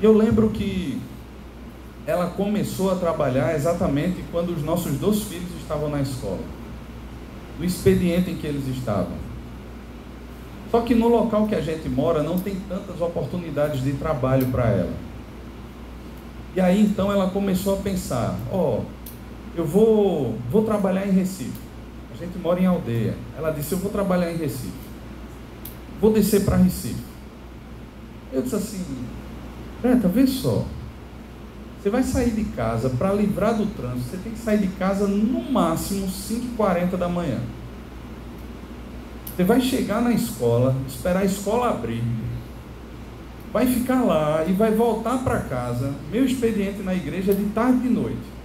E 0.00 0.04
eu 0.04 0.16
lembro 0.16 0.50
que 0.50 1.00
ela 2.06 2.28
começou 2.28 2.90
a 2.90 2.96
trabalhar 2.96 3.54
exatamente 3.54 4.24
quando 4.30 4.50
os 4.50 4.62
nossos 4.62 4.98
dois 4.98 5.22
filhos 5.22 5.50
estavam 5.60 5.88
na 5.88 6.00
escola. 6.00 6.40
No 7.58 7.64
expediente 7.64 8.30
em 8.30 8.36
que 8.36 8.46
eles 8.46 8.66
estavam. 8.68 9.30
Só 10.70 10.80
que 10.80 10.94
no 10.94 11.08
local 11.08 11.46
que 11.46 11.54
a 11.54 11.60
gente 11.60 11.88
mora 11.88 12.22
não 12.22 12.38
tem 12.38 12.56
tantas 12.68 13.00
oportunidades 13.00 13.82
de 13.82 13.92
trabalho 13.94 14.46
para 14.46 14.68
ela. 14.68 14.92
E 16.54 16.60
aí 16.60 16.80
então 16.80 17.12
ela 17.12 17.30
começou 17.30 17.74
a 17.74 17.76
pensar: 17.78 18.36
ó, 18.50 18.78
oh, 18.78 18.84
eu 19.56 19.64
vou, 19.64 20.36
vou 20.50 20.64
trabalhar 20.64 21.06
em 21.06 21.10
Recife. 21.10 21.58
A 22.14 22.16
gente 22.16 22.38
mora 22.38 22.60
em 22.60 22.66
aldeia. 22.66 23.14
Ela 23.36 23.50
disse: 23.50 23.72
eu 23.72 23.78
vou 23.78 23.90
trabalhar 23.90 24.32
em 24.32 24.36
Recife. 24.36 24.72
Vou 26.00 26.12
descer 26.12 26.44
para 26.44 26.56
Recife. 26.56 27.02
Eu 28.32 28.42
disse 28.42 28.54
assim: 28.54 28.84
Greta, 29.82 30.08
vê 30.08 30.26
só. 30.26 30.64
Você 31.80 31.88
vai 31.88 32.02
sair 32.02 32.30
de 32.30 32.44
casa 32.44 32.90
para 32.90 33.12
livrar 33.12 33.54
do 33.54 33.64
trânsito. 33.74 34.10
Você 34.10 34.16
tem 34.18 34.32
que 34.32 34.38
sair 34.38 34.58
de 34.58 34.68
casa 34.68 35.08
no 35.08 35.50
máximo 35.50 36.06
5h40 36.06 36.96
da 36.96 37.08
manhã. 37.08 37.40
Você 39.34 39.44
vai 39.44 39.60
chegar 39.62 40.02
na 40.02 40.12
escola, 40.12 40.76
esperar 40.86 41.20
a 41.20 41.24
escola 41.24 41.70
abrir, 41.70 42.04
vai 43.50 43.66
ficar 43.66 44.02
lá 44.02 44.44
e 44.46 44.52
vai 44.52 44.72
voltar 44.72 45.24
para 45.24 45.40
casa. 45.40 45.94
Meu 46.12 46.26
expediente 46.26 46.82
na 46.82 46.94
igreja 46.94 47.32
é 47.32 47.34
de 47.34 47.44
tarde 47.46 47.78
e 47.78 47.88
de 47.88 47.88
noite. 47.88 48.40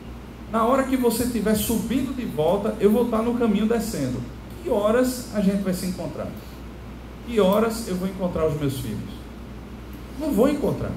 Na 0.52 0.64
hora 0.64 0.84
que 0.84 0.96
você 0.96 1.24
estiver 1.24 1.56
subindo 1.56 2.16
de 2.16 2.24
volta, 2.24 2.76
eu 2.80 2.90
vou 2.90 3.04
estar 3.04 3.22
no 3.22 3.36
caminho 3.36 3.68
descendo. 3.68 4.22
Que 4.64 4.70
horas 4.70 5.36
a 5.36 5.42
gente 5.42 5.62
vai 5.62 5.74
se 5.74 5.88
encontrar? 5.88 6.28
Que 7.28 7.42
horas 7.42 7.90
eu 7.90 7.96
vou 7.96 8.08
encontrar 8.08 8.48
os 8.48 8.58
meus 8.58 8.80
filhos? 8.80 9.10
Não 10.18 10.32
vou 10.32 10.48
encontrar. 10.48 10.92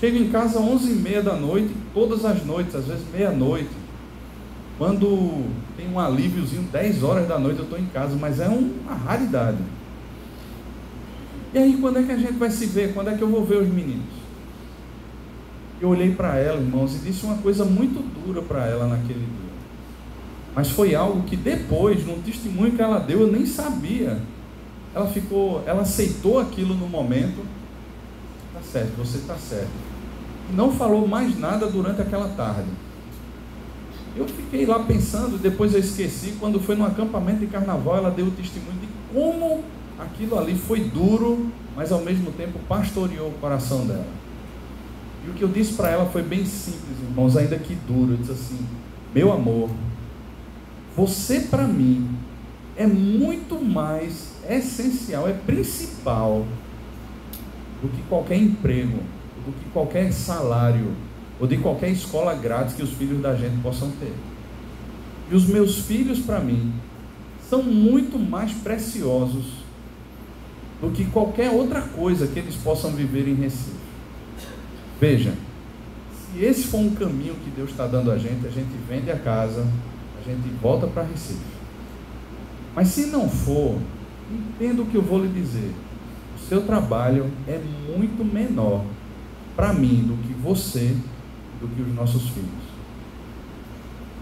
Chego 0.00 0.18
em 0.18 0.28
casa 0.28 0.58
às 0.58 0.64
11h30 0.64 1.22
da 1.22 1.34
noite, 1.34 1.70
todas 1.94 2.24
as 2.24 2.44
noites, 2.44 2.74
às 2.74 2.84
vezes 2.84 3.02
meia-noite. 3.12 3.70
Quando 4.78 5.46
tem 5.76 5.88
um 5.90 5.98
alíviozinho, 5.98 6.64
10 6.70 7.02
horas 7.02 7.26
da 7.26 7.38
noite 7.38 7.58
eu 7.58 7.64
estou 7.64 7.78
em 7.78 7.86
casa, 7.86 8.14
mas 8.14 8.40
é 8.40 8.48
uma 8.48 8.94
raridade. 8.94 9.58
E 11.54 11.58
aí, 11.58 11.78
quando 11.80 11.98
é 11.98 12.02
que 12.02 12.12
a 12.12 12.18
gente 12.18 12.34
vai 12.34 12.50
se 12.50 12.66
ver? 12.66 12.92
Quando 12.92 13.08
é 13.08 13.16
que 13.16 13.22
eu 13.22 13.28
vou 13.28 13.42
ver 13.42 13.56
os 13.56 13.68
meninos? 13.68 14.04
Eu 15.80 15.88
olhei 15.88 16.14
para 16.14 16.36
ela, 16.36 16.60
irmãos, 16.60 16.94
e 16.94 16.98
disse 16.98 17.24
uma 17.24 17.38
coisa 17.38 17.64
muito 17.64 18.02
dura 18.20 18.42
para 18.42 18.66
ela 18.66 18.86
naquele 18.86 19.20
dia. 19.20 19.46
Mas 20.54 20.70
foi 20.70 20.94
algo 20.94 21.22
que 21.22 21.36
depois, 21.36 22.06
no 22.06 22.16
testemunho 22.18 22.72
que 22.72 22.82
ela 22.82 22.98
deu, 22.98 23.20
eu 23.20 23.32
nem 23.32 23.46
sabia. 23.46 24.18
Ela 24.94 25.06
ficou, 25.06 25.62
ela 25.66 25.82
aceitou 25.82 26.38
aquilo 26.38 26.74
no 26.74 26.86
momento. 26.86 27.44
Tá 28.56 28.62
certo, 28.62 28.96
você 28.96 29.18
está 29.18 29.34
certo. 29.34 29.68
Não 30.54 30.72
falou 30.72 31.06
mais 31.06 31.38
nada 31.38 31.66
durante 31.66 32.00
aquela 32.00 32.28
tarde. 32.28 32.70
Eu 34.16 34.26
fiquei 34.26 34.64
lá 34.64 34.78
pensando, 34.78 35.36
depois 35.36 35.74
eu 35.74 35.80
esqueci, 35.80 36.36
quando 36.40 36.58
foi 36.58 36.74
no 36.74 36.86
acampamento 36.86 37.40
de 37.40 37.48
carnaval, 37.48 37.98
ela 37.98 38.10
deu 38.10 38.28
o 38.28 38.30
testemunho 38.30 38.78
de 38.80 38.88
como 39.12 39.62
aquilo 39.98 40.38
ali 40.38 40.56
foi 40.56 40.80
duro, 40.80 41.50
mas 41.76 41.92
ao 41.92 42.00
mesmo 42.00 42.32
tempo 42.32 42.58
pastoreou 42.66 43.28
o 43.28 43.34
coração 43.34 43.86
dela. 43.86 44.06
E 45.26 45.28
o 45.28 45.34
que 45.34 45.42
eu 45.42 45.48
disse 45.48 45.74
para 45.74 45.90
ela 45.90 46.06
foi 46.06 46.22
bem 46.22 46.46
simples, 46.46 46.98
irmãos, 47.02 47.36
ainda 47.36 47.58
que 47.58 47.74
duro. 47.74 48.12
Eu 48.12 48.16
disse 48.16 48.32
assim: 48.32 48.58
Meu 49.14 49.30
amor, 49.34 49.68
você 50.96 51.40
para 51.40 51.64
mim 51.64 52.08
é 52.74 52.86
muito 52.86 53.62
mais 53.62 54.30
essencial, 54.48 55.28
é 55.28 55.34
principal 55.34 56.46
do 57.82 57.88
que 57.88 58.02
qualquer 58.08 58.36
emprego, 58.36 58.98
do 59.44 59.52
que 59.52 59.70
qualquer 59.70 60.12
salário, 60.12 60.92
ou 61.38 61.46
de 61.46 61.58
qualquer 61.58 61.90
escola 61.90 62.34
grátis 62.34 62.74
que 62.74 62.82
os 62.82 62.90
filhos 62.90 63.20
da 63.20 63.34
gente 63.34 63.60
possam 63.62 63.90
ter. 64.00 64.12
E 65.30 65.34
os 65.34 65.46
meus 65.46 65.78
filhos, 65.78 66.20
para 66.20 66.40
mim, 66.40 66.72
são 67.48 67.62
muito 67.62 68.18
mais 68.18 68.52
preciosos 68.52 69.44
do 70.80 70.90
que 70.90 71.04
qualquer 71.06 71.50
outra 71.50 71.82
coisa 71.82 72.26
que 72.26 72.38
eles 72.38 72.54
possam 72.56 72.92
viver 72.92 73.28
em 73.28 73.34
Recife. 73.34 73.76
Veja, 75.00 75.34
se 76.12 76.44
esse 76.44 76.64
for 76.64 76.78
um 76.78 76.94
caminho 76.94 77.34
que 77.34 77.50
Deus 77.50 77.70
está 77.70 77.86
dando 77.86 78.10
a 78.10 78.18
gente, 78.18 78.46
a 78.46 78.50
gente 78.50 78.70
vende 78.88 79.10
a 79.10 79.18
casa, 79.18 79.66
a 80.20 80.28
gente 80.28 80.48
volta 80.60 80.86
para 80.86 81.02
Recife. 81.02 81.56
Mas 82.74 82.88
se 82.88 83.06
não 83.06 83.28
for, 83.28 83.78
entenda 84.30 84.82
o 84.82 84.86
que 84.86 84.96
eu 84.96 85.02
vou 85.02 85.22
lhe 85.22 85.28
dizer. 85.28 85.72
Seu 86.48 86.62
trabalho 86.62 87.30
é 87.48 87.58
muito 87.96 88.24
menor 88.24 88.84
para 89.54 89.72
mim 89.72 90.04
do 90.06 90.16
que 90.26 90.34
você, 90.34 90.96
do 91.60 91.68
que 91.68 91.82
os 91.82 91.94
nossos 91.94 92.28
filhos. 92.28 92.66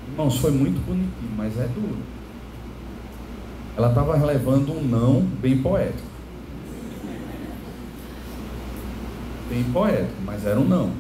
Irmãos, 0.09 0.39
foi 0.39 0.51
muito 0.51 0.85
bonitinho, 0.87 1.33
mas 1.37 1.59
é 1.59 1.67
duro. 1.67 1.99
Ela 3.77 3.89
estava 3.89 4.17
levando 4.25 4.73
um 4.73 4.83
não 4.83 5.21
bem 5.21 5.59
poético. 5.59 6.15
bem 9.55 9.65
poético, 9.73 10.15
mas 10.25 10.45
era 10.45 10.59
um 10.59 10.65
não. 10.65 10.91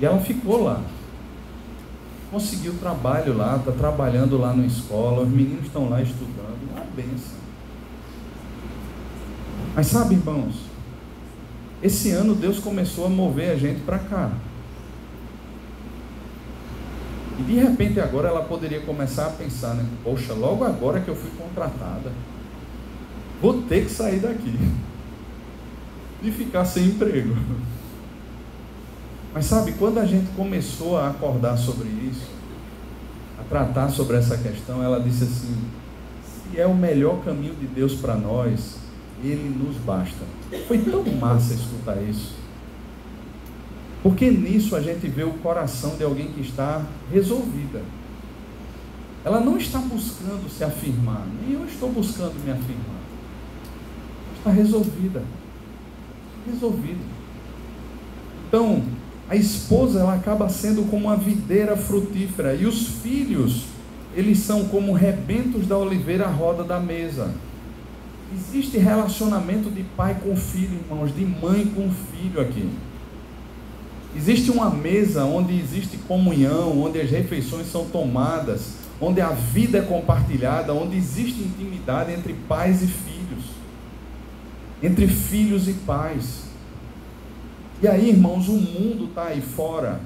E 0.00 0.04
ela 0.04 0.20
ficou 0.20 0.62
lá. 0.62 0.82
Conseguiu 2.30 2.74
trabalho 2.74 3.36
lá, 3.36 3.56
está 3.56 3.72
trabalhando 3.72 4.38
lá 4.38 4.52
na 4.52 4.66
escola, 4.66 5.22
os 5.22 5.28
meninos 5.28 5.66
estão 5.66 5.88
lá 5.88 6.02
estudando, 6.02 6.70
uma 6.72 6.84
benção. 6.96 7.43
Mas 9.74 9.86
sabe, 9.86 10.14
irmãos, 10.14 10.54
esse 11.82 12.10
ano 12.10 12.34
Deus 12.34 12.58
começou 12.58 13.06
a 13.06 13.10
mover 13.10 13.50
a 13.50 13.56
gente 13.56 13.80
para 13.82 13.98
cá. 13.98 14.30
E 17.38 17.42
de 17.42 17.54
repente 17.54 18.00
agora 18.00 18.28
ela 18.28 18.42
poderia 18.42 18.80
começar 18.80 19.26
a 19.26 19.30
pensar, 19.30 19.74
né? 19.74 19.84
Poxa, 20.02 20.32
logo 20.32 20.64
agora 20.64 21.00
que 21.00 21.08
eu 21.08 21.16
fui 21.16 21.30
contratada, 21.36 22.12
vou 23.42 23.62
ter 23.62 23.84
que 23.84 23.90
sair 23.90 24.20
daqui 24.20 24.56
de 26.22 26.30
ficar 26.32 26.64
sem 26.64 26.86
emprego. 26.86 27.36
Mas 29.34 29.46
sabe, 29.46 29.72
quando 29.72 29.98
a 29.98 30.06
gente 30.06 30.30
começou 30.36 30.96
a 30.96 31.10
acordar 31.10 31.56
sobre 31.56 31.88
isso, 31.88 32.30
a 33.38 33.42
tratar 33.42 33.90
sobre 33.90 34.16
essa 34.16 34.38
questão, 34.38 34.80
ela 34.80 35.00
disse 35.00 35.24
assim: 35.24 35.56
se 36.24 36.60
é 36.60 36.66
o 36.66 36.74
melhor 36.74 37.24
caminho 37.24 37.54
de 37.56 37.66
Deus 37.66 37.94
para 37.94 38.14
nós, 38.14 38.83
ele 39.22 39.48
nos 39.48 39.76
basta. 39.78 40.24
Foi 40.66 40.78
tão 40.78 41.04
massa 41.20 41.54
escutar 41.54 42.02
isso. 42.02 42.34
Porque 44.02 44.30
nisso 44.30 44.76
a 44.76 44.80
gente 44.80 45.06
vê 45.08 45.24
o 45.24 45.34
coração 45.34 45.96
de 45.96 46.04
alguém 46.04 46.28
que 46.28 46.40
está 46.40 46.84
resolvida. 47.10 47.82
Ela 49.24 49.40
não 49.40 49.56
está 49.56 49.78
buscando 49.78 50.50
se 50.50 50.62
afirmar, 50.62 51.26
nem 51.40 51.54
eu 51.54 51.64
estou 51.64 51.90
buscando 51.90 52.34
me 52.44 52.50
afirmar. 52.50 53.00
Está 54.36 54.50
resolvida 54.50 55.22
resolvido. 56.46 57.00
Então, 58.48 58.82
a 59.28 59.36
esposa 59.36 60.00
ela 60.00 60.14
acaba 60.14 60.48
sendo 60.48 60.88
como 60.90 61.06
uma 61.06 61.16
videira 61.16 61.76
frutífera 61.76 62.54
e 62.54 62.66
os 62.66 62.86
filhos, 63.02 63.64
eles 64.14 64.38
são 64.38 64.66
como 64.68 64.92
rebentos 64.92 65.66
da 65.66 65.76
oliveira 65.76 66.26
à 66.26 66.30
roda 66.30 66.62
da 66.62 66.78
mesa. 66.78 67.32
Existe 68.34 68.78
relacionamento 68.78 69.70
de 69.70 69.82
pai 69.82 70.16
com 70.22 70.34
filho, 70.36 70.80
irmãos, 70.88 71.14
de 71.14 71.24
mãe 71.24 71.66
com 71.66 71.88
filho 71.90 72.40
aqui. 72.40 72.68
Existe 74.16 74.50
uma 74.50 74.70
mesa 74.70 75.24
onde 75.24 75.58
existe 75.58 75.96
comunhão, 76.08 76.82
onde 76.82 77.00
as 77.00 77.10
refeições 77.10 77.70
são 77.70 77.84
tomadas, 77.86 78.74
onde 79.00 79.20
a 79.20 79.30
vida 79.30 79.78
é 79.78 79.82
compartilhada, 79.82 80.72
onde 80.72 80.96
existe 80.96 81.40
intimidade 81.40 82.12
entre 82.12 82.32
pais 82.48 82.82
e 82.82 82.86
filhos 82.86 83.14
entre 84.84 85.08
filhos 85.08 85.66
e 85.66 85.72
pais. 85.72 86.44
E 87.82 87.88
aí, 87.88 88.10
irmãos, 88.10 88.48
o 88.48 88.52
mundo 88.52 89.06
está 89.06 89.24
aí 89.24 89.40
fora, 89.40 90.00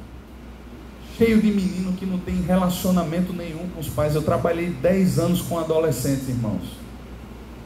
cheio 1.17 1.41
de 1.41 1.49
menino 1.49 1.93
que 1.95 2.07
não 2.07 2.19
tem 2.19 2.43
relacionamento 2.43 3.33
nenhum 3.33 3.69
com 3.75 3.81
os 3.81 3.89
pais. 3.89 4.15
Eu 4.15 4.23
trabalhei 4.23 4.71
10 4.71 5.19
anos 5.19 5.43
com 5.43 5.59
adolescentes, 5.59 6.29
irmãos, 6.29 6.63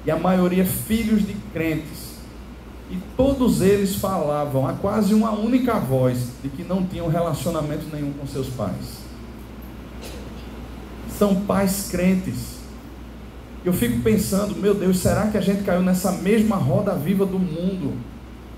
e 0.05 0.11
a 0.11 0.17
maioria 0.17 0.65
filhos 0.65 1.27
de 1.27 1.35
crentes. 1.53 2.13
E 2.91 2.99
todos 3.17 3.63
eles 3.63 3.97
falavam 3.97 4.67
a 4.67 4.75
quase 4.75 5.15
uma 5.15 5.31
única 5.31 5.79
voz 5.79 6.29
de 6.43 6.49
que 6.49 6.63
não 6.63 6.85
tinham 6.85 7.09
relacionamento 7.09 7.87
nenhum 7.93 8.13
com 8.13 8.27
seus 8.27 8.49
pais. 8.49 9.03
São 11.09 11.43
pais 11.43 11.89
crentes 11.91 12.63
eu 13.65 13.73
fico 13.73 14.01
pensando, 14.01 14.57
meu 14.57 14.75
Deus, 14.75 14.99
será 14.99 15.29
que 15.29 15.39
a 15.39 15.41
gente 15.41 15.63
caiu 15.63 15.83
nessa 15.83 16.11
mesma 16.11 16.57
roda 16.57 16.95
viva 16.95 17.25
do 17.25 17.39
mundo? 17.39 17.95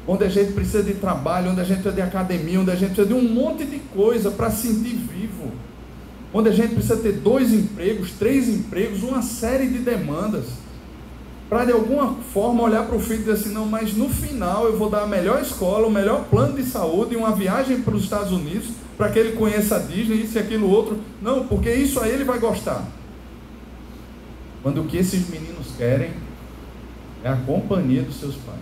Onde 0.06 0.24
a 0.24 0.28
gente 0.28 0.52
precisa 0.52 0.82
de 0.82 0.94
trabalho, 0.94 1.50
onde 1.50 1.60
a 1.60 1.64
gente 1.64 1.82
precisa 1.82 1.94
de 1.94 2.02
academia, 2.02 2.60
onde 2.60 2.70
a 2.70 2.74
gente 2.74 2.94
precisa 2.94 3.08
de 3.08 3.14
um 3.14 3.28
monte 3.28 3.64
de 3.64 3.78
coisa 3.78 4.30
para 4.30 4.50
sentir 4.50 4.94
vivo. 4.94 5.52
Onde 6.32 6.48
a 6.48 6.52
gente 6.52 6.74
precisa 6.74 6.96
ter 6.96 7.12
dois 7.12 7.52
empregos, 7.52 8.12
três 8.12 8.48
empregos, 8.48 9.02
uma 9.02 9.20
série 9.20 9.68
de 9.68 9.78
demandas. 9.78 10.46
Para 11.54 11.66
de 11.66 11.70
alguma 11.70 12.16
forma 12.32 12.64
olhar 12.64 12.84
para 12.84 12.96
o 12.96 12.98
filho 12.98 13.14
e 13.14 13.18
dizer 13.18 13.32
assim: 13.34 13.52
não, 13.52 13.64
mas 13.64 13.94
no 13.94 14.08
final 14.08 14.64
eu 14.64 14.76
vou 14.76 14.90
dar 14.90 15.04
a 15.04 15.06
melhor 15.06 15.40
escola, 15.40 15.86
o 15.86 15.90
melhor 15.90 16.24
plano 16.24 16.56
de 16.56 16.64
saúde 16.64 17.14
e 17.14 17.16
uma 17.16 17.30
viagem 17.30 17.80
para 17.80 17.94
os 17.94 18.02
Estados 18.02 18.32
Unidos 18.32 18.70
para 18.98 19.08
que 19.08 19.20
ele 19.20 19.36
conheça 19.36 19.76
a 19.76 19.78
Disney, 19.78 20.24
isso 20.24 20.36
e 20.36 20.40
aquilo 20.40 20.68
outro. 20.68 20.98
Não, 21.22 21.46
porque 21.46 21.72
isso 21.72 22.00
aí 22.00 22.10
ele 22.10 22.24
vai 22.24 22.40
gostar. 22.40 22.84
Quando 24.64 24.80
o 24.80 24.86
que 24.86 24.96
esses 24.96 25.28
meninos 25.28 25.68
querem 25.78 26.10
é 27.22 27.28
a 27.28 27.36
companhia 27.36 28.02
dos 28.02 28.18
seus 28.18 28.34
pais. 28.34 28.58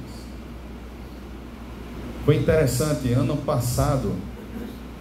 Foi 2.26 2.36
interessante, 2.36 3.10
ano 3.14 3.38
passado, 3.38 4.12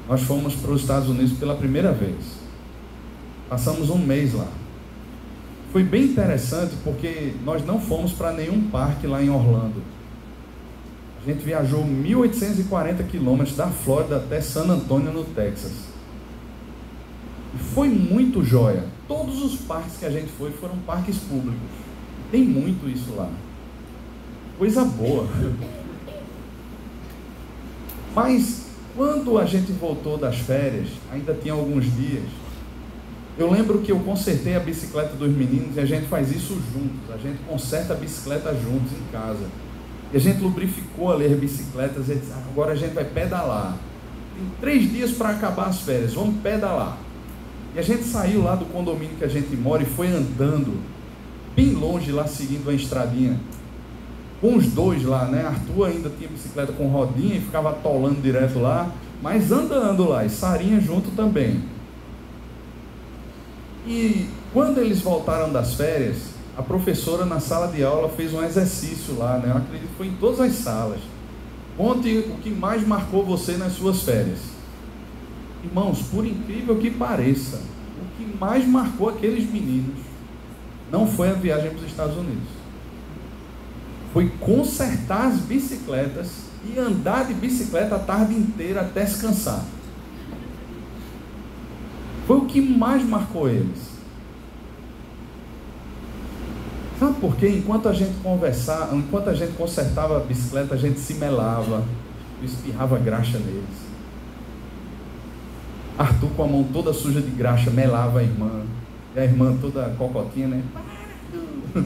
nós 0.08 0.22
fomos 0.22 0.56
para 0.56 0.72
os 0.72 0.80
Estados 0.80 1.10
Unidos 1.10 1.38
pela 1.38 1.56
primeira 1.56 1.92
vez. 1.92 2.16
Passamos 3.50 3.90
um 3.90 3.98
mês 3.98 4.34
lá. 4.34 4.48
Foi 5.72 5.84
bem 5.84 6.04
interessante 6.04 6.76
porque 6.84 7.34
nós 7.46 7.66
não 7.66 7.80
fomos 7.80 8.12
para 8.12 8.34
nenhum 8.34 8.70
parque 8.70 9.08
lá 9.08 9.24
em 9.24 9.30
Orlando. 9.30 9.82
A 11.24 11.30
gente 11.30 11.46
viajou 11.46 11.86
1.840 11.86 13.08
quilômetros 13.08 13.56
da 13.56 13.68
Flórida 13.68 14.18
até 14.18 14.42
San 14.42 14.66
Antônio, 14.66 15.14
no 15.14 15.24
Texas. 15.24 15.72
E 17.54 17.58
foi 17.74 17.88
muito 17.88 18.44
joia 18.44 18.84
todos 19.08 19.42
os 19.44 19.62
parques 19.62 19.98
que 19.98 20.06
a 20.06 20.10
gente 20.10 20.32
foi 20.38 20.52
foram 20.52 20.78
parques 20.80 21.18
públicos. 21.18 21.60
Tem 22.32 22.44
muito 22.44 22.90
isso 22.90 23.14
lá. 23.16 23.30
Coisa 24.58 24.84
boa. 24.84 25.28
Mas 28.16 28.66
quando 28.96 29.38
a 29.38 29.46
gente 29.46 29.72
voltou 29.74 30.18
das 30.18 30.38
férias, 30.38 30.90
ainda 31.12 31.34
tinha 31.34 31.54
alguns 31.54 31.86
dias, 31.96 32.24
eu 33.38 33.50
lembro 33.50 33.80
que 33.80 33.92
eu 33.92 34.00
consertei 34.00 34.56
a 34.56 34.60
bicicleta 34.60 35.16
dos 35.16 35.30
meninos 35.30 35.78
e 35.78 35.80
a 35.80 35.86
gente 35.86 36.08
faz 36.08 36.32
isso 36.32 36.54
juntos. 36.74 37.14
A 37.14 37.18
gente 37.18 37.40
conserta 37.48 37.94
a 37.94 37.96
bicicleta 37.96 38.54
juntos 38.54 38.92
em 38.92 39.12
casa. 39.12 39.46
E 40.14 40.18
a 40.18 40.20
gente 40.20 40.42
lubrificou 40.42 41.12
ali 41.12 41.26
as 41.26 41.40
bicicletas 41.40 42.10
e 42.10 42.16
disse, 42.16 42.32
agora 42.52 42.74
a 42.74 42.76
gente 42.76 42.94
vai 42.94 43.06
pedalar. 43.06 43.78
Tem 44.36 44.46
três 44.60 44.92
dias 44.92 45.12
para 45.12 45.30
acabar 45.30 45.68
as 45.68 45.82
férias, 45.82 46.14
vamos 46.14 46.42
pedalar. 46.42 46.98
E 47.74 47.80
a 47.80 47.82
gente 47.82 48.04
saiu 48.04 48.44
lá 48.44 48.56
do 48.56 48.66
condomínio 48.66 49.16
que 49.16 49.24
a 49.24 49.30
gente 49.30 49.56
mora 49.56 49.82
e 49.82 49.86
foi 49.86 50.08
andando, 50.08 50.82
bem 51.56 51.72
longe 51.72 52.12
lá, 52.12 52.28
seguindo 52.28 52.70
a 52.70 52.74
estradinha. 52.74 53.40
Com 54.42 54.56
os 54.56 54.68
dois 54.68 55.04
lá, 55.04 55.26
né? 55.26 55.46
Arthur 55.46 55.86
ainda 55.86 56.10
tinha 56.10 56.28
bicicleta 56.28 56.74
com 56.74 56.88
rodinha 56.88 57.36
e 57.36 57.42
ficava 57.42 57.70
atolando 57.70 58.20
direto 58.22 58.60
lá, 58.60 58.92
mas 59.22 59.52
andando 59.52 60.10
lá, 60.10 60.26
e 60.26 60.30
Sarinha 60.30 60.82
junto 60.82 61.12
também. 61.12 61.62
E 63.86 64.30
quando 64.54 64.80
eles 64.80 65.02
voltaram 65.02 65.52
das 65.52 65.74
férias, 65.74 66.18
a 66.58 66.62
professora 66.62 67.26
na 67.26 67.40
sala 67.40 67.68
de 67.68 67.84
aula 67.84 68.10
fez 68.10 68.34
um 68.34 68.44
exercício 68.44 69.18
lá, 69.18 69.38
né? 69.38 69.52
Eu 69.52 69.58
acredito 69.58 69.90
que 69.90 69.96
foi 69.96 70.08
em 70.08 70.14
todas 70.14 70.40
as 70.40 70.54
salas. 70.54 71.00
Conte 71.78 72.18
o 72.18 72.38
que 72.38 72.50
mais 72.50 72.86
marcou 72.86 73.26
você 73.26 73.58
nas 73.58 73.74
suas 73.74 74.04
férias. 74.04 74.40
Irmãos, 75.64 76.02
por 76.12 76.26
incrível 76.26 76.78
que 76.78 76.92
pareça, 76.92 77.58
o 77.58 78.18
que 78.18 78.38
mais 78.38 78.68
marcou 78.68 79.10
aqueles 79.10 79.50
meninos 79.52 79.96
não 80.92 81.08
foi 81.08 81.30
a 81.30 81.34
viagem 81.34 81.70
para 81.70 81.80
os 81.80 81.86
Estados 81.86 82.18
Unidos. 82.18 82.50
Foi 84.12 84.30
consertar 84.40 85.28
as 85.28 85.40
bicicletas 85.40 86.28
e 86.66 86.78
andar 86.78 87.26
de 87.26 87.34
bicicleta 87.34 87.96
a 87.96 88.00
tarde 88.00 88.34
inteira 88.34 88.82
até 88.82 89.06
se 89.06 89.22
cansar. 89.22 89.64
Foi 92.32 92.40
o 92.40 92.46
que 92.46 92.62
mais 92.62 93.04
marcou 93.04 93.50
eles. 93.50 93.92
Sabe 96.98 97.20
por 97.20 97.36
quê? 97.36 97.50
Enquanto 97.58 97.90
a 97.90 97.94
gente 97.94 98.14
conversava, 98.24 98.96
enquanto 98.96 99.30
a 99.30 99.34
gente 99.34 99.52
consertava 99.58 100.16
a 100.16 100.22
bicicleta, 100.22 100.76
a 100.76 100.78
gente 100.78 100.98
se 100.98 101.16
melava, 101.16 101.84
espirrava 102.42 102.98
graxa 103.00 103.38
neles. 103.38 103.82
Arthur 106.00 106.30
com 106.30 106.44
a 106.46 106.48
mão 106.48 106.64
toda 106.72 106.94
suja 106.94 107.20
de 107.20 107.32
graxa, 107.32 107.70
melava 107.70 108.20
a 108.20 108.24
irmã. 108.24 108.62
E 109.14 109.20
a 109.20 109.26
irmã 109.26 109.58
toda 109.60 109.94
cocotinha, 109.98 110.48
né? 110.48 110.64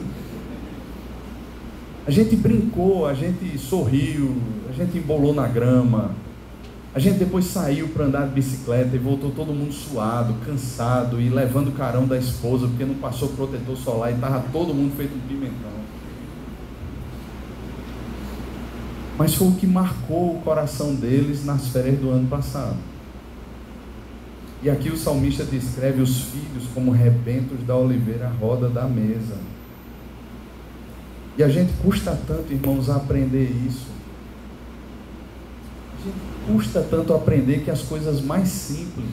A 2.06 2.10
gente 2.12 2.36
brincou, 2.36 3.04
a 3.04 3.14
gente 3.14 3.58
sorriu, 3.58 4.36
a 4.70 4.72
gente 4.72 4.96
embolou 4.96 5.34
na 5.34 5.48
grama. 5.48 6.14
A 6.96 6.98
gente 6.98 7.18
depois 7.18 7.44
saiu 7.44 7.88
para 7.88 8.06
andar 8.06 8.26
de 8.26 8.32
bicicleta 8.32 8.96
e 8.96 8.98
voltou 8.98 9.30
todo 9.30 9.52
mundo 9.52 9.70
suado, 9.70 10.32
cansado 10.46 11.20
e 11.20 11.28
levando 11.28 11.68
o 11.68 11.72
carão 11.72 12.06
da 12.06 12.16
esposa 12.16 12.66
porque 12.66 12.86
não 12.86 12.94
passou 12.94 13.28
protetor 13.28 13.76
solar 13.76 14.12
e 14.12 14.14
estava 14.14 14.42
todo 14.50 14.72
mundo 14.72 14.96
feito 14.96 15.14
um 15.14 15.20
pimentão. 15.28 15.76
Mas 19.18 19.34
foi 19.34 19.48
o 19.48 19.52
que 19.52 19.66
marcou 19.66 20.36
o 20.36 20.40
coração 20.40 20.94
deles 20.94 21.44
nas 21.44 21.68
férias 21.68 21.98
do 21.98 22.08
ano 22.08 22.28
passado. 22.28 22.78
E 24.62 24.70
aqui 24.70 24.88
o 24.88 24.96
salmista 24.96 25.44
descreve 25.44 26.00
os 26.00 26.22
filhos 26.22 26.64
como 26.72 26.92
rebentos 26.92 27.62
da 27.66 27.76
oliveira 27.76 28.28
à 28.28 28.30
roda 28.30 28.70
da 28.70 28.84
mesa. 28.84 29.36
E 31.36 31.42
a 31.42 31.48
gente 31.50 31.74
custa 31.82 32.18
tanto, 32.26 32.54
irmãos, 32.54 32.88
a 32.88 32.96
aprender 32.96 33.50
isso. 33.66 33.88
A 35.92 36.02
gente 36.02 36.35
custa 36.46 36.80
tanto 36.80 37.12
aprender 37.12 37.60
que 37.64 37.70
as 37.70 37.82
coisas 37.82 38.20
mais 38.20 38.48
simples 38.48 39.10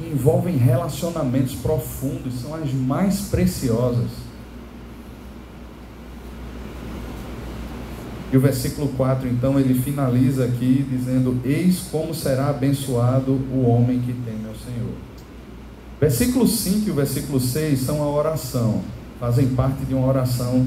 envolvem 0.00 0.56
relacionamentos 0.56 1.54
profundos 1.54 2.40
são 2.40 2.54
as 2.54 2.72
mais 2.72 3.22
preciosas. 3.22 4.10
E 8.32 8.36
o 8.36 8.40
versículo 8.40 8.88
4, 8.96 9.28
então, 9.28 9.58
ele 9.58 9.74
finaliza 9.74 10.44
aqui 10.44 10.86
dizendo: 10.88 11.40
Eis 11.44 11.80
como 11.90 12.14
será 12.14 12.48
abençoado 12.48 13.32
o 13.32 13.66
homem 13.66 14.00
que 14.00 14.12
teme 14.12 14.46
ao 14.48 14.54
Senhor. 14.54 14.94
Versículo 16.00 16.46
5 16.46 16.88
e 16.88 16.90
o 16.92 16.94
versículo 16.94 17.40
6 17.40 17.80
são 17.80 18.02
a 18.02 18.08
oração, 18.08 18.82
fazem 19.18 19.48
parte 19.48 19.84
de 19.84 19.94
uma 19.94 20.06
oração 20.06 20.66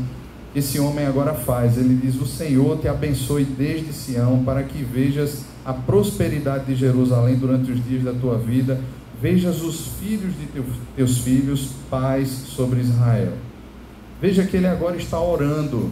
esse 0.55 0.79
homem 0.79 1.05
agora 1.05 1.33
faz. 1.33 1.77
Ele 1.77 1.95
diz: 1.95 2.19
O 2.21 2.25
Senhor 2.25 2.77
te 2.79 2.87
abençoe 2.87 3.43
desde 3.43 3.93
Sião, 3.93 4.43
para 4.43 4.63
que 4.63 4.83
vejas 4.83 5.43
a 5.65 5.73
prosperidade 5.73 6.65
de 6.65 6.75
Jerusalém 6.75 7.35
durante 7.35 7.71
os 7.71 7.83
dias 7.85 8.03
da 8.03 8.13
tua 8.13 8.37
vida, 8.37 8.79
vejas 9.21 9.61
os 9.61 9.87
filhos 9.99 10.33
de 10.37 10.63
teus 10.95 11.19
filhos, 11.19 11.69
paz 11.89 12.27
sobre 12.29 12.81
Israel. 12.81 13.33
Veja 14.21 14.43
que 14.43 14.57
ele 14.57 14.67
agora 14.67 14.97
está 14.97 15.19
orando 15.19 15.91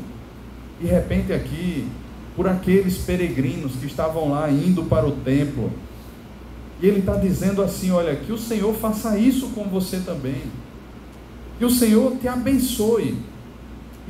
de 0.82 0.88
repente 0.88 1.32
aqui, 1.32 1.88
por 2.36 2.48
aqueles 2.48 2.98
peregrinos 2.98 3.74
que 3.76 3.86
estavam 3.86 4.32
lá 4.32 4.50
indo 4.50 4.84
para 4.84 5.08
o 5.08 5.12
templo. 5.12 5.72
E 6.82 6.88
ele 6.88 7.00
está 7.00 7.16
dizendo 7.16 7.62
assim: 7.62 7.92
olha, 7.92 8.16
que 8.16 8.32
o 8.32 8.38
Senhor 8.38 8.74
faça 8.74 9.18
isso 9.18 9.50
com 9.50 9.66
você 9.66 10.00
também. 10.00 10.42
Que 11.60 11.66
o 11.66 11.70
Senhor 11.70 12.18
te 12.18 12.28
abençoe. 12.28 13.16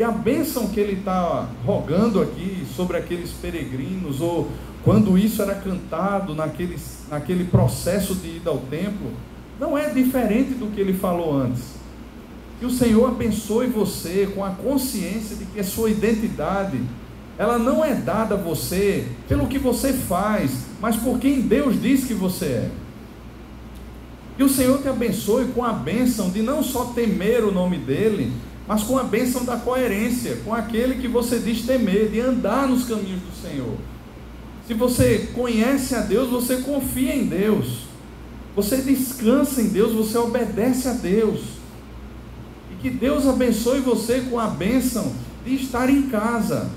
E 0.01 0.03
a 0.03 0.09
bênção 0.09 0.69
que 0.69 0.79
ele 0.79 0.93
está 0.93 1.47
rogando 1.63 2.23
aqui 2.23 2.65
sobre 2.75 2.97
aqueles 2.97 3.29
peregrinos, 3.33 4.19
ou 4.19 4.49
quando 4.83 5.15
isso 5.15 5.43
era 5.43 5.53
cantado 5.53 6.33
naqueles, 6.33 7.03
naquele 7.07 7.43
processo 7.43 8.15
de 8.15 8.37
ida 8.37 8.49
ao 8.49 8.57
templo, 8.57 9.11
não 9.59 9.77
é 9.77 9.89
diferente 9.89 10.55
do 10.55 10.73
que 10.73 10.81
ele 10.81 10.93
falou 10.93 11.37
antes. 11.37 11.75
Que 12.59 12.65
o 12.65 12.71
Senhor 12.71 13.09
abençoe 13.09 13.67
você 13.67 14.27
com 14.33 14.43
a 14.43 14.49
consciência 14.49 15.35
de 15.35 15.45
que 15.45 15.59
a 15.59 15.63
sua 15.63 15.91
identidade, 15.91 16.81
ela 17.37 17.59
não 17.59 17.85
é 17.85 17.93
dada 17.93 18.33
a 18.33 18.39
você 18.39 19.07
pelo 19.29 19.45
que 19.45 19.59
você 19.59 19.93
faz, 19.93 20.65
mas 20.81 20.95
por 20.95 21.19
quem 21.19 21.41
Deus 21.41 21.79
diz 21.79 22.05
que 22.05 22.15
você 22.15 22.45
é. 22.45 22.71
Que 24.35 24.43
o 24.43 24.49
Senhor 24.49 24.81
te 24.81 24.87
abençoe 24.87 25.49
com 25.49 25.63
a 25.63 25.71
bênção 25.71 26.31
de 26.31 26.41
não 26.41 26.63
só 26.63 26.85
temer 26.85 27.43
o 27.43 27.51
nome 27.51 27.77
dEle, 27.77 28.31
mas 28.72 28.84
com 28.84 28.97
a 28.97 29.03
bênção 29.03 29.43
da 29.43 29.57
coerência, 29.57 30.38
com 30.45 30.55
aquele 30.55 30.95
que 30.95 31.07
você 31.09 31.39
diz 31.39 31.63
temer, 31.63 32.07
de 32.07 32.22
andar 32.22 32.69
nos 32.69 32.86
caminhos 32.86 33.19
do 33.19 33.41
Senhor. 33.41 33.76
Se 34.65 34.74
você 34.74 35.30
conhece 35.36 35.93
a 35.93 35.99
Deus, 35.99 36.30
você 36.30 36.55
confia 36.61 37.13
em 37.13 37.26
Deus, 37.26 37.80
você 38.55 38.78
descansa 38.78 39.61
em 39.61 39.67
Deus, 39.67 39.91
você 39.91 40.17
obedece 40.17 40.88
a 40.88 40.93
Deus. 40.93 41.41
Que 42.82 42.89
Deus 42.89 43.28
abençoe 43.28 43.82
você 43.82 44.22
com 44.22 44.39
a 44.39 44.47
bênção 44.47 45.11
de 45.45 45.55
estar 45.55 45.89
em 45.89 46.03
casa, 46.03 46.69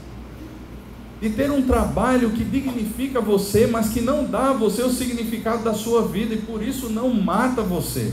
de 1.22 1.30
ter 1.30 1.49
um 1.49 1.62
trabalho 1.62 2.30
que 2.30 2.42
dignifica 2.42 3.20
você, 3.20 3.68
mas 3.68 3.90
que 3.90 4.01
não 4.01 4.24
dá 4.24 4.51
a 4.51 4.53
você 4.53 4.82
o 4.82 4.90
significado 4.90 5.62
da 5.62 5.74
sua 5.74 6.09
vida 6.09 6.34
e 6.34 6.38
por 6.38 6.61
isso 6.61 6.90
não 6.90 7.14
mata 7.14 7.62
você. 7.62 8.12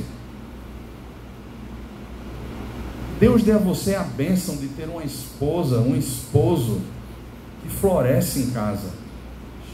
Deus 3.21 3.43
dê 3.43 3.51
a 3.51 3.59
você 3.59 3.93
a 3.93 4.01
bênção 4.01 4.57
de 4.57 4.67
ter 4.69 4.89
uma 4.89 5.03
esposa, 5.03 5.79
um 5.79 5.95
esposo 5.95 6.81
que 7.61 7.69
floresce 7.69 8.39
em 8.39 8.49
casa, 8.49 8.89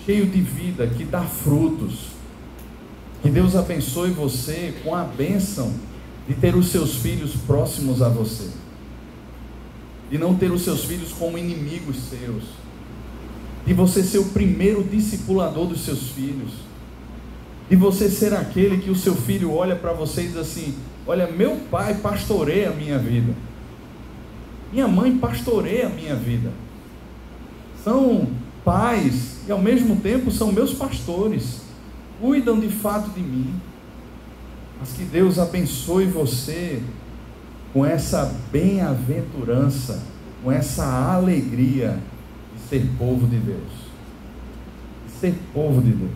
cheio 0.06 0.26
de 0.26 0.42
vida, 0.42 0.86
que 0.86 1.06
dá 1.06 1.22
frutos. 1.22 2.08
Que 3.22 3.30
Deus 3.30 3.56
abençoe 3.56 4.12
você 4.12 4.76
com 4.84 4.94
a 4.94 5.06
bênção 5.06 5.74
de 6.28 6.34
ter 6.34 6.58
os 6.58 6.68
seus 6.68 6.96
filhos 6.96 7.38
próximos 7.48 8.02
a 8.02 8.10
você, 8.10 8.50
de 10.12 10.18
não 10.18 10.36
ter 10.36 10.52
os 10.52 10.64
seus 10.64 10.84
filhos 10.84 11.14
como 11.14 11.38
inimigos 11.38 11.96
seus, 12.10 12.44
de 13.66 13.74
você 13.74 14.04
ser 14.04 14.18
o 14.18 14.26
primeiro 14.26 14.84
discipulador 14.84 15.68
dos 15.68 15.86
seus 15.86 16.10
filhos, 16.10 16.52
de 17.70 17.78
você 17.78 18.10
ser 18.10 18.34
aquele 18.34 18.80
que 18.80 18.90
o 18.90 18.96
seu 18.96 19.16
filho 19.16 19.54
olha 19.54 19.78
para 19.78 19.94
você 19.94 20.24
e 20.24 20.28
diz 20.28 20.36
assim: 20.36 20.76
Olha, 21.08 21.26
meu 21.26 21.56
pai 21.72 21.96
pastoreia 21.96 22.70
a 22.70 22.74
minha 22.74 23.00
vida, 23.00 23.34
minha 24.74 24.88
mãe 24.90 25.18
pastoreia 25.18 25.88
a 25.88 25.90
minha 25.90 26.16
vida. 26.16 26.52
São 27.82 28.28
pais 28.66 29.38
e 29.48 29.52
ao 29.52 29.60
mesmo 29.60 29.96
tempo 30.02 30.30
são 30.30 30.52
meus 30.52 30.74
pastores, 30.74 31.62
cuidam 32.20 32.60
de 32.60 32.68
fato 32.68 33.10
de 33.12 33.22
mim. 33.22 33.54
Mas 34.78 34.92
que 34.92 35.04
Deus 35.04 35.40
abençoe 35.40 36.06
você 36.06 36.84
com 37.72 37.86
essa 37.86 38.36
bem-aventurança, 38.52 40.04
com 40.44 40.52
essa 40.52 40.86
alegria 41.14 41.98
de 42.54 42.62
ser 42.70 42.86
povo 42.98 43.26
de 43.28 43.38
Deus. 43.38 43.72
De 45.06 45.14
ser 45.14 45.36
povo 45.54 45.82
de 45.82 45.92
Deus. 45.92 46.12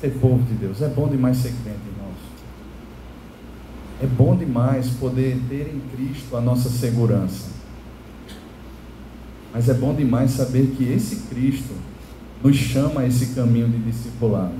Ser 0.00 0.10
povo 0.18 0.42
de 0.42 0.54
Deus. 0.54 0.82
É 0.82 0.88
bom 0.88 1.08
demais 1.08 1.36
ser 1.36 1.54
crente. 1.62 1.95
É 4.02 4.06
bom 4.06 4.36
demais 4.36 4.90
poder 4.90 5.38
ter 5.48 5.72
em 5.74 5.80
Cristo 5.94 6.36
a 6.36 6.40
nossa 6.40 6.68
segurança. 6.68 7.50
Mas 9.52 9.70
é 9.70 9.74
bom 9.74 9.94
demais 9.94 10.32
saber 10.32 10.74
que 10.76 10.84
esse 10.84 11.28
Cristo 11.28 11.72
nos 12.44 12.56
chama 12.56 13.00
a 13.00 13.06
esse 13.06 13.34
caminho 13.34 13.68
de 13.68 13.78
discipulado. 13.78 14.52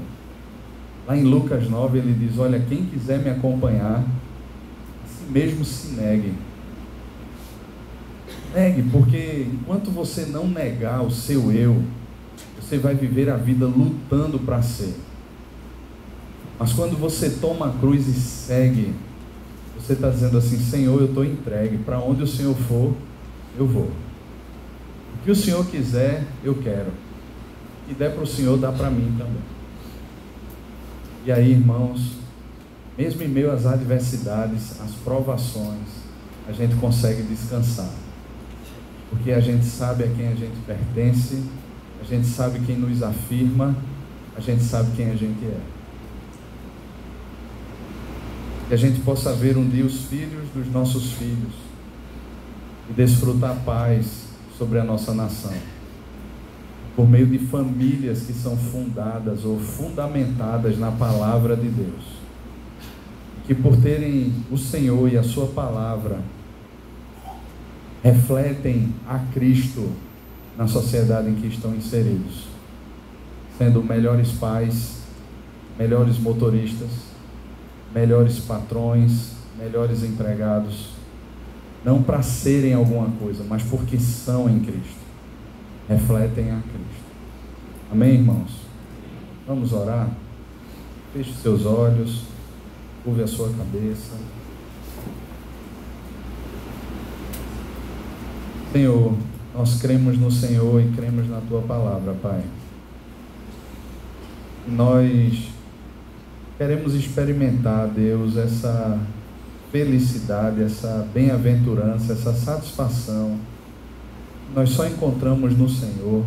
Lá 1.06 1.16
em 1.16 1.22
Lucas 1.22 1.68
9 1.68 1.98
ele 1.98 2.14
diz: 2.14 2.38
Olha, 2.38 2.58
quem 2.58 2.86
quiser 2.86 3.18
me 3.18 3.28
acompanhar, 3.28 3.98
a 3.98 5.06
si 5.06 5.30
mesmo 5.30 5.64
se 5.64 5.88
negue. 5.88 6.32
Negue, 8.54 8.82
porque 8.90 9.46
enquanto 9.52 9.90
você 9.90 10.24
não 10.24 10.48
negar 10.48 11.02
o 11.02 11.10
seu 11.10 11.52
eu, 11.52 11.82
você 12.58 12.78
vai 12.78 12.94
viver 12.94 13.28
a 13.28 13.36
vida 13.36 13.66
lutando 13.66 14.38
para 14.38 14.62
ser. 14.62 14.94
Mas 16.58 16.72
quando 16.72 16.98
você 16.98 17.28
toma 17.28 17.68
a 17.68 17.72
cruz 17.72 18.08
e 18.08 18.14
segue, 18.14 18.94
você 19.86 19.92
está 19.92 20.10
dizendo 20.10 20.36
assim: 20.36 20.58
Senhor, 20.58 21.00
eu 21.00 21.06
estou 21.06 21.24
entregue. 21.24 21.78
Para 21.78 22.00
onde 22.00 22.22
o 22.22 22.26
Senhor 22.26 22.54
for, 22.54 22.94
eu 23.56 23.66
vou. 23.66 23.90
O 25.14 25.24
que 25.24 25.30
o 25.30 25.36
Senhor 25.36 25.64
quiser, 25.66 26.24
eu 26.42 26.56
quero. 26.56 26.90
E 27.88 27.94
der 27.94 28.12
para 28.12 28.22
o 28.22 28.26
Senhor, 28.26 28.58
dá 28.58 28.72
para 28.72 28.90
mim 28.90 29.14
também. 29.16 29.42
E 31.24 31.30
aí, 31.30 31.52
irmãos, 31.52 32.16
mesmo 32.98 33.22
em 33.22 33.28
meio 33.28 33.50
às 33.52 33.64
adversidades, 33.64 34.80
às 34.80 34.92
provações, 34.92 35.88
a 36.48 36.52
gente 36.52 36.74
consegue 36.76 37.22
descansar. 37.22 37.90
Porque 39.10 39.30
a 39.30 39.40
gente 39.40 39.64
sabe 39.64 40.04
a 40.04 40.08
quem 40.08 40.28
a 40.28 40.34
gente 40.34 40.56
pertence, 40.66 41.42
a 42.00 42.04
gente 42.04 42.26
sabe 42.26 42.60
quem 42.60 42.76
nos 42.76 43.02
afirma, 43.02 43.76
a 44.36 44.40
gente 44.40 44.62
sabe 44.62 44.90
quem 44.96 45.10
a 45.10 45.14
gente 45.14 45.44
é 45.44 45.75
que 48.68 48.74
a 48.74 48.76
gente 48.76 49.00
possa 49.00 49.32
ver 49.32 49.56
um 49.56 49.68
dia 49.68 49.84
os 49.84 50.06
filhos 50.06 50.48
dos 50.54 50.70
nossos 50.72 51.12
filhos 51.12 51.52
e 52.90 52.92
desfrutar 52.92 53.56
paz 53.64 54.26
sobre 54.58 54.78
a 54.78 54.84
nossa 54.84 55.14
nação. 55.14 55.54
Por 56.96 57.08
meio 57.08 57.26
de 57.26 57.38
famílias 57.38 58.22
que 58.22 58.32
são 58.32 58.56
fundadas 58.56 59.44
ou 59.44 59.58
fundamentadas 59.58 60.78
na 60.78 60.90
palavra 60.90 61.56
de 61.56 61.68
Deus. 61.68 62.16
Que 63.46 63.54
por 63.54 63.76
terem 63.76 64.32
o 64.50 64.58
Senhor 64.58 65.12
e 65.12 65.16
a 65.16 65.22
Sua 65.22 65.46
palavra, 65.46 66.18
refletem 68.02 68.92
a 69.06 69.18
Cristo 69.32 69.92
na 70.56 70.66
sociedade 70.66 71.28
em 71.28 71.34
que 71.34 71.46
estão 71.46 71.74
inseridos, 71.74 72.48
sendo 73.58 73.82
melhores 73.82 74.32
pais, 74.32 75.02
melhores 75.78 76.18
motoristas, 76.18 77.15
melhores 77.96 78.38
patrões, 78.40 79.30
melhores 79.58 80.02
empregados, 80.02 80.90
não 81.82 82.02
para 82.02 82.20
serem 82.20 82.74
alguma 82.74 83.08
coisa, 83.12 83.42
mas 83.48 83.62
porque 83.62 83.98
são 83.98 84.50
em 84.50 84.60
Cristo, 84.60 85.00
refletem 85.88 86.50
a 86.50 86.56
Cristo. 86.56 87.06
Amém, 87.90 88.16
irmãos? 88.16 88.50
Vamos 89.46 89.72
orar? 89.72 90.10
Feche 91.14 91.32
seus 91.40 91.64
olhos, 91.64 92.24
curve 93.02 93.22
a 93.22 93.26
sua 93.26 93.48
cabeça. 93.48 94.12
Senhor, 98.72 99.14
nós 99.54 99.80
cremos 99.80 100.18
no 100.18 100.30
Senhor 100.30 100.82
e 100.82 100.92
cremos 100.94 101.30
na 101.30 101.40
tua 101.40 101.62
palavra, 101.62 102.12
Pai. 102.12 102.42
Nós 104.68 105.55
Queremos 106.58 106.94
experimentar, 106.94 107.86
Deus, 107.88 108.34
essa 108.38 108.98
felicidade, 109.70 110.62
essa 110.62 111.06
bem-aventurança, 111.12 112.14
essa 112.14 112.32
satisfação. 112.32 113.36
Nós 114.54 114.70
só 114.70 114.86
encontramos 114.86 115.54
no 115.54 115.68
Senhor. 115.68 116.24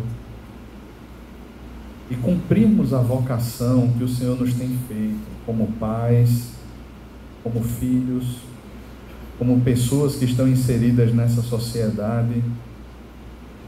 E 2.08 2.14
cumprimos 2.14 2.94
a 2.94 3.00
vocação 3.00 3.92
que 3.98 4.04
o 4.04 4.08
Senhor 4.08 4.38
nos 4.38 4.54
tem 4.54 4.78
feito, 4.86 5.18
como 5.44 5.66
pais, 5.80 6.50
como 7.42 7.60
filhos, 7.64 8.36
como 9.36 9.60
pessoas 9.62 10.14
que 10.14 10.26
estão 10.26 10.46
inseridas 10.46 11.12
nessa 11.12 11.42
sociedade, 11.42 12.40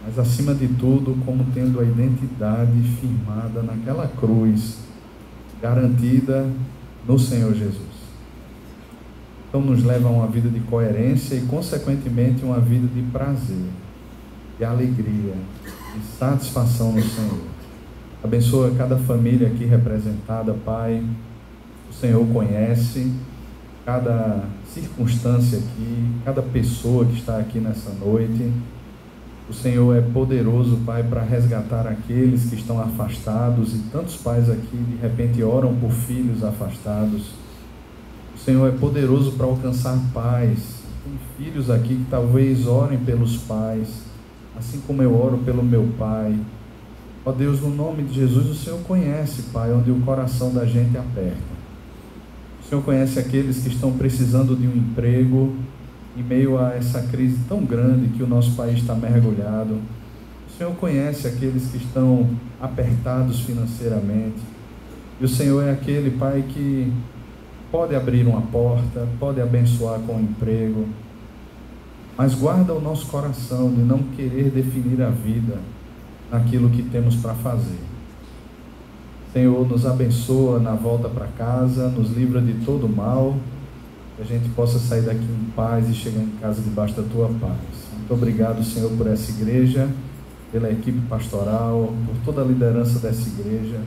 mas 0.07 0.17
acima 0.17 0.55
de 0.55 0.69
tudo, 0.69 1.17
como 1.27 1.45
tendo 1.53 1.81
a 1.81 1.85
identidade 1.85 2.83
firmada 3.01 3.63
naquela 3.63 4.07
cruz 4.07 4.92
garantida 5.63 6.47
no 7.07 7.17
Senhor 7.19 7.55
Jesus. 7.55 7.93
Então 9.49 9.61
nos 9.61 9.85
leva 9.85 10.09
a 10.09 10.11
uma 10.11 10.27
vida 10.27 10.49
de 10.49 10.59
coerência 10.61 11.37
e, 11.37 11.43
consequentemente, 11.43 12.45
uma 12.45 12.59
vida 12.59 12.89
de 12.89 13.03
prazer, 13.11 13.69
de 14.59 14.65
alegria, 14.65 15.35
de 15.95 16.03
satisfação 16.19 16.93
no 16.93 17.03
Senhor. 17.03 17.39
Abençoa 18.25 18.73
cada 18.77 18.97
família 18.97 19.49
aqui 19.49 19.65
representada, 19.65 20.55
Pai. 20.65 21.05
O 21.91 21.93
Senhor 21.93 22.27
conhece 22.29 23.13
cada 23.85 24.45
circunstância 24.73 25.59
aqui, 25.59 26.09
cada 26.25 26.41
pessoa 26.41 27.05
que 27.05 27.19
está 27.19 27.39
aqui 27.39 27.59
nessa 27.59 27.91
noite. 27.91 28.51
O 29.49 29.53
Senhor 29.53 29.97
é 29.97 30.01
poderoso, 30.01 30.79
Pai, 30.87 31.03
para 31.03 31.23
resgatar 31.23 31.87
aqueles 31.87 32.49
que 32.49 32.55
estão 32.55 32.81
afastados 32.81 33.75
e 33.75 33.79
tantos 33.91 34.17
pais 34.17 34.49
aqui 34.49 34.77
de 34.77 34.97
repente 34.97 35.43
oram 35.43 35.75
por 35.75 35.91
filhos 35.91 36.45
afastados. 36.45 37.31
O 38.35 38.39
Senhor 38.39 38.67
é 38.69 38.77
poderoso 38.77 39.33
para 39.33 39.47
alcançar 39.47 39.99
pais. 40.15 40.83
Tem 41.05 41.13
filhos 41.37 41.69
aqui 41.69 41.97
que 41.97 42.07
talvez 42.09 42.67
orem 42.67 42.99
pelos 42.99 43.37
pais, 43.37 43.89
assim 44.57 44.81
como 44.87 45.03
eu 45.03 45.21
oro 45.21 45.39
pelo 45.39 45.63
meu 45.63 45.89
pai. 45.99 46.39
Ó 47.25 47.31
Deus, 47.31 47.61
no 47.61 47.71
nome 47.71 48.03
de 48.03 48.15
Jesus, 48.15 48.49
o 48.49 48.55
Senhor 48.55 48.81
conhece, 48.81 49.43
Pai, 49.53 49.73
onde 49.73 49.91
o 49.93 50.01
coração 50.01 50.53
da 50.53 50.67
gente 50.67 50.97
aperta. 50.99 51.53
O 52.65 52.69
Senhor 52.69 52.83
conhece 52.83 53.19
aqueles 53.19 53.63
que 53.63 53.69
estão 53.69 53.93
precisando 53.93 54.57
de 54.57 54.67
um 54.67 54.77
emprego, 54.77 55.55
em 56.17 56.23
meio 56.23 56.59
a 56.59 56.75
essa 56.75 57.03
crise 57.03 57.39
tão 57.49 57.65
grande 57.65 58.09
que 58.09 58.23
o 58.23 58.27
nosso 58.27 58.53
país 58.53 58.79
está 58.79 58.95
mergulhado. 58.95 59.79
O 60.49 60.59
Senhor 60.59 60.75
conhece 60.75 61.27
aqueles 61.27 61.71
que 61.71 61.79
estão 61.79 62.29
apertados 62.61 63.41
financeiramente. 63.41 64.41
E 65.21 65.25
o 65.25 65.29
Senhor 65.29 65.63
é 65.63 65.71
aquele 65.71 66.11
Pai 66.11 66.45
que 66.49 66.93
pode 67.71 67.95
abrir 67.95 68.27
uma 68.27 68.43
porta, 68.43 69.09
pode 69.19 69.41
abençoar 69.41 69.99
com 70.01 70.17
um 70.17 70.21
emprego, 70.21 70.87
mas 72.17 72.35
guarda 72.35 72.75
o 72.75 72.81
nosso 72.81 73.07
coração 73.07 73.71
de 73.73 73.81
não 73.81 73.99
querer 73.99 74.51
definir 74.51 75.01
a 75.01 75.09
vida 75.09 75.59
naquilo 76.31 76.69
que 76.69 76.83
temos 76.83 77.17
para 77.17 77.35
fazer. 77.35 77.79
Senhor, 79.33 79.67
nos 79.67 79.87
abençoa 79.87 80.59
na 80.59 80.75
volta 80.75 81.09
para 81.09 81.27
casa, 81.27 81.89
nos 81.89 82.11
livra 82.15 82.43
de 82.43 82.53
todo 82.67 82.87
mal 82.87 83.35
que 84.23 84.35
a 84.35 84.39
gente 84.39 84.49
possa 84.51 84.79
sair 84.79 85.03
daqui 85.03 85.25
em 85.25 85.51
paz 85.57 85.89
e 85.89 85.95
chegar 85.95 86.23
em 86.23 86.31
casa 86.41 86.63
debaixo 86.63 86.95
da 86.95 87.03
tua 87.03 87.29
paz. 87.29 87.59
Muito 87.97 88.15
obrigado, 88.15 88.63
Senhor, 88.65 88.91
por 88.93 89.07
essa 89.07 89.31
igreja, 89.33 89.89
pela 90.51 90.71
equipe 90.71 91.01
pastoral, 91.09 91.93
por 92.07 92.17
toda 92.25 92.43
a 92.43 92.45
liderança 92.45 92.99
dessa 92.99 93.29
igreja. 93.29 93.81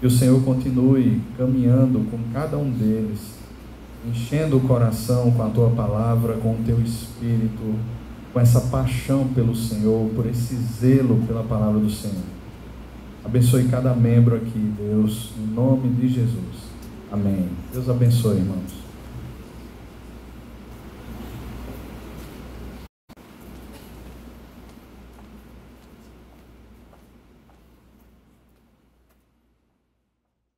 Que 0.00 0.06
o 0.06 0.10
Senhor 0.10 0.42
continue 0.42 1.20
caminhando 1.36 2.10
com 2.10 2.18
cada 2.32 2.56
um 2.56 2.70
deles, 2.70 3.20
enchendo 4.08 4.56
o 4.56 4.60
coração 4.60 5.30
com 5.30 5.42
a 5.42 5.50
tua 5.50 5.70
palavra, 5.70 6.34
com 6.34 6.52
o 6.52 6.58
teu 6.64 6.80
espírito, 6.80 7.74
com 8.32 8.40
essa 8.40 8.60
paixão 8.62 9.28
pelo 9.28 9.54
Senhor, 9.54 10.08
por 10.14 10.26
esse 10.26 10.56
zelo 10.56 11.22
pela 11.26 11.42
palavra 11.42 11.78
do 11.78 11.90
Senhor. 11.90 12.24
Abençoe 13.22 13.64
cada 13.64 13.94
membro 13.94 14.36
aqui, 14.36 14.72
Deus, 14.78 15.32
em 15.38 15.54
nome 15.54 15.90
de 15.90 16.08
Jesus. 16.08 16.70
Amém. 17.12 17.48
Deus 17.72 17.88
abençoe, 17.88 18.38
irmãos. 18.38 18.79